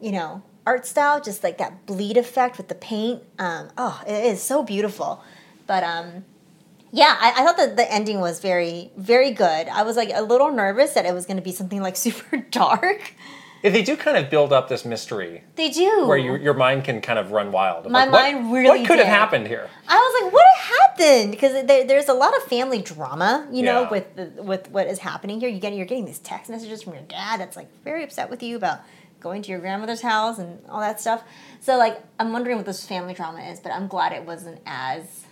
[0.00, 3.22] you know, art style, just like that bleed effect with the paint.
[3.38, 5.22] Um, oh, it is so beautiful.
[5.66, 6.24] But um,
[6.92, 9.68] yeah, I, I thought that the ending was very, very good.
[9.68, 12.36] I was like a little nervous that it was going to be something like super
[12.36, 13.14] dark.
[13.62, 16.06] Yeah, they do kind of build up this mystery They do.
[16.06, 17.90] where your your mind can kind of run wild.
[17.90, 19.68] My like, what- mind really What could have happened here?
[19.88, 21.30] I was like, what happened?
[21.32, 23.90] Because there, there's a lot of family drama, you know, Yeah.
[23.90, 25.48] with the, with what is happening here.
[25.48, 28.42] You get you're getting these text messages from your dad that's like very upset with
[28.42, 28.80] you about
[29.20, 31.24] going to your grandmother's house and all that stuff.
[31.60, 35.24] So like, I'm wondering what this family drama is, but I'm glad it wasn't as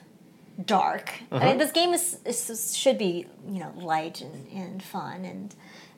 [0.64, 1.12] dark.
[1.30, 1.46] I Mm-hmm.
[1.46, 5.54] mean, this game is, is should be you know light and, and fun and.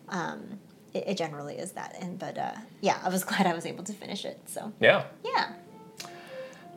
[0.09, 0.61] Um,
[0.95, 3.83] it, it generally is that, and but uh, yeah, I was glad I was able
[3.85, 4.41] to finish it.
[4.47, 5.03] So Yeah.
[5.25, 5.53] yeah,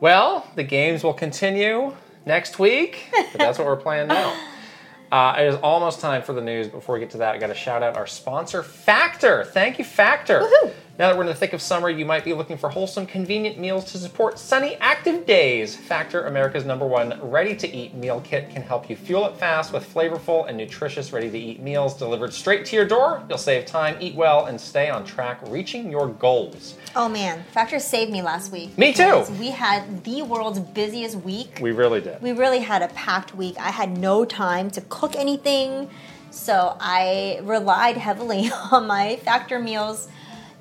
[0.00, 1.94] Well, the games will continue
[2.26, 4.36] next week, but that's what we're playing now.
[5.12, 6.68] Uh, it is almost time for the news.
[6.68, 9.42] Before we get to that, I got to shout out our sponsor, Factor.
[9.42, 10.38] Thank you, Factor.
[10.42, 10.72] Woohoo.
[11.00, 13.58] Now that we're in the thick of summer, you might be looking for wholesome, convenient
[13.58, 15.74] meals to support sunny, active days.
[15.74, 20.46] Factor, America's number one ready-to-eat meal kit, can help you fuel it fast with flavorful
[20.46, 23.24] and nutritious ready-to-eat meals delivered straight to your door.
[23.30, 26.74] You'll save time, eat well, and stay on track, reaching your goals.
[26.94, 28.76] Oh man, Factor saved me last week.
[28.76, 29.24] Me too.
[29.38, 31.60] We had the world's busiest week.
[31.62, 32.20] We really did.
[32.20, 33.56] We really had a packed week.
[33.58, 35.88] I had no time to cook anything,
[36.30, 40.06] so I relied heavily on my Factor meals.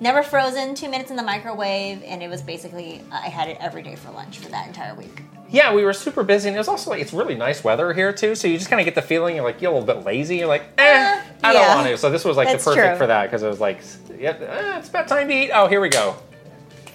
[0.01, 3.81] Never frozen, two minutes in the microwave, and it was basically I had it every
[3.83, 5.23] day for lunch for that entire week.
[5.49, 8.13] Yeah, we were super busy, and it was also like it's really nice weather here
[8.13, 8.35] too.
[8.35, 10.37] So you just kind of get the feeling you're like you're a little bit lazy.
[10.37, 11.75] You're like, eh, Uh, I don't yeah.
[11.75, 11.97] want to.
[11.97, 12.97] So this was like That's the perfect true.
[12.97, 13.81] for that because it was like,
[14.17, 15.51] yeah, eh, it's about time to eat.
[15.53, 16.15] Oh, here we go.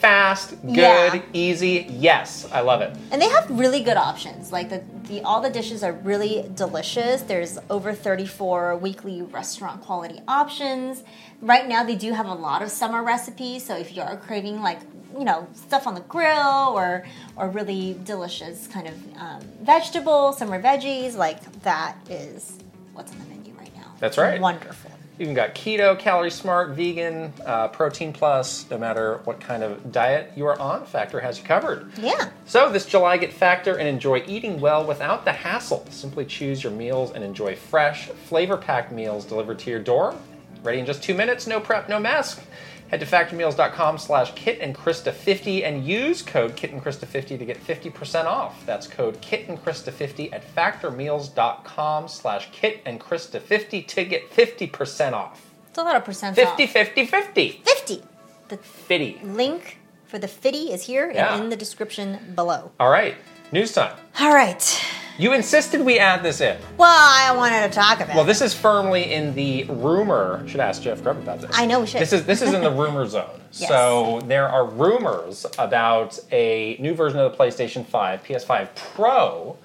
[0.05, 1.23] Fast, good, Yeah.
[1.33, 1.87] easy.
[1.89, 2.95] Yes, I love it.
[3.11, 4.53] And they have really good options.
[4.53, 7.23] Like the, the all the dishes are really delicious.
[7.23, 11.05] There's over 34 weekly restaurant quality options.
[11.41, 14.61] Right now they do have a lot of summer recipes, so if you are craving
[14.61, 14.81] like,
[15.19, 17.07] you know, stuff on the grill or
[17.37, 22.59] or really delicious kind of um, vegetable, summer veggies, like that is
[22.93, 23.95] what's on the menu right now.
[24.01, 24.39] That's right.
[24.39, 24.91] Wonderful.
[25.17, 28.69] You even got keto, calorie smart, vegan, uh, protein plus.
[28.69, 31.87] No matter what kind of diet you are on, Factor has you covered.
[31.99, 32.31] Yeah.
[32.47, 35.87] So this July, get Factor and enjoy eating well without the hassle.
[35.89, 40.17] Simply choose your meals and enjoy fresh, flavor-packed meals delivered to your door.
[40.65, 42.41] Ready in just two minutes, no prep, no mess.
[42.89, 47.65] Head to factormeals.com slash Kit and Krysta50 and use code Kit and Krysta50 to get
[47.67, 48.65] 50% off.
[48.67, 55.51] That's code Kit and Krysta50 at factormeals.com slash Kit and Krysta50 to get 50% off.
[55.69, 56.71] It's a lot of percent 50, off.
[56.71, 57.63] 50, 50.
[57.65, 58.03] 50.
[58.49, 59.21] The 50.
[59.25, 61.35] link for the 50 is here Yeah.
[61.35, 62.71] and in the description below.
[62.79, 63.17] All right,
[63.55, 63.97] news time.
[64.21, 64.85] All right.
[65.17, 66.59] You insisted we add this in.
[66.77, 68.15] Well, I wanted to talk about it.
[68.17, 68.27] Well, it.
[68.27, 70.43] this is firmly in the rumor.
[70.49, 71.53] Should ask Jeff Grubb about this.
[71.55, 72.01] I know we should.
[72.01, 73.41] This is this is in the rumor zone.
[73.53, 73.69] Yes.
[73.69, 79.57] So there are rumors about a new version of the PlayStation 5, PS5 Pro,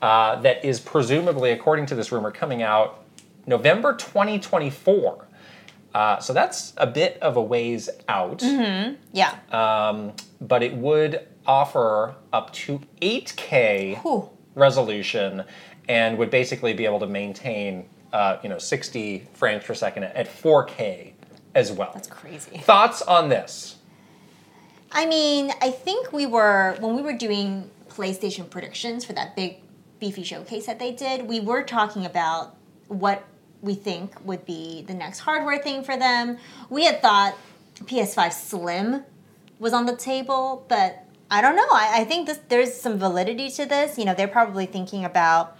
[0.00, 3.02] uh, that is presumably, according to this rumor, coming out
[3.48, 5.26] November 2024.
[5.92, 8.94] Uh, so that's a bit of a ways out, Mm-hmm.
[9.12, 9.34] yeah.
[9.50, 14.30] um, but it would offer up to 8K Whew.
[14.54, 15.44] resolution
[15.88, 20.28] and would basically be able to maintain uh, you know 60 frames per second at
[20.28, 21.12] 4K
[21.54, 21.92] as well.
[21.94, 22.58] That's crazy.
[22.58, 23.76] Thoughts on this?
[24.92, 29.58] I mean, I think we were when we were doing PlayStation predictions for that big
[30.00, 32.56] beefy showcase that they did, we were talking about
[32.88, 33.24] what
[33.62, 36.36] we think would be the next hardware thing for them.
[36.68, 37.36] We had thought
[37.76, 39.04] PS5 Slim
[39.58, 41.03] was on the table, but
[41.34, 41.66] I don't know.
[41.72, 43.98] I, I think this, there's some validity to this.
[43.98, 45.58] You know, they're probably thinking about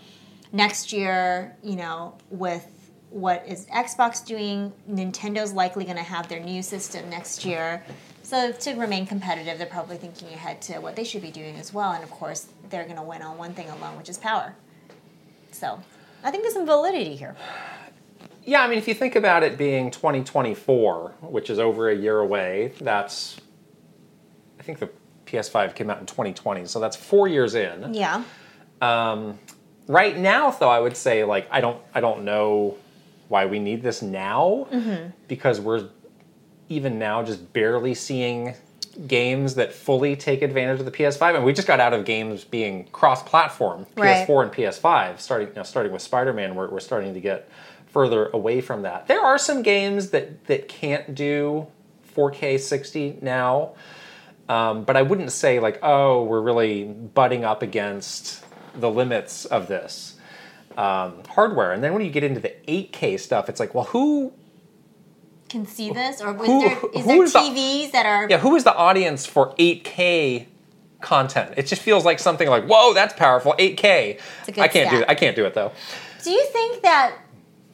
[0.53, 2.65] next year, you know, with
[3.11, 7.85] what is Xbox doing, Nintendo's likely going to have their new system next year.
[8.23, 11.75] So to remain competitive, they're probably thinking ahead to what they should be doing as
[11.75, 11.91] well.
[11.91, 14.55] And of course, they're going to win on one thing alone, which is power.
[15.51, 15.81] So
[16.23, 17.35] I think there's some validity here.
[18.45, 22.21] Yeah, I mean, if you think about it being 2024, which is over a year
[22.21, 23.41] away, that's
[24.61, 24.89] I think the
[25.35, 27.95] PS5 came out in 2020, so that's four years in.
[27.95, 28.23] Yeah.
[29.87, 32.77] Right now, though, I would say like I don't I don't know
[33.29, 35.11] why we need this now Mm-hmm.
[35.29, 35.89] because we're
[36.69, 38.55] even now just barely seeing
[39.07, 42.45] games that fully take advantage of the PS5, and we just got out of games
[42.45, 45.21] being cross-platform, PS4 and PS5.
[45.21, 47.49] Starting you know, starting with Spider-Man, we're, we're starting to get
[47.89, 49.07] further away from that.
[49.07, 51.67] There are some games that that can't do
[52.17, 53.73] 4K 60 now,
[54.49, 58.45] um, but I wouldn't say like oh we're really butting up against
[58.75, 60.17] the limits of this
[60.77, 61.73] um, hardware.
[61.73, 64.33] And then when you get into the 8K stuff, it's like well who
[65.49, 68.27] Can see this, or is Who- there, is there is the- TVs that are?
[68.29, 70.47] Yeah, who is the audience for 8K
[71.01, 71.55] content?
[71.57, 74.19] It just feels like something like, whoa, that's powerful, 8K.
[74.49, 75.03] a good I can't do stat.
[75.03, 75.09] it.
[75.11, 75.71] I can't do it though.
[76.25, 77.17] Do you think that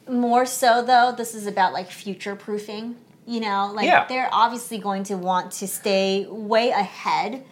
[0.09, 2.97] more so though, this is about like future proofing?
[3.25, 4.05] You know, like Yeah.
[4.07, 7.43] they're obviously going to want to stay way ahead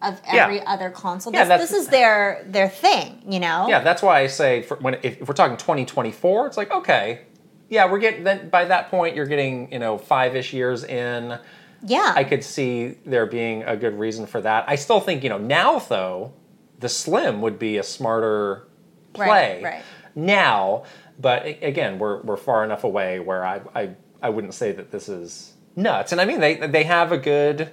[0.00, 0.62] of every Yeah.
[0.66, 1.32] other console.
[1.32, 3.66] Yeah, This, this is their their thing, you know.
[3.68, 7.22] Yeah, that's why I say for when if, if we're talking 2024, it's like okay,
[7.68, 11.38] yeah, we're getting then by that point you're getting you know five ish years in.
[11.82, 12.12] Yeah.
[12.16, 14.64] I could see there being a good reason for that.
[14.66, 16.32] I still think you know now though,
[16.80, 18.66] the Slim would be a smarter
[19.12, 19.82] play Right, right.
[20.14, 20.84] now.
[21.20, 23.90] But again, we're we're far enough away where I I
[24.22, 26.12] I wouldn't say that this is nuts.
[26.12, 27.70] And I mean they they have a good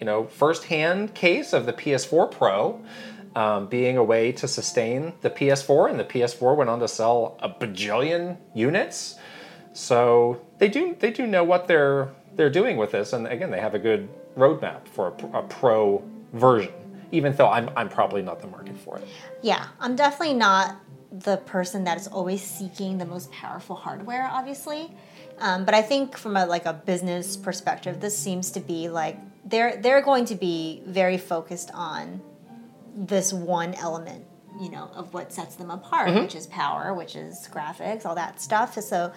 [0.00, 2.82] you know firsthand case of the PS4 Pro.
[3.34, 7.38] Um, being a way to sustain the PS4, and the PS4 went on to sell
[7.40, 9.14] a bajillion units.
[9.72, 13.60] So they do they do know what they're they're doing with this, and again, they
[13.60, 16.02] have a good roadmap for a, a pro
[16.32, 16.72] version.
[17.10, 19.08] Even though I'm I'm probably not the market for it.
[19.42, 20.76] Yeah, I'm definitely not
[21.10, 24.90] the person that is always seeking the most powerful hardware, obviously.
[25.38, 29.18] Um, but I think from a like a business perspective, this seems to be like
[29.44, 32.20] they're they're going to be very focused on
[32.94, 34.24] this one element,
[34.60, 38.40] you know, of what sets them apart, which is power, which is graphics, all that
[38.40, 38.74] stuff.
[38.80, 39.12] So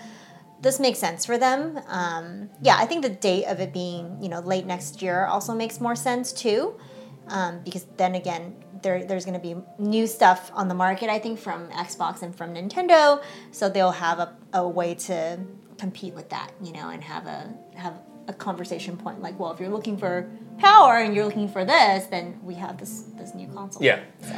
[0.62, 1.80] this makes sense for them.
[1.88, 5.54] Um, yeah, I think the date of it being, you know, late next year also
[5.54, 6.80] makes more sense too,
[7.28, 11.10] um, because then again, there, there's going to be new stuff on the market.
[11.10, 13.22] I think from Xbox and from Nintendo,
[13.52, 15.40] so they'll have a, a way to
[15.78, 17.94] compete with that, you know, and have a have
[18.28, 22.06] a conversation point like, well, if you're looking for power and you're looking for this,
[22.08, 23.84] then we have this this new console.
[23.84, 24.00] Yeah.
[24.22, 24.34] So,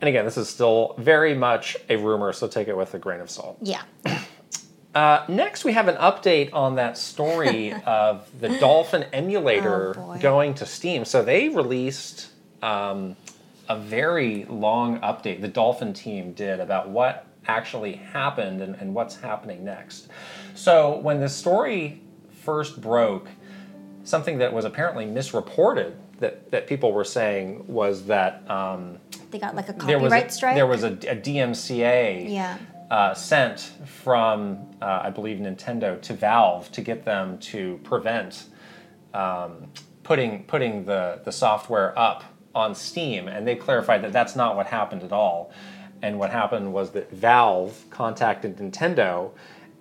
[0.00, 3.20] And again, this is still very much a rumor, so take it with a grain
[3.20, 3.58] of salt.
[3.60, 3.82] yeah.
[4.94, 10.52] Uh, next, we have an update on that story of the Dolphin emulator Oh, going
[10.56, 11.06] to Steam.
[11.06, 12.28] So they released
[12.60, 13.16] um,
[13.70, 15.40] a very long update.
[15.40, 20.08] The Dolphin team did about what actually happened and, and what's happening next.
[20.54, 22.00] So when the story
[22.42, 23.28] first broke,
[24.04, 28.98] something that was apparently misreported that, that people were saying was that um,
[29.30, 30.54] They got like a there was copyright a, strike.
[30.54, 32.58] there was a, a DMCA Yeah.
[32.90, 38.46] uh, sent from uh, I believe Nintendo to Valve to get them to prevent
[39.14, 39.68] um,
[40.02, 42.24] putting putting the the software up
[42.54, 45.52] on Steam, and they clarified that that's not what happened at all.
[46.02, 49.30] And what happened was that Valve contacted Nintendo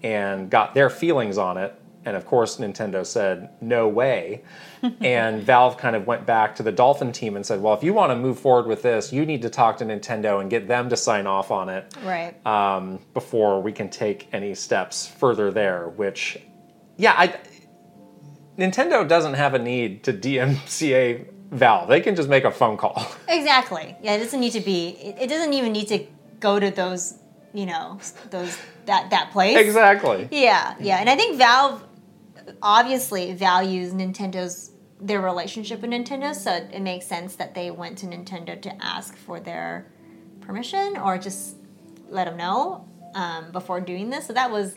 [0.03, 1.73] and got their feelings on it.
[2.03, 4.43] And of course, Nintendo said, no way.
[5.01, 7.93] and Valve kind of went back to the Dolphin team and said, well, if you
[7.93, 10.89] want to move forward with this, you need to talk to Nintendo and get them
[10.89, 12.33] to sign off on it Right.
[12.47, 15.89] um, before we can take any steps further there.
[15.89, 16.39] Which,
[16.97, 17.35] yeah, I,
[18.57, 21.87] Nintendo doesn't have a need to DMCA Valve.
[21.89, 23.05] They can just make a phone call.
[23.27, 23.95] Exactly.
[24.01, 24.89] Yeah, it doesn't need to be.
[24.89, 26.05] It, it doesn't even need to
[26.39, 27.19] go to those.
[27.53, 27.99] You know,
[28.29, 29.57] those that that place.
[29.57, 30.27] exactly.
[30.31, 31.83] Yeah, yeah, and I think Valve
[32.61, 38.05] obviously values Nintendo's their relationship with Nintendo, so it makes sense that they went to
[38.05, 39.87] Nintendo to ask for their
[40.41, 41.55] permission or just
[42.09, 44.27] let them know um, before doing this.
[44.27, 44.75] So that was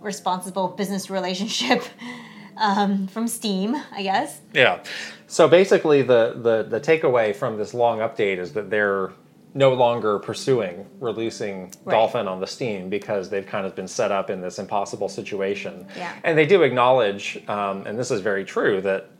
[0.00, 1.82] responsible business relationship
[2.56, 4.40] um, from Steam, I guess.
[4.54, 4.82] Yeah.
[5.26, 9.12] So basically, the, the the takeaway from this long update is that they're
[9.54, 11.94] no longer pursuing releasing Right.
[11.94, 15.86] Dolphin on the Steam because they've kind of been set up in this impossible situation.
[15.96, 16.12] Yeah.
[16.24, 19.10] And they do acknowledge, um, and this is very true, that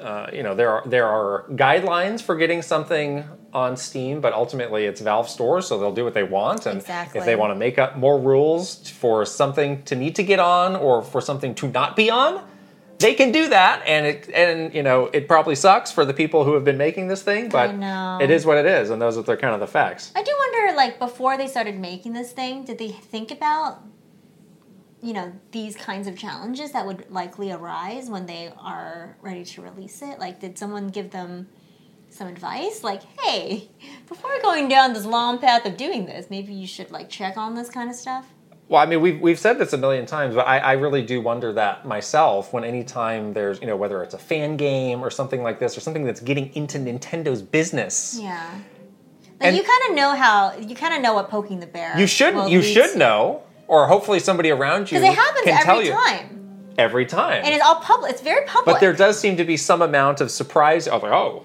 [0.00, 4.84] uh, you know there are there are guidelines for getting something on Steam, but ultimately
[4.84, 6.66] it's Valve Store, so they'll do what they want.
[6.66, 7.18] And Exactly.
[7.18, 10.76] if they want to make up more rules for something to need to get on
[10.76, 12.40] or for something to not be on,
[13.00, 13.82] they can do that.
[13.86, 17.08] And it and you know it probably sucks for the people who have been making
[17.08, 17.70] this thing, but
[18.22, 20.12] it is what it is, and those are kind of the facts.
[20.14, 23.82] I do wonder, like, before they started making this thing, did they think about,
[25.02, 29.62] you know, these kinds of challenges that would likely arise when they are ready to
[29.62, 30.18] release it?
[30.18, 31.48] Like, did someone give them
[32.10, 32.82] some advice?
[32.82, 33.70] Like, hey,
[34.08, 37.54] before going down this long path of doing this, maybe you should, like, check on
[37.54, 38.26] this kind of stuff?
[38.70, 41.20] Well, I mean, we've, we've said this a million times, but I, I really do
[41.20, 45.42] wonder that myself when anytime there's, you know, whether it's a fan game or something
[45.42, 48.16] like this or something that's getting into Nintendo's business.
[48.22, 48.48] Yeah.
[49.40, 51.98] Like, And- you kind of know how, you kind of know what poking the bear.
[51.98, 52.98] You should you should to.
[52.98, 56.72] know, or hopefully somebody around you Because it happens can tell every you time.
[56.78, 57.42] every time.
[57.44, 58.12] And it's all public.
[58.12, 58.74] It's very public.
[58.76, 60.86] but there does seem to be some amount of surprise.
[60.86, 61.44] I was like, oh,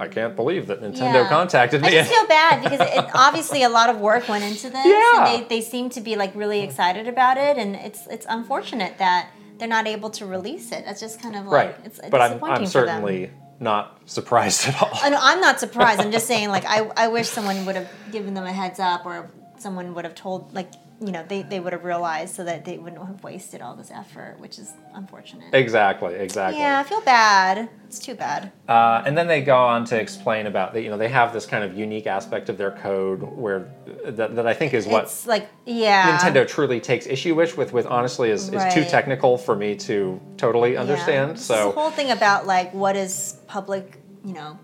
[0.00, 1.28] I can't believe that Nintendo Yeah.
[1.28, 1.88] contacted me.
[1.88, 4.84] I just feel bad because it, obviously a lot of work went into this.
[4.86, 5.34] Yeah.
[5.34, 8.98] And they, they seem to be like really excited about it, and it's it's unfortunate
[8.98, 10.84] that they're not able to release it.
[10.84, 15.10] That's just kind of like right, it's but I'm I'm certainly not surprised at all.
[15.10, 16.00] Know, I'm not surprised.
[16.00, 19.06] I'm just saying like I I wish someone would have given them a heads up
[19.06, 20.70] or someone would have told like
[21.04, 23.90] you know they, they would have realized so that they wouldn't have wasted all this
[23.90, 26.60] effort which is unfortunate Exactly, exactly.
[26.60, 30.46] yeah i feel bad it's too bad Uh, and then they go on to explain
[30.46, 30.80] about that.
[30.82, 33.60] You know, they have this kind of unique aspect of their code where
[34.06, 37.58] that, that I think is what it's like yeah Nintendo truly takes issue with.
[37.58, 41.28] With, with honestly, is, is too technical for me to totally understand.
[41.30, 41.34] Yeah.
[41.34, 44.58] This So whole thing about like what is public, you know,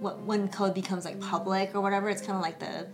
[0.00, 2.88] what when code becomes like public or whatever, it's kind of like the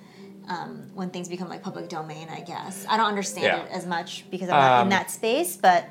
[0.48, 2.28] um, when things become like public domain.
[2.30, 3.62] I guess I don't understand Yeah.
[3.64, 5.84] it as much because I'm not Um, in that space, but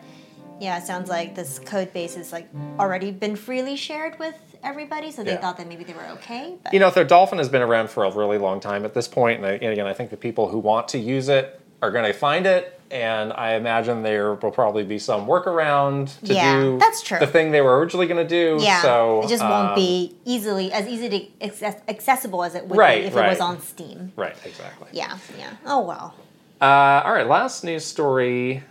[0.60, 2.48] yeah, it sounds like this code base has like
[2.80, 5.38] already been freely shared with everybody, so they Yeah.
[5.38, 6.56] thought that maybe they were okay.
[6.64, 8.94] But you know, if their Dolphin has been around for a really long time at
[8.94, 11.60] this point, and, I, and again, I think the people who want to use it
[11.82, 12.77] are going to find it.
[12.90, 17.20] And I imagine there will probably be some workaround to Yeah, do that's true.
[17.20, 18.64] the thing they were originally going to do.
[18.64, 22.66] yeah, so it just um, won't be easily as easy to access, accessible as it
[22.68, 24.14] would Right, be if it was on Steam.
[24.16, 24.88] Right, exactly.
[24.94, 25.50] Yeah, yeah.
[25.66, 26.16] Oh well.
[26.62, 28.64] Uh, all right, last news story.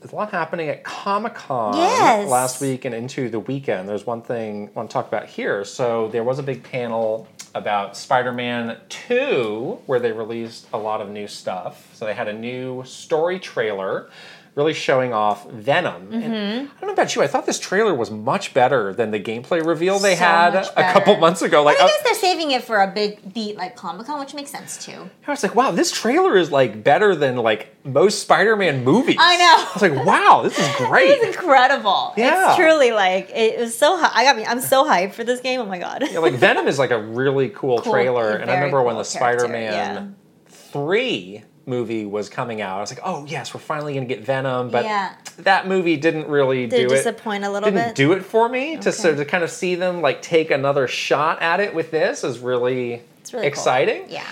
[0.00, 2.28] There's a lot happening at Comic Con Yes.
[2.28, 3.88] last week and into the weekend.
[3.88, 5.64] There's one thing I want to talk about here.
[5.64, 7.26] So there was a big panel
[7.56, 11.88] about Spider-Man 2 where they released a lot of new stuff.
[11.94, 14.10] So they had a new story trailer
[14.56, 16.10] really showing off Venom.
[16.12, 19.20] And I don't know about you, I thought this trailer was much better than the
[19.20, 21.62] gameplay reveal they So had a couple months ago.
[21.62, 24.32] Like I uh, guess they're saving it for a big beat like Comic Con, which
[24.32, 25.10] makes sense too.
[25.26, 29.16] I was like, wow, this trailer is like better than like most Spider-Man movies.
[29.20, 29.44] I know.
[29.44, 31.10] I was like, wow, this is great.
[31.10, 32.14] It's incredible.
[32.16, 32.48] Yeah.
[32.48, 33.98] It's truly like it was so.
[33.98, 34.46] Hy- I got me.
[34.46, 35.60] I'm so hyped for this game.
[35.60, 36.02] Oh my god.
[36.10, 39.04] Yeah, like Venom is like a really cool, Cool, trailer, and I remember when the
[39.04, 40.16] Spider-Man
[40.48, 44.70] three movie was coming out, I was like, oh yes, we're finally gonna get Venom,
[44.70, 45.12] but Yeah.
[45.38, 46.96] that movie didn't really Did do it.
[46.98, 47.94] disappoint a little didn't bit?
[47.96, 49.16] do it for me to Okay.
[49.16, 53.02] to kind of see them like take another shot at it with this is really,
[53.20, 53.48] It's really cool.
[53.48, 54.04] exciting.
[54.08, 54.24] Yeah.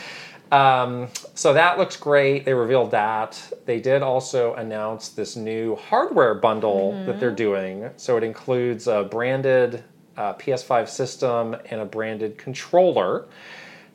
[0.53, 2.45] Um, so that looks great.
[2.45, 3.41] They revealed that.
[3.67, 7.91] They did also announce this new hardware bundle that they're doing.
[7.97, 9.83] So it includes a branded
[10.17, 13.25] uh, PS5 system and a branded controller.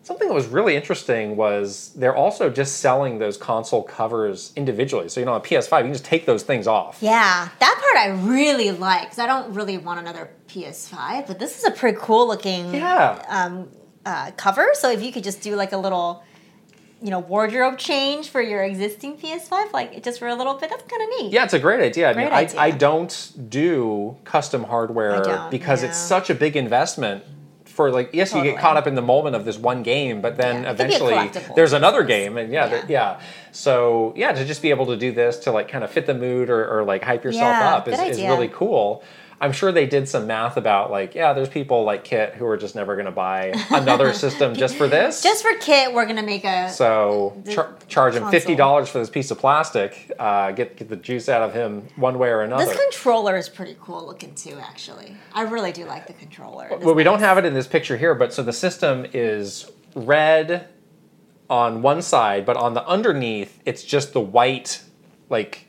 [0.02, 5.08] Something that was really interesting was they're also just selling those console covers individually.
[5.10, 6.98] So you know, on a PS5, you can just take those things off.
[7.02, 11.60] Yeah, that part I really like because I don't really want another PS5, but this
[11.60, 13.24] is a pretty cool looking Yeah.
[13.28, 13.70] um,
[14.06, 14.70] uh, cover.
[14.74, 16.24] So if you could just do like a little,
[17.04, 20.84] you know, wardrobe change for your existing PS5, like just for a little bit, that's
[20.90, 21.34] kind of neat.
[21.34, 22.10] Yeah, it's a great idea.
[22.10, 22.60] I mean, Great I, idea.
[22.60, 27.24] I don't do custom hardware I don't, because it's such a big investment.
[27.80, 30.36] For like, yes, you get caught up in the moment of this one game, but
[30.36, 32.86] then Yeah, it could be a eventually there's another game, and yeah, Yeah.
[32.90, 33.20] yeah.
[33.54, 36.14] So yeah, to just be able to do this to like kind of fit the
[36.14, 39.02] mood or, or like hype yourself up is, is really cool.
[39.42, 42.58] I'm sure they did some math about like, yeah, there's people like Kit who are
[42.58, 45.24] just never going to buy another system just for this.
[45.24, 46.70] Just for Kit, we're gonna make a.
[46.70, 50.12] So char- charge him fifty dollars for this piece of plastic.
[50.20, 52.66] Uh, get get the juice out of him one way or another.
[52.66, 54.58] this controller is pretty cool looking too.
[54.60, 56.70] Actually, I really do like the controller.
[56.82, 60.68] Well, we don't have it in this picture here, but so the system is red
[61.50, 64.84] on one side, but on the underneath, it's just the white,
[65.30, 65.66] like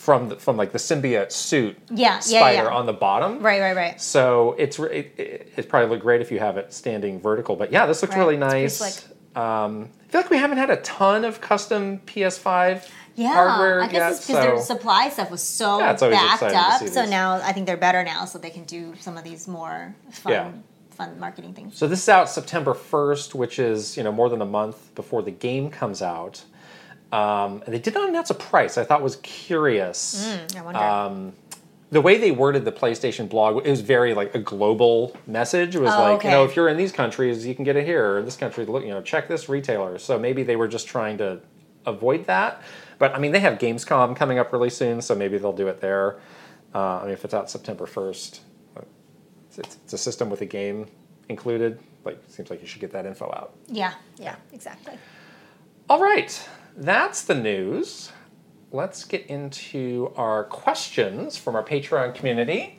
[0.00, 2.74] from the, from like the symbiote suit Yeah, yeah, spider yeah.
[2.74, 3.38] on the bottom.
[3.40, 4.00] Right, right, right.
[4.00, 5.12] So it's it,
[5.56, 7.54] it, probably look great if you have it standing vertical.
[7.54, 8.80] But yeah, this looks Right, really nice.
[9.36, 13.88] Um, I feel like we haven't had a ton of custom PS5 Yeah, hardware I
[13.88, 16.88] guess because their supply stuff was so Yeah, backed up.
[16.88, 19.94] So now I think they're better now, so they can do some of these more
[20.12, 20.50] fun, Yeah.
[20.92, 21.76] fun marketing things.
[21.76, 25.20] So this is out September 1st, which is you know more than a month before
[25.20, 26.42] the game comes out.
[27.12, 28.78] Um, and they did not announce a price.
[28.78, 30.38] I thought was curious.
[30.56, 30.80] I wonder.
[30.80, 31.32] Um,
[31.90, 35.74] the way they worded the PlayStation blog, it was very like a global message.
[35.74, 37.84] It was Oh, like, you know, if you're in these countries, you can get it
[37.84, 38.12] here.
[38.12, 39.98] Or in this country, look, you know, check this retailer.
[39.98, 41.40] So maybe they were just trying to
[41.86, 42.62] avoid that.
[43.00, 45.80] But I mean, they have Gamescom coming up really soon, so maybe they'll do it
[45.80, 46.20] there.
[46.72, 48.38] Uh, I mean, if it's out September 1st,
[48.76, 48.82] uh,
[49.48, 50.86] it's, it's a system with a game
[51.28, 51.80] included.
[52.04, 53.54] Like, seems like you should get that info out.
[53.66, 54.94] yeah, yeah, exactly.
[55.88, 56.48] All right,
[56.80, 58.10] that's the news.
[58.72, 62.78] Let's get into our questions from our Patreon community.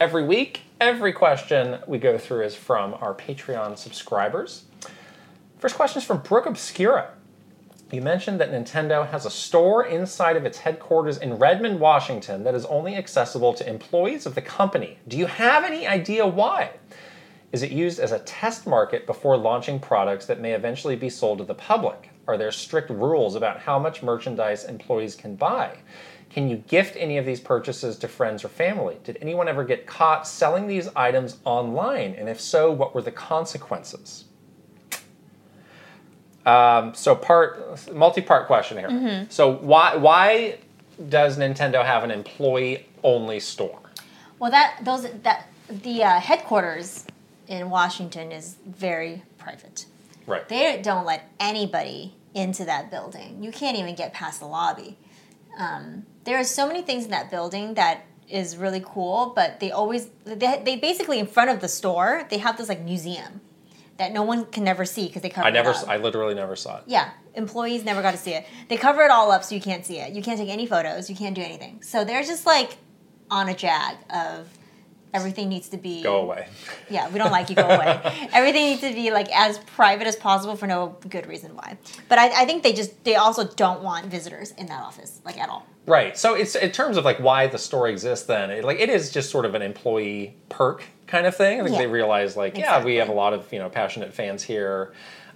[0.00, 4.64] Every week, every question we go through is from our Patreon subscribers.
[5.60, 7.10] First question is from Brooke Obscura.
[7.92, 12.56] You mentioned that Nintendo has a store inside of its headquarters in Redmond, Washington that
[12.56, 14.98] is only accessible to employees of the company.
[15.06, 16.72] Do you have any idea why?
[17.52, 21.38] Is it used as a test market before launching products that may eventually be sold
[21.38, 22.10] to the public?
[22.28, 25.78] Are there strict rules about how much merchandise employees can buy?
[26.28, 28.98] Can you gift any of these purchases to friends or family?
[29.02, 32.14] Did anyone ever get caught selling these items online?
[32.18, 34.26] And if so, what were the consequences?
[36.44, 38.88] Um, so part multi-part question here.
[38.88, 39.30] Mm-hmm.
[39.30, 40.58] So why why
[41.08, 43.80] does Nintendo have an employee only store?
[44.38, 47.06] Well, that those that the uh, headquarters
[47.48, 49.86] in Washington is very private.
[50.26, 50.46] Right.
[50.48, 53.42] They don't let anybody into that building.
[53.42, 54.96] You can't even get past the lobby.
[55.58, 59.70] Um, there are so many things in that building that is really cool, but they
[59.72, 63.40] always they, they basically in front of the store they have this like museum
[63.96, 65.88] that no one can never see because they cover I never it up.
[65.88, 66.84] I literally never saw it.
[66.86, 68.46] Yeah, employees never got to see it.
[68.68, 70.12] They cover it all up so you can't see it.
[70.12, 71.10] You can't take any photos.
[71.10, 71.82] You can't do anything.
[71.82, 72.76] So they're just like
[73.30, 74.48] on a jag of
[75.14, 76.48] everything needs to be Go away.
[76.90, 77.56] Yeah, we don't like you.
[77.56, 78.00] Go away.
[78.32, 81.76] everything needs to be like as private as possible for no good reason why.
[82.08, 85.38] But I, I think they just they also don't want visitors in that office like
[85.38, 85.66] at all.
[85.86, 86.16] Right.
[86.18, 88.26] So it's in terms of like why the store exists.
[88.26, 91.60] Then it, like it is just sort of an employee perk kind of thing.
[91.60, 91.82] I think Yeah.
[91.82, 94.92] they realize like yeah we have a lot of you know passionate fans here.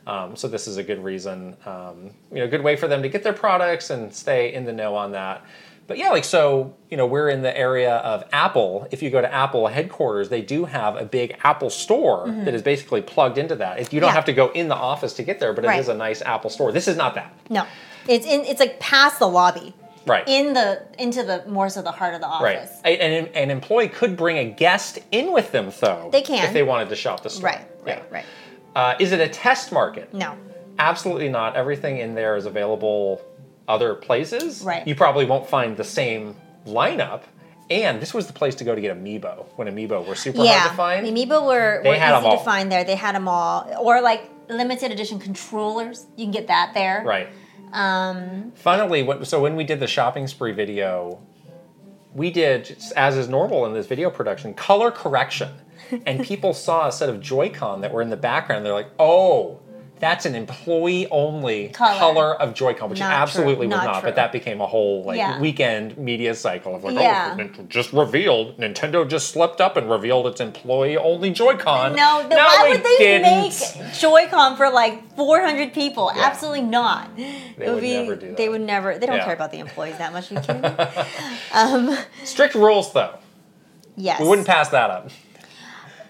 [0.07, 3.09] Um, so this is a good reason, um, you know, good way for them to
[3.09, 5.45] get their products and stay in the know on that.
[5.93, 8.89] But yeah, like so, you know, we're in the area of Apple.
[8.91, 12.63] If you go to Apple headquarters, they do have a big Apple store that is
[12.63, 13.79] basically plugged into that.
[13.79, 14.13] If you don't Mm-hmm.
[14.13, 14.15] Yeah.
[14.15, 15.81] have to go in the office to get there, but it Right.
[15.81, 16.73] is a nice Apple store.
[16.73, 17.31] This is not that.
[17.51, 17.67] No,
[18.09, 19.75] it's in it's like past the lobby,
[20.07, 20.27] Right.
[20.27, 22.71] in the into the more so the heart of the office.
[22.87, 26.09] A- An, an employee could bring a guest in with them, though.
[26.11, 26.43] They can.
[26.47, 27.51] If they wanted to shop the store.
[27.51, 28.03] Right, right, Yeah.
[28.17, 28.25] right.
[28.75, 30.15] Uh, is it a test market?
[30.15, 30.37] No,
[30.79, 31.55] Absolutely not.
[31.55, 33.21] Everything in there is available
[33.69, 34.63] other places.
[34.63, 34.87] Right.
[34.87, 36.37] You probably won't find the same
[36.67, 37.23] lineup.
[37.71, 40.59] And this was the place to go to get Amiibo when Amiibo were super yeah,
[40.59, 41.07] hard to find.
[41.07, 42.45] Amiibo were, They were had easy to all.
[42.45, 42.85] find there.
[42.85, 46.07] They had them all, or like limited edition controllers.
[46.17, 47.03] You can get that there.
[47.05, 47.29] Right.
[47.73, 51.21] Um, Funnily, when, so when we did the shopping spree video,
[52.15, 55.51] we did, as is normal in this video production, color correction.
[56.07, 58.65] And people saw a set of Joy-Con that were in the background.
[58.65, 59.61] They're like, oh,
[60.03, 61.99] that's an employee only Color.
[61.99, 64.03] color, of Joy-Con, which Not absolutely true, was not not.
[64.03, 65.39] But that became a whole like Yeah.
[65.39, 67.37] weekend media cycle of like, oh, Yeah.
[67.39, 71.95] oh, just revealed Nintendo just slept up and revealed its employee only Joy-Con.
[71.95, 73.23] No, then No, why would they didn't.
[73.23, 76.11] make Joy-Con for like 400 people?
[76.17, 76.23] Yeah.
[76.25, 77.15] Absolutely not.
[77.17, 77.93] They it would, would be.
[77.95, 78.37] never do that.
[78.37, 78.99] They would never.
[78.99, 80.33] They don't care about the employees that much.
[80.33, 80.69] Are you kidding me?
[81.55, 83.19] Um, Strict rules, though.
[83.97, 84.21] Yes.
[84.21, 85.11] We wouldn't pass that up.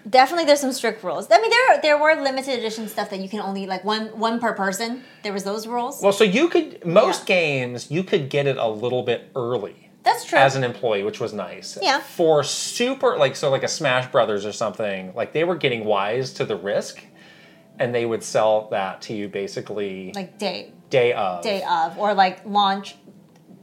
[0.09, 1.29] Definitely, there's some strict rules.
[1.31, 4.41] I mean, there there were limited edition stuff that you can only like one one
[4.41, 5.05] per person.
[5.23, 6.03] There was those rules.
[6.03, 7.35] Well, so you could most Yeah.
[7.37, 10.39] games you could get it a little bit early That's true.
[10.39, 11.79] as an employee, which was nice.
[11.81, 12.01] Yeah.
[12.01, 16.33] For super like so like a Smash Brothers or something, like they were getting wise
[16.35, 17.01] to the risk,
[17.79, 21.43] and they would sell that to you basically like day day of.
[21.45, 22.97] day of or like launch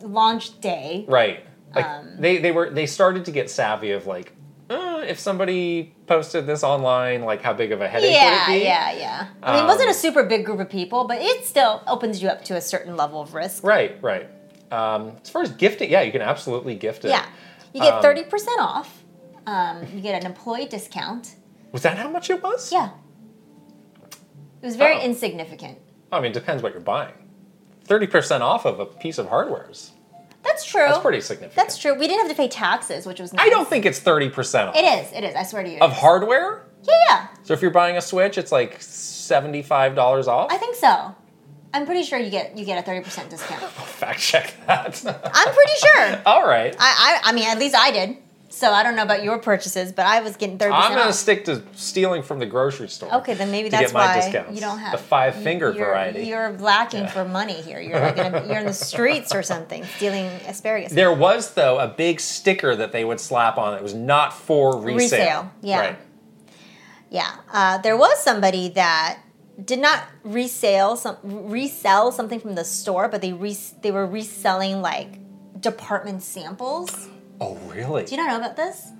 [0.02, 1.06] launch day.
[1.08, 1.46] Right.
[1.76, 4.34] Like Um, they they were they started to get savvy of like.
[4.70, 8.60] Uh, if somebody posted this online, like how big of a headache Yeah, would it
[8.60, 8.66] be?
[8.66, 8.98] yeah, yeah.
[9.00, 9.28] Yeah.
[9.42, 12.22] I mean, it wasn't Um, a super big group of people, but it still opens
[12.22, 13.64] you up to a certain level of risk.
[13.64, 14.28] Right, right.
[14.72, 17.10] Um, as far as gifting, yeah, you can absolutely gift it.
[17.10, 17.26] Yeah,
[17.74, 19.04] you get Um, thirty percent off.
[19.48, 21.36] Um, you get an employee discount.
[21.72, 22.72] Was that how much it was?
[22.72, 22.90] Yeah,
[24.62, 25.02] it was very Oh.
[25.02, 25.80] insignificant.
[26.12, 27.14] I mean, it depends what you're buying.
[27.86, 29.92] Thirty percent off of a piece of hardware is
[30.44, 30.82] That's true.
[30.82, 31.56] that's pretty significant.
[31.56, 31.94] That's true.
[31.96, 33.46] We didn't have to pay taxes, which was nice.
[33.46, 35.12] I don't think it's thirty percent off it is.
[35.14, 35.36] It is.
[35.36, 35.80] I swear to you.
[35.80, 36.66] of hardware.
[36.84, 37.28] yeah, yeah.
[37.44, 40.52] So if you're buying a Switch, it's like seventy-five dollars off.
[40.52, 41.16] I think so.
[41.74, 43.62] I'm pretty sure you get you get a thirty percent discount.
[43.72, 45.04] Fact check that.
[45.06, 46.22] I'm pretty sure.
[46.26, 46.76] All right.
[46.80, 48.18] I, I I mean, at least I did.
[48.52, 51.14] So I don't know about your purchases, but I was getting thirty I'm gonna off.
[51.14, 53.14] stick to stealing from the grocery store.
[53.18, 54.56] Okay, then maybe that's why discounts.
[54.56, 56.24] you don't have the five finger you're, variety.
[56.24, 57.80] You're lacking for money here.
[57.80, 60.92] You're like in a, you're in the streets or something, stealing asparagus.
[60.92, 63.76] There was though a big sticker that they would slap on.
[63.76, 64.96] It was not for resale.
[64.96, 65.80] Resale, yeah.
[65.80, 65.98] Right.
[67.12, 69.20] Yeah, uh, there was somebody that
[69.64, 74.82] did not resale some resell something from the store, but they res- they were reselling
[74.82, 75.20] like
[75.62, 77.10] department samples.
[77.42, 78.06] Oh, really?
[78.06, 78.92] Do you not know about this?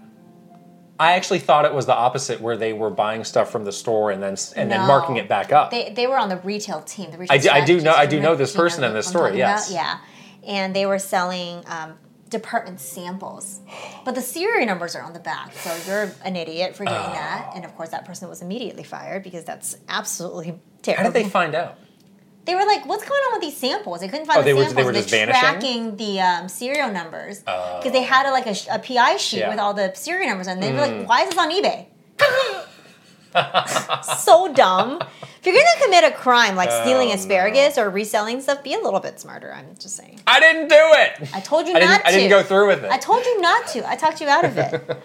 [1.00, 4.12] I actually thought it was the opposite, where they were buying stuff from the store
[4.12, 4.88] and then and then No.
[4.88, 5.72] marking it back up.
[5.72, 7.12] They, they were on the retail team.
[7.12, 9.08] The retail I do- I do know- I do know this you person in this
[9.08, 9.72] I'm story, talking yes.
[9.72, 9.98] Yeah,
[10.46, 11.98] and they were selling um,
[12.30, 13.62] department samples,
[14.04, 15.54] but the serial numbers are on the back.
[15.54, 19.24] So you're an idiot for getting that, and of course that person was immediately fired
[19.24, 21.04] because that's absolutely terrible.
[21.06, 21.78] How did they find out?
[22.50, 24.54] They were like, "What's going on with these samples?" They couldn't find Oh, the they
[24.54, 24.76] were- samples.
[24.78, 25.40] they were just vanishing?
[25.40, 29.48] tracking the um, serial numbers because they had a, like a, a PI sheet Yeah.
[29.48, 29.50] Mm.
[29.52, 31.86] with all the serial numbers, and they were like, "Why is this on eBay?"
[34.24, 35.00] so dumb.
[35.40, 38.80] If you're gonna commit a crime like stealing Oh, asparagus or reselling stuff, be a
[38.80, 39.54] little bit smarter.
[39.54, 40.20] I'm just saying.
[40.28, 41.30] I didn't do it.
[41.34, 42.08] I told you I not to.
[42.08, 42.92] I didn't go through with it.
[42.92, 43.90] I told you not to.
[43.90, 44.84] I talked you out of it.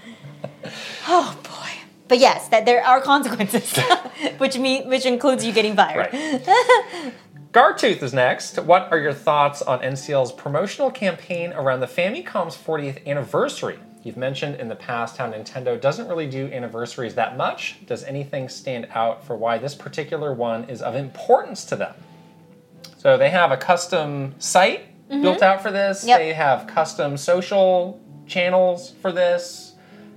[1.09, 1.71] oh boy.
[2.09, 3.77] but yes, that there are consequences,
[4.39, 6.13] which mean which includes you getting fired.
[6.13, 7.13] Right.
[7.55, 8.59] Gartooth is next.
[8.59, 13.79] What are your thoughts on NCL's promotional campaign around the Famicom's 40th anniversary?
[14.03, 17.77] You've mentioned in the past how Nintendo doesn't really do anniversaries that much.
[17.87, 21.95] Does anything stand out for why this particular one is of importance to them?
[22.99, 25.23] So they have a custom site mm-hmm.
[25.23, 26.05] built out for this.
[26.05, 26.19] Yep.
[26.19, 29.75] They have custom social channels for this.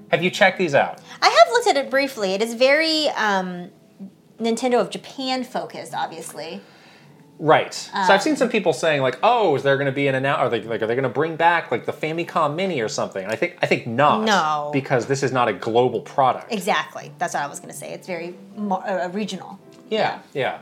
[0.09, 1.01] Have you checked these out?
[1.21, 2.33] I have looked at it briefly.
[2.33, 3.69] It is very um,
[4.39, 6.61] Nintendo of Japan focused, obviously.
[7.39, 7.89] Right.
[7.93, 10.15] Um, so I've seen some people saying like, "Oh, is there going to be an
[10.15, 10.47] announcement?
[10.47, 13.23] Are they like are they going to bring back like the Famicom Mini or something?"
[13.23, 14.23] And I think I think not.
[14.23, 16.51] No, because this is not a global product.
[16.51, 17.11] Exactly.
[17.17, 17.93] That's what I was going to say.
[17.93, 19.59] It's very mo- uh, regional.
[19.89, 20.59] Yeah, yeah, yeah.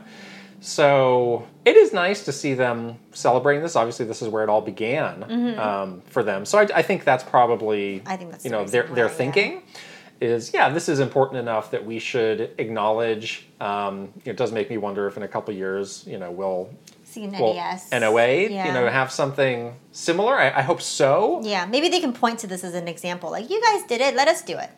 [0.60, 3.76] So it is nice to see them celebrating this.
[3.76, 5.60] Obviously, this is where it all began mm-hmm.
[5.60, 6.44] um, for them.
[6.44, 9.52] So I, I, think that's probably I think that's you know their their thinking.
[9.52, 9.80] Yeah
[10.20, 13.46] is yeah, this is important enough that we should acknowledge.
[13.60, 16.70] Um, it does make me wonder if in a couple years, you know, we'll
[17.04, 18.66] see NES, NOA, yeah.
[18.66, 20.34] you know, have something similar.
[20.34, 21.40] I, I, hope so.
[21.42, 24.14] Yeah, maybe they can point to this as an example, like you guys did it,
[24.14, 24.70] let us do it,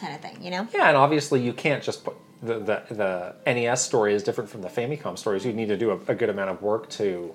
[0.00, 0.42] kind of thing.
[0.42, 0.68] You know?
[0.72, 4.62] Yeah, and obviously you can't just put the the, the NES story is different from
[4.62, 5.44] the Famicom stories.
[5.44, 7.34] You need to do a, a good amount of work to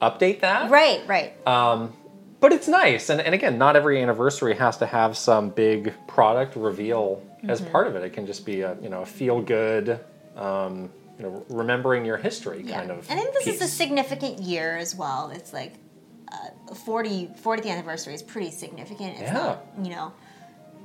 [0.00, 0.70] update that.
[0.70, 1.46] Right, right.
[1.46, 1.92] Um,
[2.40, 6.56] but it's nice and, and again not every anniversary has to have some big product
[6.56, 7.50] reveal mm-hmm.
[7.50, 10.00] as part of it it can just be a you know a feel good
[10.36, 12.78] um, you know remembering your history yeah.
[12.78, 13.56] kind of i think this piece.
[13.56, 15.74] is a significant year as well it's like
[16.32, 19.32] uh, 40 40th anniversary is pretty significant it's yeah.
[19.32, 20.12] not you know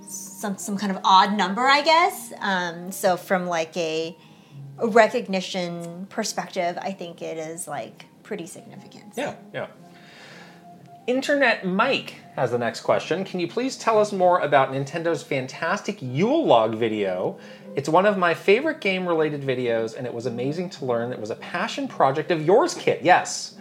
[0.07, 4.15] some some kind of odd number i guess um, so from like a,
[4.79, 9.21] a recognition perspective i think it is like pretty significant so.
[9.21, 9.67] yeah yeah
[11.07, 13.23] Internet Mike has the next question.
[13.23, 17.39] Can you please tell us more about Nintendo's fantastic Yule log video?
[17.75, 21.15] It's one of my favorite game related videos, and it was amazing to learn that
[21.15, 23.01] it was a passion project of yours, Kit.
[23.01, 23.55] Yes.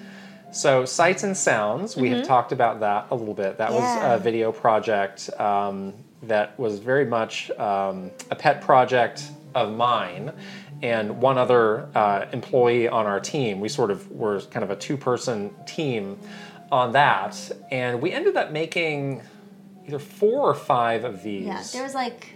[0.52, 2.18] So, Sights and Sounds, we mm-hmm.
[2.18, 3.56] have talked about that a little bit.
[3.56, 3.76] That yeah.
[3.76, 5.94] was a video project um,
[6.24, 10.32] that was very much um, a pet project of mine
[10.82, 13.60] and one other uh, employee on our team.
[13.60, 16.18] We sort of were kind of a two person team
[16.70, 19.22] on that, and we ended up making
[19.86, 21.46] either four or five of these.
[21.46, 22.34] Yeah, there was like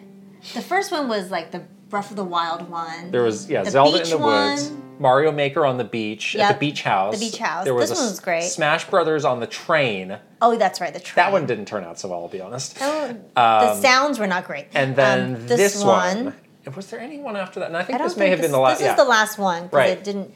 [0.54, 3.10] the first one was like the Breath of the Wild one.
[3.10, 4.50] There was yeah, the Zelda in the one.
[4.50, 6.50] Woods, Mario Maker on the beach yep.
[6.50, 7.18] at the beach house.
[7.18, 7.64] The beach house.
[7.64, 8.42] There was this one was great.
[8.44, 10.18] Smash Brothers on the train.
[10.42, 11.24] Oh, that's right, the train.
[11.24, 12.78] That one didn't turn out so well, I'll be honest.
[12.80, 14.66] Oh, um, the sounds were not great.
[14.74, 16.34] And then um, this, this one, one.
[16.74, 17.66] Was there anyone after that?
[17.66, 18.76] And I think I this may have this, been the last.
[18.76, 18.78] One.
[18.78, 18.92] This yeah.
[18.92, 19.90] is the last one because right.
[19.90, 20.34] it didn't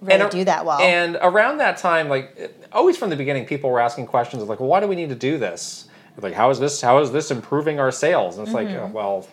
[0.00, 0.80] really and, do that well.
[0.80, 4.60] And around that time, like always from the beginning, people were asking questions of like,
[4.60, 5.88] well, why do we need to do this?
[6.20, 6.80] Like, how is this?
[6.80, 8.38] How is this improving our sales?
[8.38, 8.82] And it's mm-hmm.
[8.84, 9.28] like, well,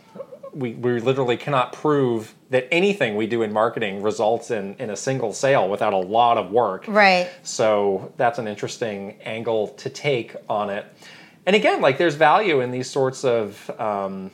[0.53, 4.95] we, we literally cannot prove that anything we do in marketing results in, in a
[4.95, 6.85] single sale without a lot of work.
[6.87, 7.29] Right.
[7.43, 10.85] So that's an interesting angle to take on it.
[11.45, 14.31] And again, like there's value in these sorts of um,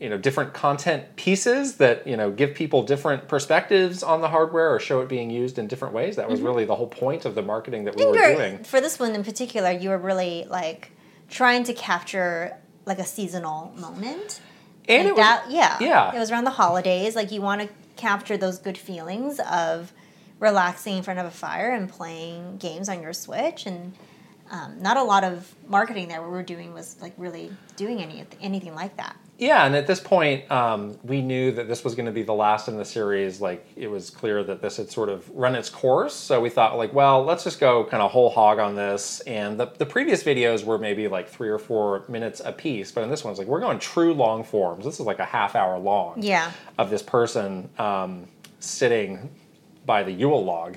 [0.00, 4.74] you know different content pieces that you know give people different perspectives on the hardware
[4.74, 6.16] or show it being used in different ways.
[6.16, 6.48] That was mm-hmm.
[6.48, 8.64] really the whole point of the marketing that we were doing.
[8.64, 10.90] for this one in particular you were really like
[11.28, 12.56] trying to capture
[12.86, 14.40] like a seasonal moment.
[14.88, 15.78] And like was, that yeah.
[15.80, 16.14] Yeah.
[16.14, 17.16] It was around the holidays.
[17.16, 19.92] Like you want to capture those good feelings of
[20.40, 23.66] relaxing in front of a fire and playing games on your switch.
[23.66, 23.94] And
[24.50, 28.24] um, not a lot of marketing that we were doing was like really doing any
[28.42, 32.06] anything like that yeah, and at this point, um, we knew that this was going
[32.06, 33.40] to be the last in the series.
[33.40, 36.14] Like, it was clear that this had sort of run its course.
[36.14, 39.20] So we thought, like, well, let's just go kind of whole hog on this.
[39.20, 43.02] And the, the previous videos were maybe like three or four minutes a piece, but
[43.02, 44.84] in this one it's like we're going true long forms.
[44.84, 46.22] This is like a half hour long.
[46.22, 46.52] Yeah.
[46.78, 48.28] Of this person um,
[48.60, 49.30] sitting
[49.84, 50.76] by the Yule log,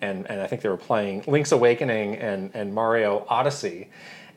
[0.00, 3.90] and and I think they were playing Link's Awakening and and Mario Odyssey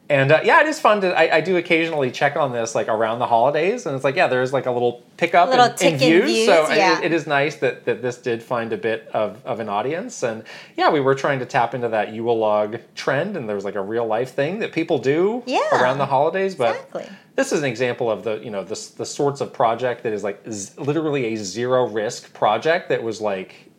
[0.09, 1.17] and uh, yeah, it is fun to.
[1.17, 4.27] I, I, do occasionally check on this like around the holidays, and it's like yeah,
[4.27, 6.99] there's like a little pickup little in, in, views, views, so yeah.
[6.99, 10.21] it, it is nice that that this did find a bit of, of an audience,
[10.21, 10.43] and
[10.75, 13.75] yeah, we were trying to tap into that Yule log trend, and there was like
[13.75, 16.75] a real life thing that people do yeah, around the holidays, but.
[16.75, 17.07] Exactly.
[17.35, 20.23] This is an example of the you know the, the sorts of project that is
[20.23, 23.71] like z- literally a zero risk project that was like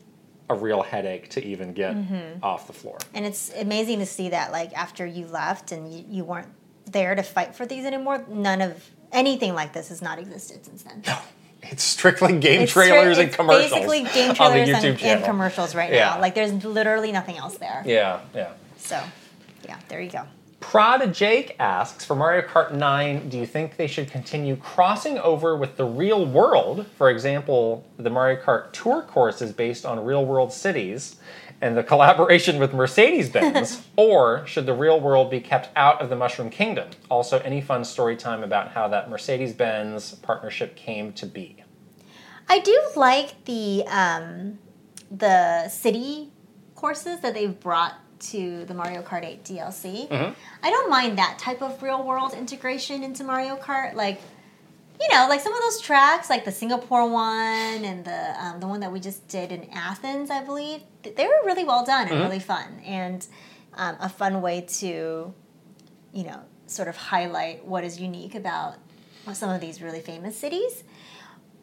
[0.48, 2.42] a real headache to even get mm-hmm.
[2.42, 2.98] off the floor.
[3.14, 6.48] And it's amazing to see that, like, after you left and you, you weren't
[6.86, 10.82] there to fight for these anymore, none of anything like this has not existed since
[10.82, 11.02] then.
[11.06, 11.18] No.
[11.62, 13.70] It's strictly game it's trailers and commercials.
[13.70, 16.10] Basically, game trailers and, and, commercials right yeah.
[16.10, 16.20] now.
[16.20, 17.82] Like, there's literally nothing else there.
[17.86, 18.52] Yeah, yeah.
[18.76, 19.02] So,
[19.64, 20.24] yeah, there you go.
[20.70, 25.56] Prada Jake asks for Mario Kart 9, do you think they should continue crossing over
[25.56, 26.86] with the real world?
[26.96, 31.16] For example, the Mario Kart Tour course is based on real world cities
[31.60, 36.08] and the collaboration with Mercedes Benz, or should the real world be kept out of
[36.08, 36.88] the Mushroom Kingdom?
[37.08, 41.62] Also, any fun story time about how that Mercedes Benz partnership came to be?
[42.48, 44.58] I do like the um,
[45.10, 46.32] the city
[46.74, 47.94] courses that they've brought
[48.30, 50.08] to the Mario Kart 8 DLC.
[50.08, 50.32] Mm-hmm.
[50.62, 53.94] I don't mind that type of real world integration into Mario Kart.
[53.94, 54.20] Like,
[55.00, 58.66] you know, like some of those tracks, like the Singapore one and the um, the
[58.66, 62.12] one that we just did in Athens, I believe, they were really well done and
[62.12, 62.22] mm-hmm.
[62.22, 63.26] really fun and
[63.74, 65.34] um, a fun way to,
[66.12, 68.76] you know, sort of highlight what is unique about
[69.32, 70.84] some of these really famous cities.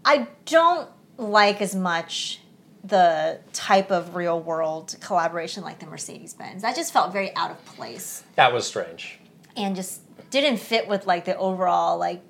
[0.04, 2.41] I don't like as much
[2.84, 6.64] the type of real world collaboration like the Mercedes Benz.
[6.64, 8.24] That just felt very out of place.
[8.36, 9.20] That was strange.
[9.56, 12.22] And just didn't fit with like the overall like,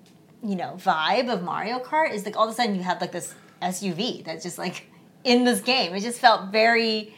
[0.44, 3.12] you know, vibe of Mario Kart is like all of a sudden you have like
[3.12, 4.88] this SUV that's just like
[5.24, 5.94] in this game.
[5.94, 7.16] It just felt very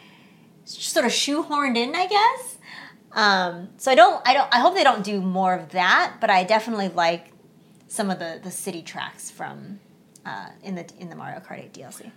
[0.66, 2.58] sort of shoehorned in, I guess.
[3.14, 6.16] Um, so I don't, I don't, I hope they don't do more of that.
[6.20, 7.32] But I definitely like
[7.88, 9.80] some of the the city tracks from
[10.26, 12.12] uh, in the in the Mario Kart 8 DLC.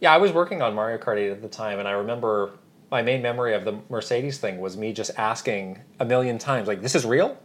[0.00, 2.52] Yeah, I was working on Mario Kart 8 at the time, and I remember
[2.90, 6.82] my main memory of the Mercedes thing was me just asking a million times, like,
[6.82, 7.36] "This is real?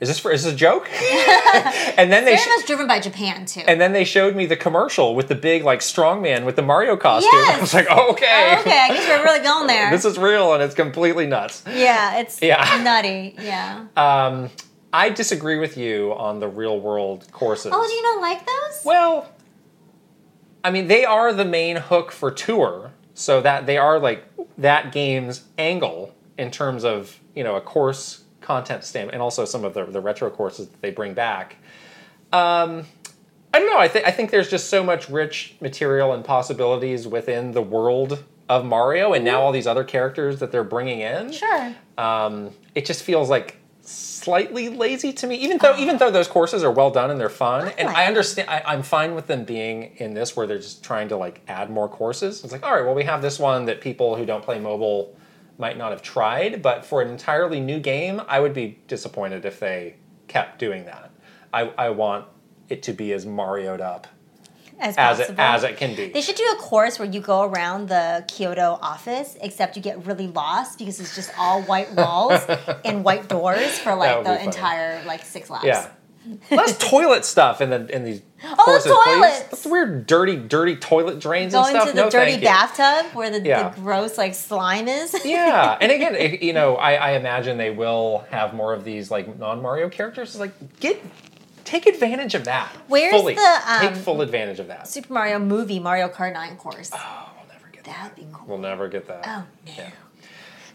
[0.00, 0.30] Is this for?
[0.30, 3.62] Is this a joke?" and then they very sh- much driven by Japan too.
[3.66, 6.96] And then they showed me the commercial with the big like strongman with the Mario
[6.96, 7.30] costume.
[7.38, 7.58] Yes.
[7.58, 10.18] I was like, oh, "Okay, oh, okay, I guess we're really going there." this is
[10.18, 11.62] real, and it's completely nuts.
[11.66, 12.80] Yeah, it's yeah.
[12.82, 13.34] nutty.
[13.38, 13.86] Yeah.
[13.96, 14.50] Um,
[14.92, 17.72] I disagree with you on the real world courses.
[17.74, 18.84] Oh, do you not like those?
[18.84, 19.28] Well,
[20.64, 24.24] I mean, they are the main hook for tour, so that they are like
[24.58, 29.64] that game's angle in terms of you know a course content stamp, and also some
[29.64, 31.56] of the the retro courses that they bring back.
[32.32, 32.84] Um,
[33.52, 33.78] I don't know.
[33.78, 38.24] I think I think there's just so much rich material and possibilities within the world
[38.48, 41.32] of Mario, and now all these other characters that they're bringing in.
[41.32, 41.74] Sure.
[41.96, 43.57] Um, it just feels like
[44.28, 47.30] slightly lazy to me, even though even though those courses are well done and they're
[47.30, 48.50] fun, I and I understand.
[48.50, 51.70] I, am fine with them being in this where they're just trying to like add
[51.70, 52.44] more courses.
[52.44, 55.16] It's like, all right, well, we have this one that people who don't play mobile
[55.56, 59.58] might not have tried, but for an entirely new game, I would be disappointed if
[59.58, 59.96] they
[60.28, 61.10] kept doing that.
[61.52, 62.26] I, I want
[62.68, 64.06] it to be as Marioed up
[64.80, 66.08] as as it, as it can be.
[66.08, 70.06] They should do a course where you go around the Kyoto office, except you get
[70.06, 72.40] really lost because it's just all white walls
[72.84, 75.66] and white doors for like the entire like six laps.
[75.66, 75.90] Yeah.
[76.50, 79.42] Less toilet stuff in the in these oh, courses, toilets.
[79.44, 81.88] That's weird, dirty, dirty toilet drains Go and stuff.
[81.88, 83.70] into the no, dirty bathtub where the, yeah.
[83.70, 85.16] the, gross like slime is.
[85.24, 89.10] yeah, and again, if, you know, I, I imagine they will have more of these
[89.10, 90.38] like non Mario characters.
[90.38, 91.02] Like, get
[91.68, 92.70] take advantage of that.
[92.88, 93.34] Where's fully.
[93.34, 94.88] the um, take full advantage of that?
[94.88, 96.90] Super Mario movie Mario Kart 9 course.
[96.94, 98.16] Oh, we'll never get That'd that.
[98.16, 98.46] be cool.
[98.46, 99.24] We'll never get that.
[99.26, 99.72] Oh no.
[99.76, 99.90] Yeah.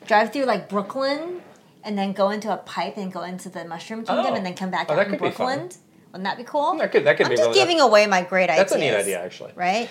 [0.07, 1.41] Drive through like Brooklyn
[1.84, 4.36] and then go into a pipe and go into the Mushroom Kingdom oh.
[4.36, 5.70] and then come back oh, out in Brooklyn.
[6.11, 6.78] Wouldn't that be cool?
[6.78, 8.91] That could that could I'm be just really giving away my great That's ideas.
[8.94, 9.52] That's a neat idea actually.
[9.56, 9.90] Right?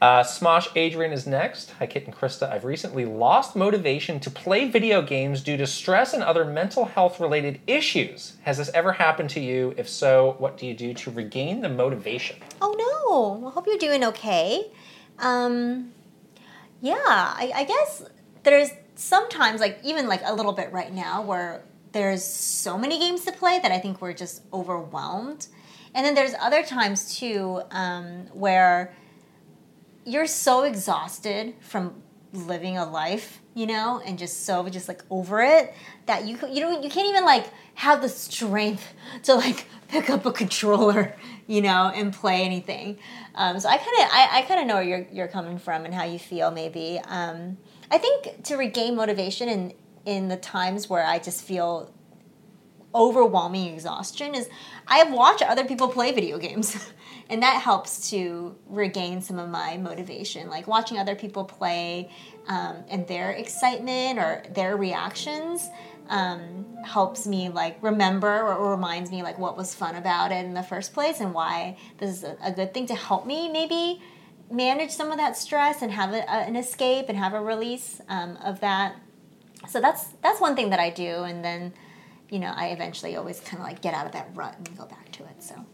[0.00, 1.72] Uh, Smosh Adrian is next.
[1.78, 2.48] Hi, Kit and Krysta.
[2.48, 7.18] I've recently lost motivation to play video games due to stress and other mental health
[7.18, 8.36] related issues.
[8.42, 9.74] Has this ever happened to you?
[9.76, 12.36] If so, what do you do to regain the motivation?
[12.62, 13.48] Oh no!
[13.48, 14.70] I hope you're doing okay.
[15.18, 15.90] Um,
[16.80, 18.04] yeah, I, I guess
[18.44, 23.24] there's sometimes like even like a little bit right now where there's so many games
[23.24, 25.48] to play that I think we're just overwhelmed.
[25.92, 28.94] And then there's other times too um, where
[30.08, 32.02] you're so exhausted from
[32.32, 35.74] living a life, you know, and just so just like over it
[36.06, 38.94] that you you know you can't even like have the strength
[39.24, 41.14] to like pick up a controller,
[41.46, 42.98] you know, and play anything.
[43.34, 45.84] Um, so I kind of I, I kind of know where you're you're coming from
[45.84, 47.00] and how you feel maybe.
[47.04, 47.58] Um,
[47.90, 49.72] I think to regain motivation in
[50.04, 51.92] in the times where I just feel
[52.94, 54.48] overwhelming exhaustion is
[54.86, 56.76] I watch other people play video games.
[57.30, 62.10] and that helps to regain some of my motivation like watching other people play
[62.48, 65.68] um, and their excitement or their reactions
[66.08, 70.54] um, helps me like remember or reminds me like what was fun about it in
[70.54, 74.00] the first place and why this is a, a good thing to help me maybe
[74.50, 78.00] manage some of that stress and have a, a, an escape and have a release
[78.08, 78.96] um, of that.
[79.68, 81.24] So that's that's one thing that i do.
[81.24, 81.74] And then
[82.30, 84.86] you know i eventually always kind of like get out of that rut and go
[84.86, 85.42] back to it.
[85.42, 85.66] So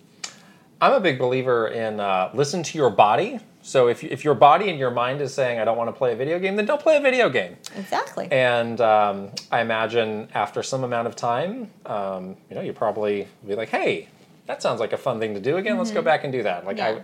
[0.80, 4.68] I'm a big believer in uh, listen to your body So if, if your body
[4.68, 6.82] and your mind is saying, I don't want to play a video game, then don't
[6.82, 7.56] play a video game.
[7.74, 8.28] Exactly.
[8.30, 13.54] And um, I imagine after some amount of time, um, you know, you probably be
[13.54, 14.10] like, hey,
[14.44, 15.72] that sounds like a fun thing to do again.
[15.72, 15.78] Mm-hmm.
[15.78, 16.04] Let's go mm-hmm.
[16.04, 16.66] back and do that.
[16.66, 17.00] Like yeah.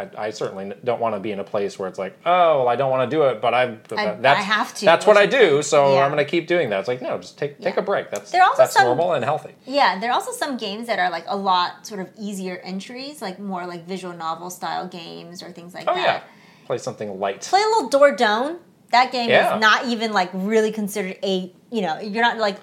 [0.00, 2.68] I, I, certainly don't want to be in a place where it's like, oh, well,
[2.68, 4.84] I don't want to do it, but I, I that's, I have to.
[4.84, 6.04] That's what I do, so yeah.
[6.04, 6.80] I'm going to keep doing that.
[6.80, 7.64] It's like, no, just take yeah.
[7.64, 8.10] take a break.
[8.10, 9.54] That's that's some, normal and healthy.
[9.66, 13.20] Yeah, there are also some games that are like a lot sort of easier entries,
[13.20, 16.02] like more like visual novel style games or things like oh, that.
[16.02, 16.22] yeah,
[16.66, 17.42] play something light.
[17.42, 18.58] Play a little Dordogne.
[18.90, 19.54] That game yeah.
[19.54, 22.56] is not even like really considered a you know you're not like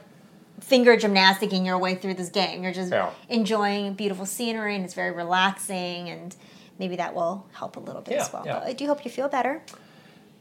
[0.60, 2.64] finger gymnasticing your way through this game.
[2.64, 2.94] You're just
[3.30, 6.36] enjoying beautiful scenery and it's very relaxing and
[6.80, 8.44] maybe that will help a little bit yeah, as well.
[8.46, 8.60] Yeah.
[8.60, 9.62] But I do hope you feel better.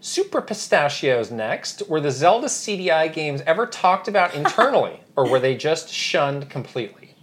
[0.01, 1.83] Super Pistachios next.
[1.89, 7.15] Were the Zelda CDI games ever talked about internally, or were they just shunned completely?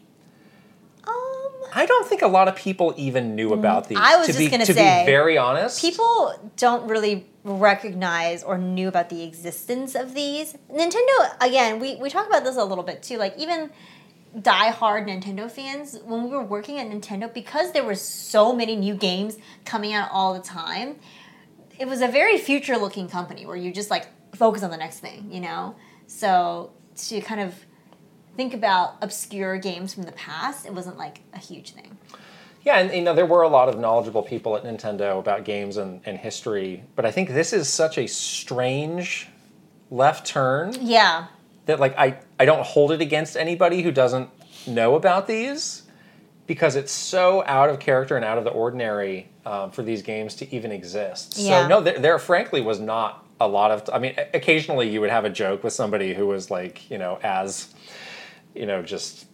[1.07, 3.97] Um, I don't think a lot of people even knew about these.
[4.01, 8.57] I was to just going to say, be very honest, people don't really recognize or
[8.57, 10.57] knew about the existence of these.
[10.71, 13.17] Nintendo, again, we we talk about this a little bit too.
[13.17, 13.69] Like even
[14.41, 18.95] die-hard Nintendo fans, when we were working at Nintendo, because there were so many new
[18.95, 20.95] games coming out all the time,
[21.79, 25.31] it was a very future-looking company where you just like focus on the next thing,
[25.31, 25.75] you know.
[26.07, 27.53] So to kind of
[28.35, 31.97] think about obscure games from the past, it wasn't like a huge thing.
[32.63, 35.77] Yeah, and you know there were a lot of knowledgeable people at Nintendo about games
[35.77, 39.27] and, and history, but I think this is such a strange
[39.91, 40.73] left turn.
[40.79, 41.27] Yeah
[41.65, 44.29] that like I, I don't hold it against anybody who doesn't
[44.67, 45.83] know about these
[46.47, 50.35] because it's so out of character and out of the ordinary um, for these games
[50.35, 51.37] to even exist.
[51.37, 51.63] Yeah.
[51.63, 53.89] So no, there, there frankly was not a lot of.
[53.93, 57.19] I mean, occasionally you would have a joke with somebody who was like, you know,
[57.23, 57.73] as,
[58.55, 59.25] you know, just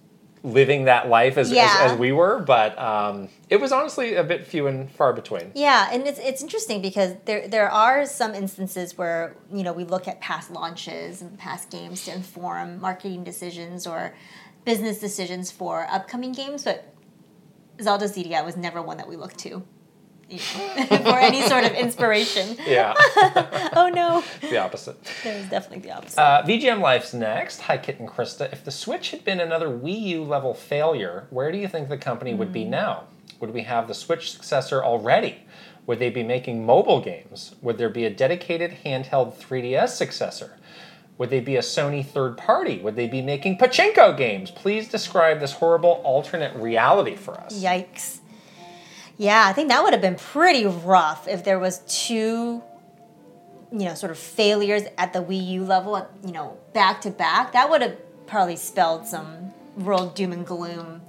[0.44, 1.80] living that life as, yeah.
[1.82, 5.52] as, as, we were, but um, it was honestly a bit few and far between.
[5.54, 9.84] Yeah, and it's, it's interesting because there there are some instances where you know we
[9.84, 14.16] look at past launches and past games to inform marketing decisions or
[14.66, 16.94] business decisions for upcoming games, but
[17.82, 19.64] Zelda CDI was never one that we looked to
[20.38, 22.56] for any sort of inspiration.
[22.66, 22.94] Yeah.
[23.76, 24.24] oh no.
[24.42, 25.02] the opposite.
[25.24, 26.20] That was definitely the opposite.
[26.20, 27.62] Uh, VGM Life's next.
[27.62, 28.52] Hi, Kit and Krysta.
[28.54, 31.98] If the Switch had been another Wii U level failure, where do you think the
[31.98, 32.72] company would be hmm.
[32.72, 33.04] now?
[33.40, 35.38] Would we have the Switch successor already?
[35.88, 37.56] Would they be making mobile games?
[37.62, 40.58] Would there be a dedicated handheld 3DS successor?
[41.18, 42.80] Would they be a Sony third party?
[42.80, 44.52] Would they be making pachinko games?
[44.52, 47.62] Please describe this horrible alternate reality for us.
[47.62, 48.20] Yikes.
[49.20, 52.64] Yeah, I think that would have been pretty rough if there was two,
[53.70, 57.52] you know, sort of failures at the Wii U level, you know, back to back.
[57.52, 57.98] That would have
[58.28, 61.02] probably spelled some real doom and gloom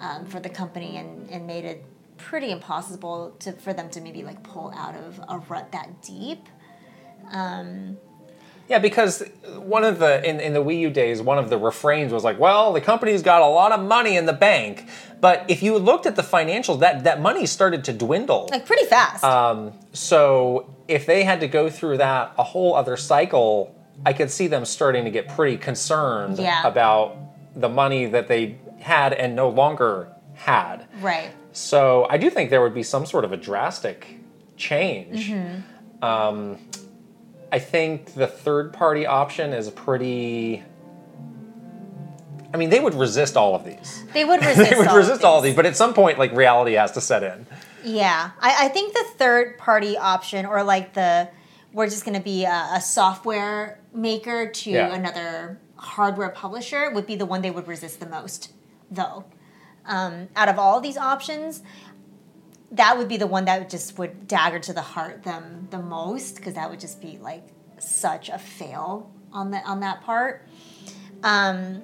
[0.00, 1.82] um, for the company and, and made it
[2.18, 6.46] pretty impossible to for them to maybe like pull out of a rut that deep.
[7.32, 7.96] Um,
[8.68, 9.22] yeah, because
[9.56, 12.38] one of the in, in the Wii U days, one of the refrains was like,
[12.38, 14.88] "Well, the company's got a lot of money in the bank,"
[15.20, 18.86] but if you looked at the financials, that that money started to dwindle like pretty
[18.86, 19.22] fast.
[19.22, 23.74] Um, so if they had to go through that a whole other cycle,
[24.04, 26.66] I could see them starting to get pretty concerned yeah.
[26.66, 27.16] about
[27.54, 30.86] the money that they had and no longer had.
[31.00, 31.30] Right.
[31.52, 34.18] So I do think there would be some sort of a drastic
[34.56, 35.30] change.
[35.30, 36.04] Mm-hmm.
[36.04, 36.58] Um,
[37.54, 40.64] I think the third party option is pretty.
[42.52, 44.04] I mean, they would resist all of these.
[44.12, 44.70] They would resist.
[44.70, 46.90] they would all resist of all of these, but at some point, like reality has
[46.92, 47.46] to set in.
[47.84, 51.28] Yeah, I, I think the third party option, or like the
[51.72, 54.92] we're just going to be a, a, software maker to yeah.
[54.92, 58.52] another hardware publisher, would be the one they would resist the most,
[58.90, 59.26] though.
[59.86, 61.62] Um, out of all these options,
[62.74, 66.36] that would be the one that just would dagger to the heart them the most
[66.36, 67.46] because that would just be like
[67.78, 70.46] such a fail on the on that part.
[71.22, 71.82] Um,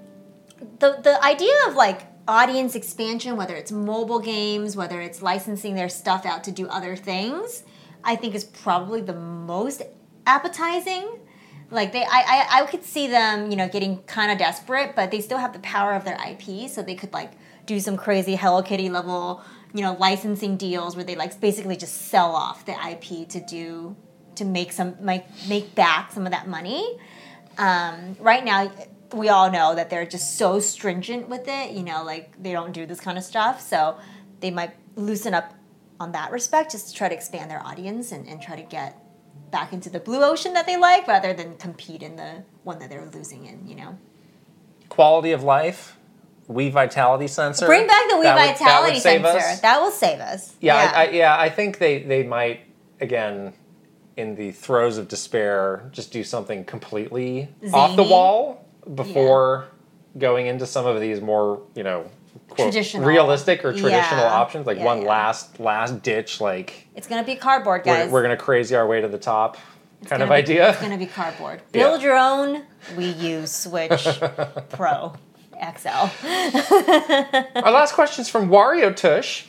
[0.79, 5.89] the the idea of like audience expansion, whether it's mobile games, whether it's licensing their
[5.89, 7.65] stuff out to do other things,
[8.05, 9.83] I think is probably the most
[10.27, 11.19] appetizing.
[11.73, 12.07] Like they, I,
[12.51, 15.53] I, I could see them, you know, getting kind of desperate, but they still have
[15.53, 17.33] the power of their IP, so they could like
[17.65, 19.43] do some crazy Hello Kitty level
[19.74, 23.97] you know licensing deals where they like basically just sell off the IP to do
[24.36, 26.98] to make some make make back some of that money.
[27.59, 28.72] Um, right now,
[29.12, 31.72] we all know that they're just so stringent with it.
[31.72, 33.98] You know, like they don't do this kind of stuff, so
[34.40, 35.55] they might loosen up
[35.98, 38.98] on that respect just to try to expand their audience and, and try to get
[39.51, 42.88] back into the blue ocean that they like rather than compete in the one that
[42.88, 43.68] they're losing in.
[43.68, 43.98] You know,
[44.88, 45.97] quality of life
[46.51, 47.66] Wii Vitality sensor.
[47.66, 49.39] Bring back the Wii that Vitality would, that sensor.
[49.39, 49.60] Us.
[49.60, 50.55] That will save us.
[50.60, 50.90] Yeah, yeah.
[50.98, 51.39] I, I, yeah.
[51.39, 52.60] I think they they might
[53.01, 53.52] again,
[54.16, 59.66] in the throes of despair, just do something completely off the wall before
[60.18, 62.05] going into some of these more, you know,
[62.48, 63.06] quote, Traditional.
[63.06, 64.32] realistic or traditional Yeah.
[64.35, 65.09] options, like Yeah, one yeah.
[65.09, 68.10] last last ditch, like It's gonna be cardboard, we're, guys.
[68.10, 69.56] we're gonna crazy our way to the top
[70.06, 70.70] kind of be- idea.
[70.70, 71.62] It's gonna be cardboard.
[71.72, 71.85] Yeah.
[71.85, 72.64] Build your own.
[72.97, 74.09] We use Switch
[74.70, 75.12] Pro
[75.61, 75.89] XL.
[77.65, 79.45] Our last question is from Wario Tush.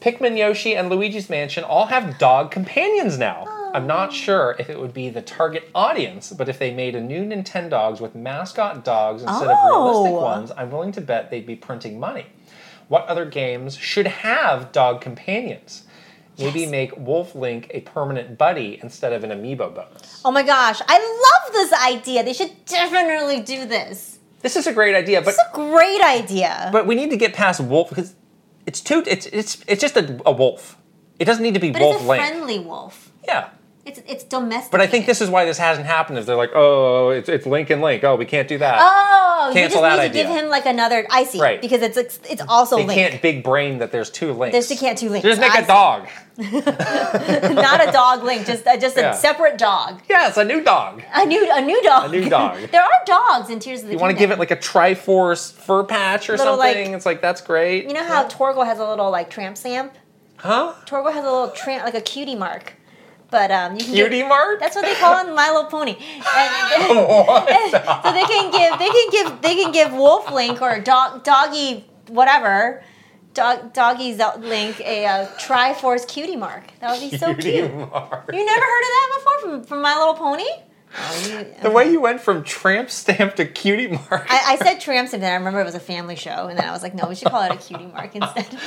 [0.00, 3.46] Pikmin Yoshi and Luigi's Mansion all have dog companions now.
[3.72, 7.00] I'm not sure if it would be the target audience, but if they made a
[7.00, 10.20] new Nintendogs with mascot dogs instead of realistic Oh.
[10.20, 12.26] ones, I'm willing to bet they'd be printing money.
[12.88, 15.84] What other games should have dog companions?
[16.38, 20.20] Maybe make Wolf Link a permanent buddy instead of an amiibo bonus.
[20.24, 22.24] Oh my gosh, I love this idea.
[22.24, 24.18] They should definitely do this.
[24.42, 26.68] This is a great idea, but It's a great idea.
[26.72, 28.14] but we need to get past Wolf because
[28.66, 30.76] it's too it's it's it's just a, a wolf.
[31.18, 33.12] It doesn't need to be But Wolf it's a friendly wolf.
[33.26, 33.48] Yeah.
[33.84, 34.70] It's it's domestic.
[34.70, 36.16] But I think this is why this hasn't happened.
[36.18, 38.04] Is they're like, oh, it's, it's Link and Link.
[38.04, 38.78] Oh, we can't do that.
[38.80, 40.22] Oh, Cancel you just that need idea.
[40.22, 41.04] to give him like another.
[41.10, 41.60] I see, Right.
[41.60, 44.52] Because it's it's, it's also they Link, can't big brain that there's two links.
[44.52, 45.26] There's- they can't two links.
[45.26, 45.66] Just make I a see.
[45.66, 46.08] dog.
[46.72, 49.10] not a dog Link, just uh, just a Yeah.
[49.12, 50.00] separate dog.
[50.08, 51.02] Yes, a new dog.
[51.14, 52.04] A new a new dog.
[52.14, 52.58] A new dog.
[52.70, 55.52] there are dogs in Tears of the You want to give it like a Triforce
[55.52, 56.94] fur patch or Little, like- something?
[56.94, 57.86] it's like that's great.
[57.88, 59.94] You know how Torgo has a little like tramp stamp?
[60.36, 60.74] Huh?
[60.86, 62.74] Torgo has a little tramp like a cutie mark.
[63.32, 64.60] But um, you can Cutie give, mark?
[64.60, 65.96] That's what they call it in My Little Pony.
[65.96, 67.48] And, What?
[68.04, 71.86] so they can give they can give they can give Wolf Link or dog doggy
[72.08, 72.82] whatever
[73.32, 76.64] dog doggy Link a uh, Triforce cutie mark.
[76.80, 77.74] That would be so Cutie cute.
[77.74, 78.30] mark.
[78.32, 80.44] You never heard of that before from, from My Little Pony?
[80.94, 84.26] Oh, you, The way you went from tramp stamp to cutie mark.
[84.28, 86.68] I, I said tramp stamp, and I remember it was a family show, and then
[86.68, 88.46] I was like, no, we should call it a cutie mark instead.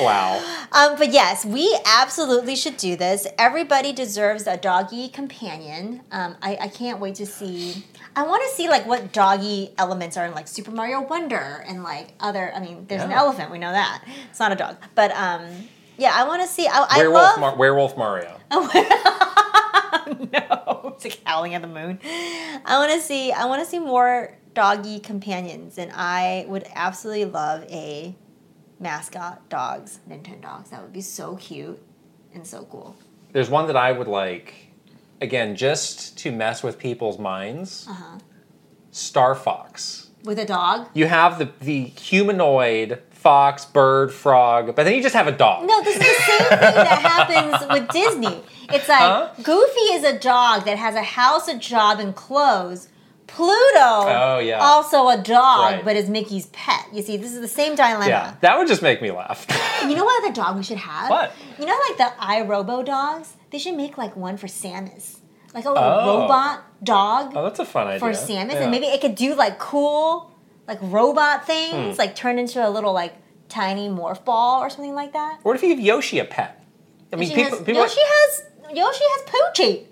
[0.00, 0.66] wow.
[0.72, 3.26] Um, but yes, we absolutely should do this.
[3.38, 6.00] Everybody deserves a doggy companion.
[6.10, 7.84] Um, I, I can't wait to see.
[8.16, 11.82] I want to see like what doggy elements are in like Super Mario Wonder and
[11.82, 12.52] like other.
[12.54, 13.50] I mean, there's an elephant.
[13.50, 15.68] We know that it's not a dog, but um,
[15.98, 16.66] yeah, I want to see.
[16.66, 17.40] I, I Werewolf, love.
[17.40, 18.38] Mar- Werewolf Mario.
[18.50, 18.68] no,
[20.94, 21.98] it's like howling at the moon.
[22.04, 23.32] I want to see.
[23.32, 28.14] I want to see more doggy companions, and I would absolutely love a
[28.80, 30.70] mascot dogs, Nintendo dogs.
[30.70, 31.80] That would be so cute
[32.32, 32.96] and so cool.
[33.32, 34.54] There's one that I would like,
[35.20, 37.86] again, just to mess with people's minds.
[37.88, 38.18] Uh-huh.
[38.90, 40.10] Star Fox.
[40.24, 40.88] With a dog?
[40.94, 45.66] You have the, the humanoid fox, bird, frog, but then you just have a dog.
[45.66, 48.42] No, this is the same thing that happens with Disney.
[48.72, 49.28] It's like Huh?
[49.42, 52.88] Goofy is a dog that has a house, a job, and clothes.
[53.26, 54.58] Pluto, Oh, yeah.
[54.58, 55.84] also a dog, Right.
[55.84, 56.86] but is Mickey's pet.
[56.92, 58.06] You see, this is the same dilemma.
[58.08, 59.46] Yeah, that would just make me laugh.
[59.88, 61.08] You know what other dog we should have?
[61.08, 61.32] What?
[61.58, 63.34] You know, like the iRobo dogs?
[63.50, 65.18] They should make like one for Samus.
[65.54, 66.20] Like a little Oh.
[66.22, 68.00] robot dog oh, that's a fun idea.
[68.00, 68.52] for Samus.
[68.54, 68.62] Yeah.
[68.62, 70.30] And maybe it could do like cool,
[70.68, 71.98] like robot things, Hmm.
[71.98, 73.14] like turn into a little like
[73.48, 75.38] tiny morph ball or something like that.
[75.42, 76.62] What if you give Yoshi a pet?
[77.12, 78.42] I mean, Yoshi people, has, people Yoshi has
[78.74, 79.84] Yoshi has Poochy.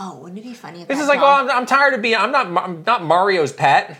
[0.00, 1.94] Oh, wouldn't it be funny if This that is like, dog- oh, I'm, I'm tired
[1.94, 2.14] of being.
[2.16, 2.46] I'm not.
[2.46, 3.98] I'm not Mario's pet.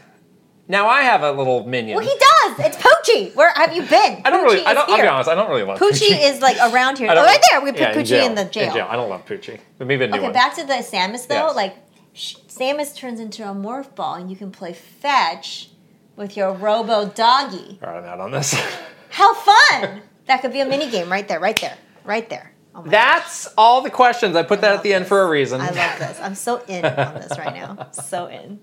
[0.70, 1.96] Now I have a little minion.
[1.96, 2.66] Well, he does.
[2.66, 3.34] It's Poochy.
[3.34, 4.20] Where have you been?
[4.24, 4.58] I don't really.
[4.60, 4.90] Poochy I is don't.
[4.90, 5.28] I'll be honest.
[5.30, 6.30] I don't really love Poochy Poochy.
[6.30, 7.08] is like around here.
[7.08, 7.60] I Oh, don't- right there.
[7.62, 8.86] We put yeah, Poochy in, the jail.
[8.88, 9.58] I don't love Poochy.
[9.78, 10.32] But maybe a new Okay, one.
[10.32, 11.46] back to the Samus though.
[11.48, 11.56] Yes.
[11.56, 11.87] Like sh-
[12.18, 15.70] Samus turns into a morph ball, and you can play fetch
[16.16, 17.78] with your Robo Doggy.
[17.82, 18.54] All right, I'm out on this.
[19.10, 20.02] How fun!
[20.26, 22.52] that could be a mini game right there, right there, right there.
[22.74, 24.36] Oh That's all the questions.
[24.36, 25.60] I put that at the end for a reason.
[25.60, 26.20] I love this.
[26.20, 27.88] I'm so in on this right now.
[27.92, 28.60] So in.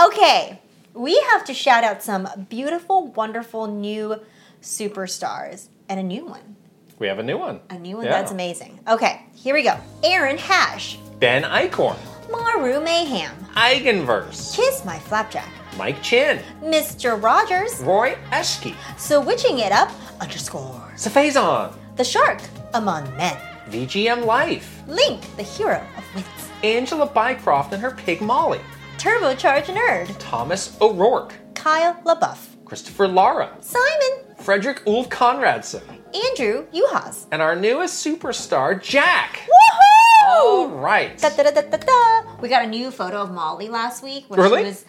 [0.00, 0.60] Okay,
[0.92, 4.20] we have to shout out some beautiful, wonderful new
[4.60, 6.56] superstars and a new one.
[6.98, 7.60] We have a new one.
[7.70, 8.12] A new one Yeah.
[8.12, 8.80] that's amazing.
[8.88, 9.78] Okay, here we go.
[10.02, 11.98] Aaron Hash, Ben Eichhorn,
[12.30, 17.20] Maru Mayhem, Eigenverse, Kiss My Flapjack, Mike Chin, Mr.
[17.22, 19.90] Rogers, Roy Eschke, Switching It Up
[20.20, 20.92] underscore.
[20.96, 22.40] Safazon, The Shark
[22.74, 23.36] Among Men.
[23.70, 26.28] VGM Life, Link, the hero of wits.
[26.62, 28.60] Angela Bycroft and her pig Molly,
[28.98, 30.14] Turbocharged Nerd.
[30.18, 32.38] Thomas O'Rourke, Kyle LaBeouf.
[32.64, 34.24] Christopher Lara, Simon.
[34.38, 35.82] Frederick Ulf Conradson,
[36.14, 37.26] Andrew Uhas.
[37.32, 39.40] and our newest superstar, Jack.
[39.40, 39.95] Woohoo!
[40.26, 41.16] All right.
[41.18, 42.36] Da, da, da, da, da.
[42.40, 44.62] We got a new photo of Molly last week where Really?
[44.62, 44.84] she was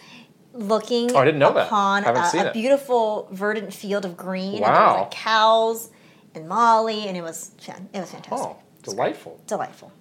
[0.52, 1.66] looking Oh, I didn't know that.
[1.66, 2.52] upon Haven't a, seen a it.
[2.52, 4.56] beautiful verdant field of green.
[4.56, 4.92] And there Wow.
[4.94, 5.90] was like cows
[6.34, 8.32] and Molly, and it was it was fantastic.
[8.32, 9.40] Oh, delightful.
[9.46, 9.92] Delightful.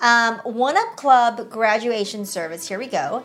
[0.00, 2.66] Um, One Up Club graduation service.
[2.68, 3.22] Here we go.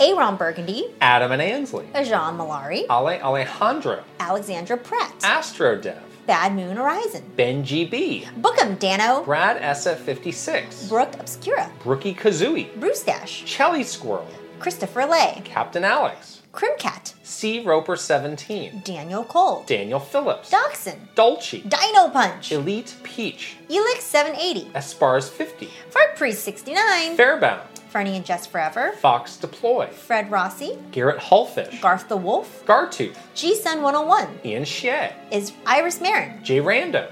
[0.00, 7.22] Aaron Burgundy, Adam and Ansley, Jean Malari, Ale Alejandro, Alexandra Pratt, Astrodev, Bad Moon Horizon.
[7.36, 8.26] Benji B.
[8.40, 9.24] Bookem Dano.
[9.24, 10.88] Brad SF56.
[10.88, 11.70] Brooke Obscura.
[11.82, 12.74] Brookie Kazooie.
[12.78, 13.44] Bruce Dash.
[13.44, 14.26] Chelly Squirrel.
[14.60, 15.42] Christopher Lay.
[15.44, 16.42] Captain Alex.
[16.52, 17.14] Crimcat.
[17.22, 17.60] C.
[17.64, 18.82] Roper 17.
[18.84, 19.64] Daniel Cole.
[19.66, 20.50] Daniel Phillips.
[20.50, 21.08] Dachshund.
[21.14, 21.60] Dolce.
[21.62, 22.52] Dino Punch.
[22.52, 23.56] Elite Peach.
[23.68, 24.70] Elix 780.
[24.74, 25.68] Espars 50.
[25.90, 27.16] Fart Priest 69.
[27.16, 27.66] Fairbound.
[27.92, 28.92] Fernie and Jess Forever.
[28.92, 29.86] Fox Deploy.
[29.88, 30.78] Fred Rossi.
[30.92, 31.78] Garrett Hullfish.
[31.82, 32.64] Garth the Wolf.
[32.64, 33.18] Gartooth.
[33.34, 34.40] G Sun 101.
[34.46, 35.14] Ian Shea.
[35.30, 36.42] Is Iris Marin.
[36.42, 37.10] Jay Rando.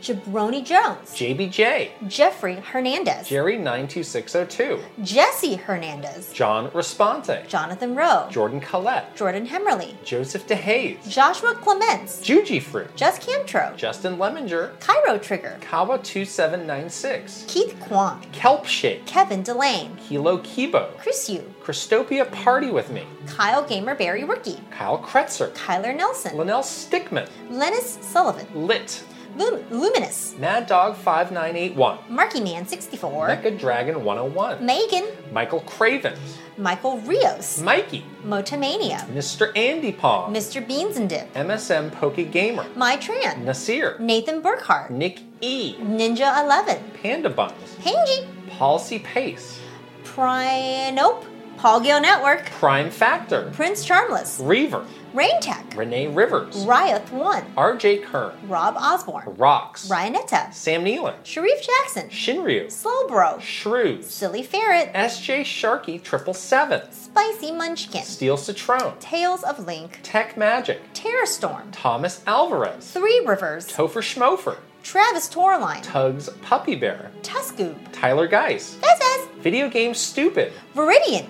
[0.00, 1.10] Jabroni Jones.
[1.14, 1.90] JBJ.
[2.08, 3.28] Jeffrey Hernandez.
[3.28, 4.80] Jerry 92602.
[5.02, 6.32] Jesse Hernandez.
[6.32, 7.46] John Responte.
[7.48, 8.28] Jonathan Rowe.
[8.30, 9.14] Jordan Collette.
[9.16, 9.96] Jordan Hemmerly.
[10.04, 11.08] Joseph DeHaze.
[11.08, 12.20] Joshua Clements.
[12.20, 12.94] Juji Fruit.
[12.96, 13.76] Just Cantro.
[13.76, 15.58] Justin Leminger, Cairo Trigger.
[15.60, 17.44] Kawa 2796.
[17.48, 18.20] Keith Kwan.
[18.32, 19.04] Kelp Shake.
[19.06, 19.96] Kevin Delane.
[19.96, 20.96] Kilo Kibo.
[20.98, 21.42] Chris Yu.
[21.62, 23.04] Christopia Party with Me.
[23.26, 24.60] Kyle Gamer Barry Rookie.
[24.70, 25.50] Kyle Kretzer.
[25.54, 26.36] Kyler Nelson.
[26.36, 27.28] Linnell Stickman.
[27.50, 28.46] Lennis Sullivan.
[28.54, 29.04] Lit.
[29.36, 30.34] Lum- Luminous.
[30.38, 31.98] Mad Dog 5981.
[32.08, 33.28] Marky Man 64.
[33.28, 34.64] Mecha Dragon 101.
[34.64, 35.04] Megan.
[35.32, 36.14] Michael Craven.
[36.56, 37.60] Michael Rios.
[37.60, 38.04] Mikey.
[38.24, 39.06] Motomania.
[39.14, 39.56] Mr.
[39.56, 40.32] Andy Pong.
[40.34, 40.66] Mr.
[40.66, 41.32] Beans and Dip.
[41.34, 42.66] MSM Poke Gamer.
[42.74, 43.44] My Tran.
[43.44, 43.96] Nasir.
[44.00, 44.90] Nathan Burkhart.
[44.90, 45.74] Nick E.
[45.76, 46.82] Ninja 11.
[47.02, 47.52] Panda Buns.
[47.84, 48.26] Hangy.
[48.58, 49.60] Policy Pace.
[50.04, 51.24] Pri- nope.
[51.58, 52.46] Paul Gill Network.
[52.46, 53.50] Prime Factor.
[53.52, 54.40] Prince Charmless.
[54.42, 54.84] Reaver.
[55.14, 55.64] Rain Tech.
[55.74, 56.64] Renee Rivers.
[56.66, 57.42] Ryoth 1.
[57.56, 58.32] RJ Kern.
[58.48, 59.24] Rob Osborne.
[59.36, 59.88] Rocks.
[59.88, 60.52] Ryanetta.
[60.52, 61.14] Sam Nealon.
[61.24, 62.08] Sharif Jackson.
[62.10, 62.66] Shinryu.
[62.66, 63.40] Slowbro.
[63.40, 64.06] Shrews.
[64.06, 64.92] Silly Ferret.
[64.92, 66.82] SJ Sharky Triple Seven.
[66.92, 68.02] Spicy Munchkin.
[68.02, 68.98] Steel Citrone.
[69.00, 70.00] Tales of Link.
[70.02, 70.80] Tech Magic.
[70.92, 71.70] Terror Storm.
[71.72, 72.90] Thomas Alvarez.
[72.90, 73.66] Three Rivers.
[73.68, 74.58] Topher Schmofer.
[74.82, 75.82] Travis Torline.
[75.82, 77.10] Tugs Puppy Bear.
[77.22, 77.76] Tuscoob.
[77.92, 78.76] Tyler Geis.
[78.80, 80.52] This Video Game Stupid.
[80.74, 81.26] Viridian.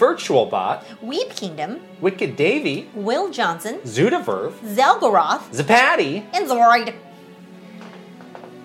[0.00, 0.82] Virtual Bot.
[1.02, 1.78] Weep Kingdom.
[2.00, 2.88] Wicked Davy.
[2.94, 3.80] Will Johnson.
[3.84, 4.54] Zudaverve.
[4.74, 5.52] Zelgoroth.
[5.52, 6.24] Zapatty.
[6.32, 6.94] And Zoroid.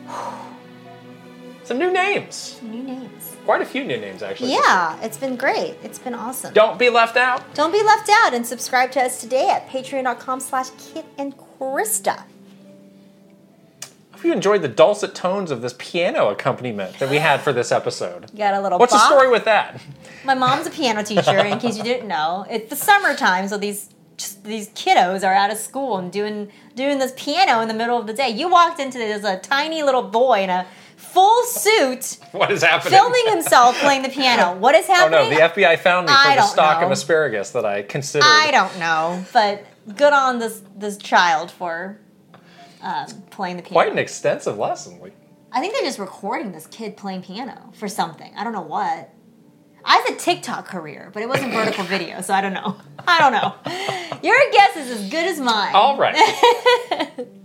[1.65, 2.57] Some new names.
[2.61, 3.35] New names.
[3.43, 4.53] Quite a few new names, actually.
[4.53, 5.75] Yeah, it's been great.
[5.83, 6.53] It's been awesome.
[6.53, 7.53] Don't be left out.
[7.53, 12.23] Don't be left out and subscribe to us today at patreon.com slash Kit and Krysta.
[14.25, 18.35] You enjoyed the dulcet tones of this piano accompaniment that we had for this episode.
[18.35, 19.79] Got a little What's the story with that?
[20.23, 22.43] My mom's a piano teacher, in case you didn't know.
[22.49, 26.97] It's the summertime, so these just these kiddos are out of school and doing doing
[26.97, 28.29] this piano in the middle of the day.
[28.29, 30.65] You walked into this a tiny little boy in a
[30.97, 32.97] full suit What is happening?
[32.97, 34.57] filming himself playing the piano.
[34.57, 35.19] What is happening?
[35.19, 36.87] Oh no, the FBI found me for I the stock know.
[36.87, 38.25] of asparagus that I considered.
[38.27, 39.65] I don't know, but
[39.95, 41.99] good on this this child for
[42.85, 43.73] um, playing the piano.
[43.73, 44.99] Quite an extensive lesson.
[44.99, 45.13] Like,
[45.51, 48.31] I think they're just recording this kid playing piano for something.
[48.37, 49.09] I don't know what.
[49.83, 52.77] I had a TikTok career, but it wasn't vertical video, so I don't know.
[53.07, 54.19] I don't know.
[54.23, 55.75] Your guess is as good as mine.
[55.75, 56.15] All right.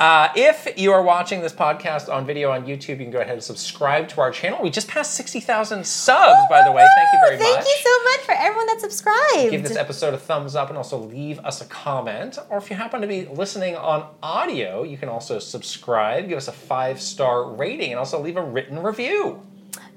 [0.00, 3.34] Uh, if you are watching this podcast on video on YouTube, you can go ahead
[3.34, 4.58] and subscribe to our channel.
[4.62, 6.88] We just passed 60,000 subs, by the way.
[6.96, 7.64] Thank you very Thank much.
[7.66, 9.50] Thank you so much for everyone that subscribed.
[9.50, 12.38] Give this episode a thumbs up and also leave us a comment.
[12.48, 16.48] Or if you happen to be listening on audio, you can also subscribe, give us
[16.48, 19.42] a five star rating, and also leave a written review.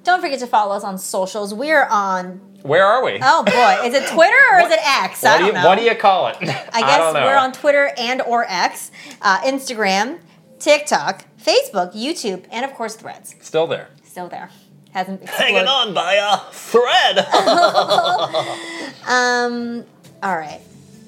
[0.03, 1.53] Don't forget to follow us on socials.
[1.53, 2.41] We're on.
[2.63, 3.19] Where are we?
[3.21, 5.23] Oh boy, is it Twitter or is it X?
[5.23, 5.67] I what, do don't you, know.
[5.67, 6.37] what do you call it?
[6.41, 7.25] I I guess know.
[7.25, 10.19] we're on Twitter and or X, uh, Instagram,
[10.59, 13.35] TikTok, Facebook, YouTube, and of course Threads.
[13.41, 13.89] Still there.
[14.05, 14.49] Still there.
[14.91, 17.25] Hasn't Hanging on by a thread.
[19.05, 19.83] Um.
[20.21, 20.61] All right.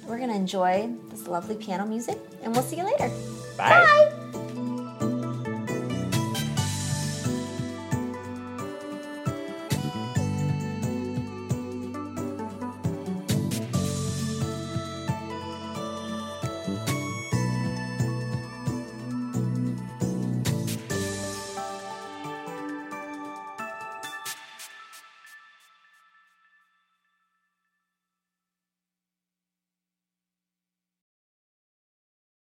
[0.06, 3.10] We're gonna enjoy this lovely piano music, and we'll see you later.
[3.58, 4.12] Bye.
[4.34, 4.45] Bye.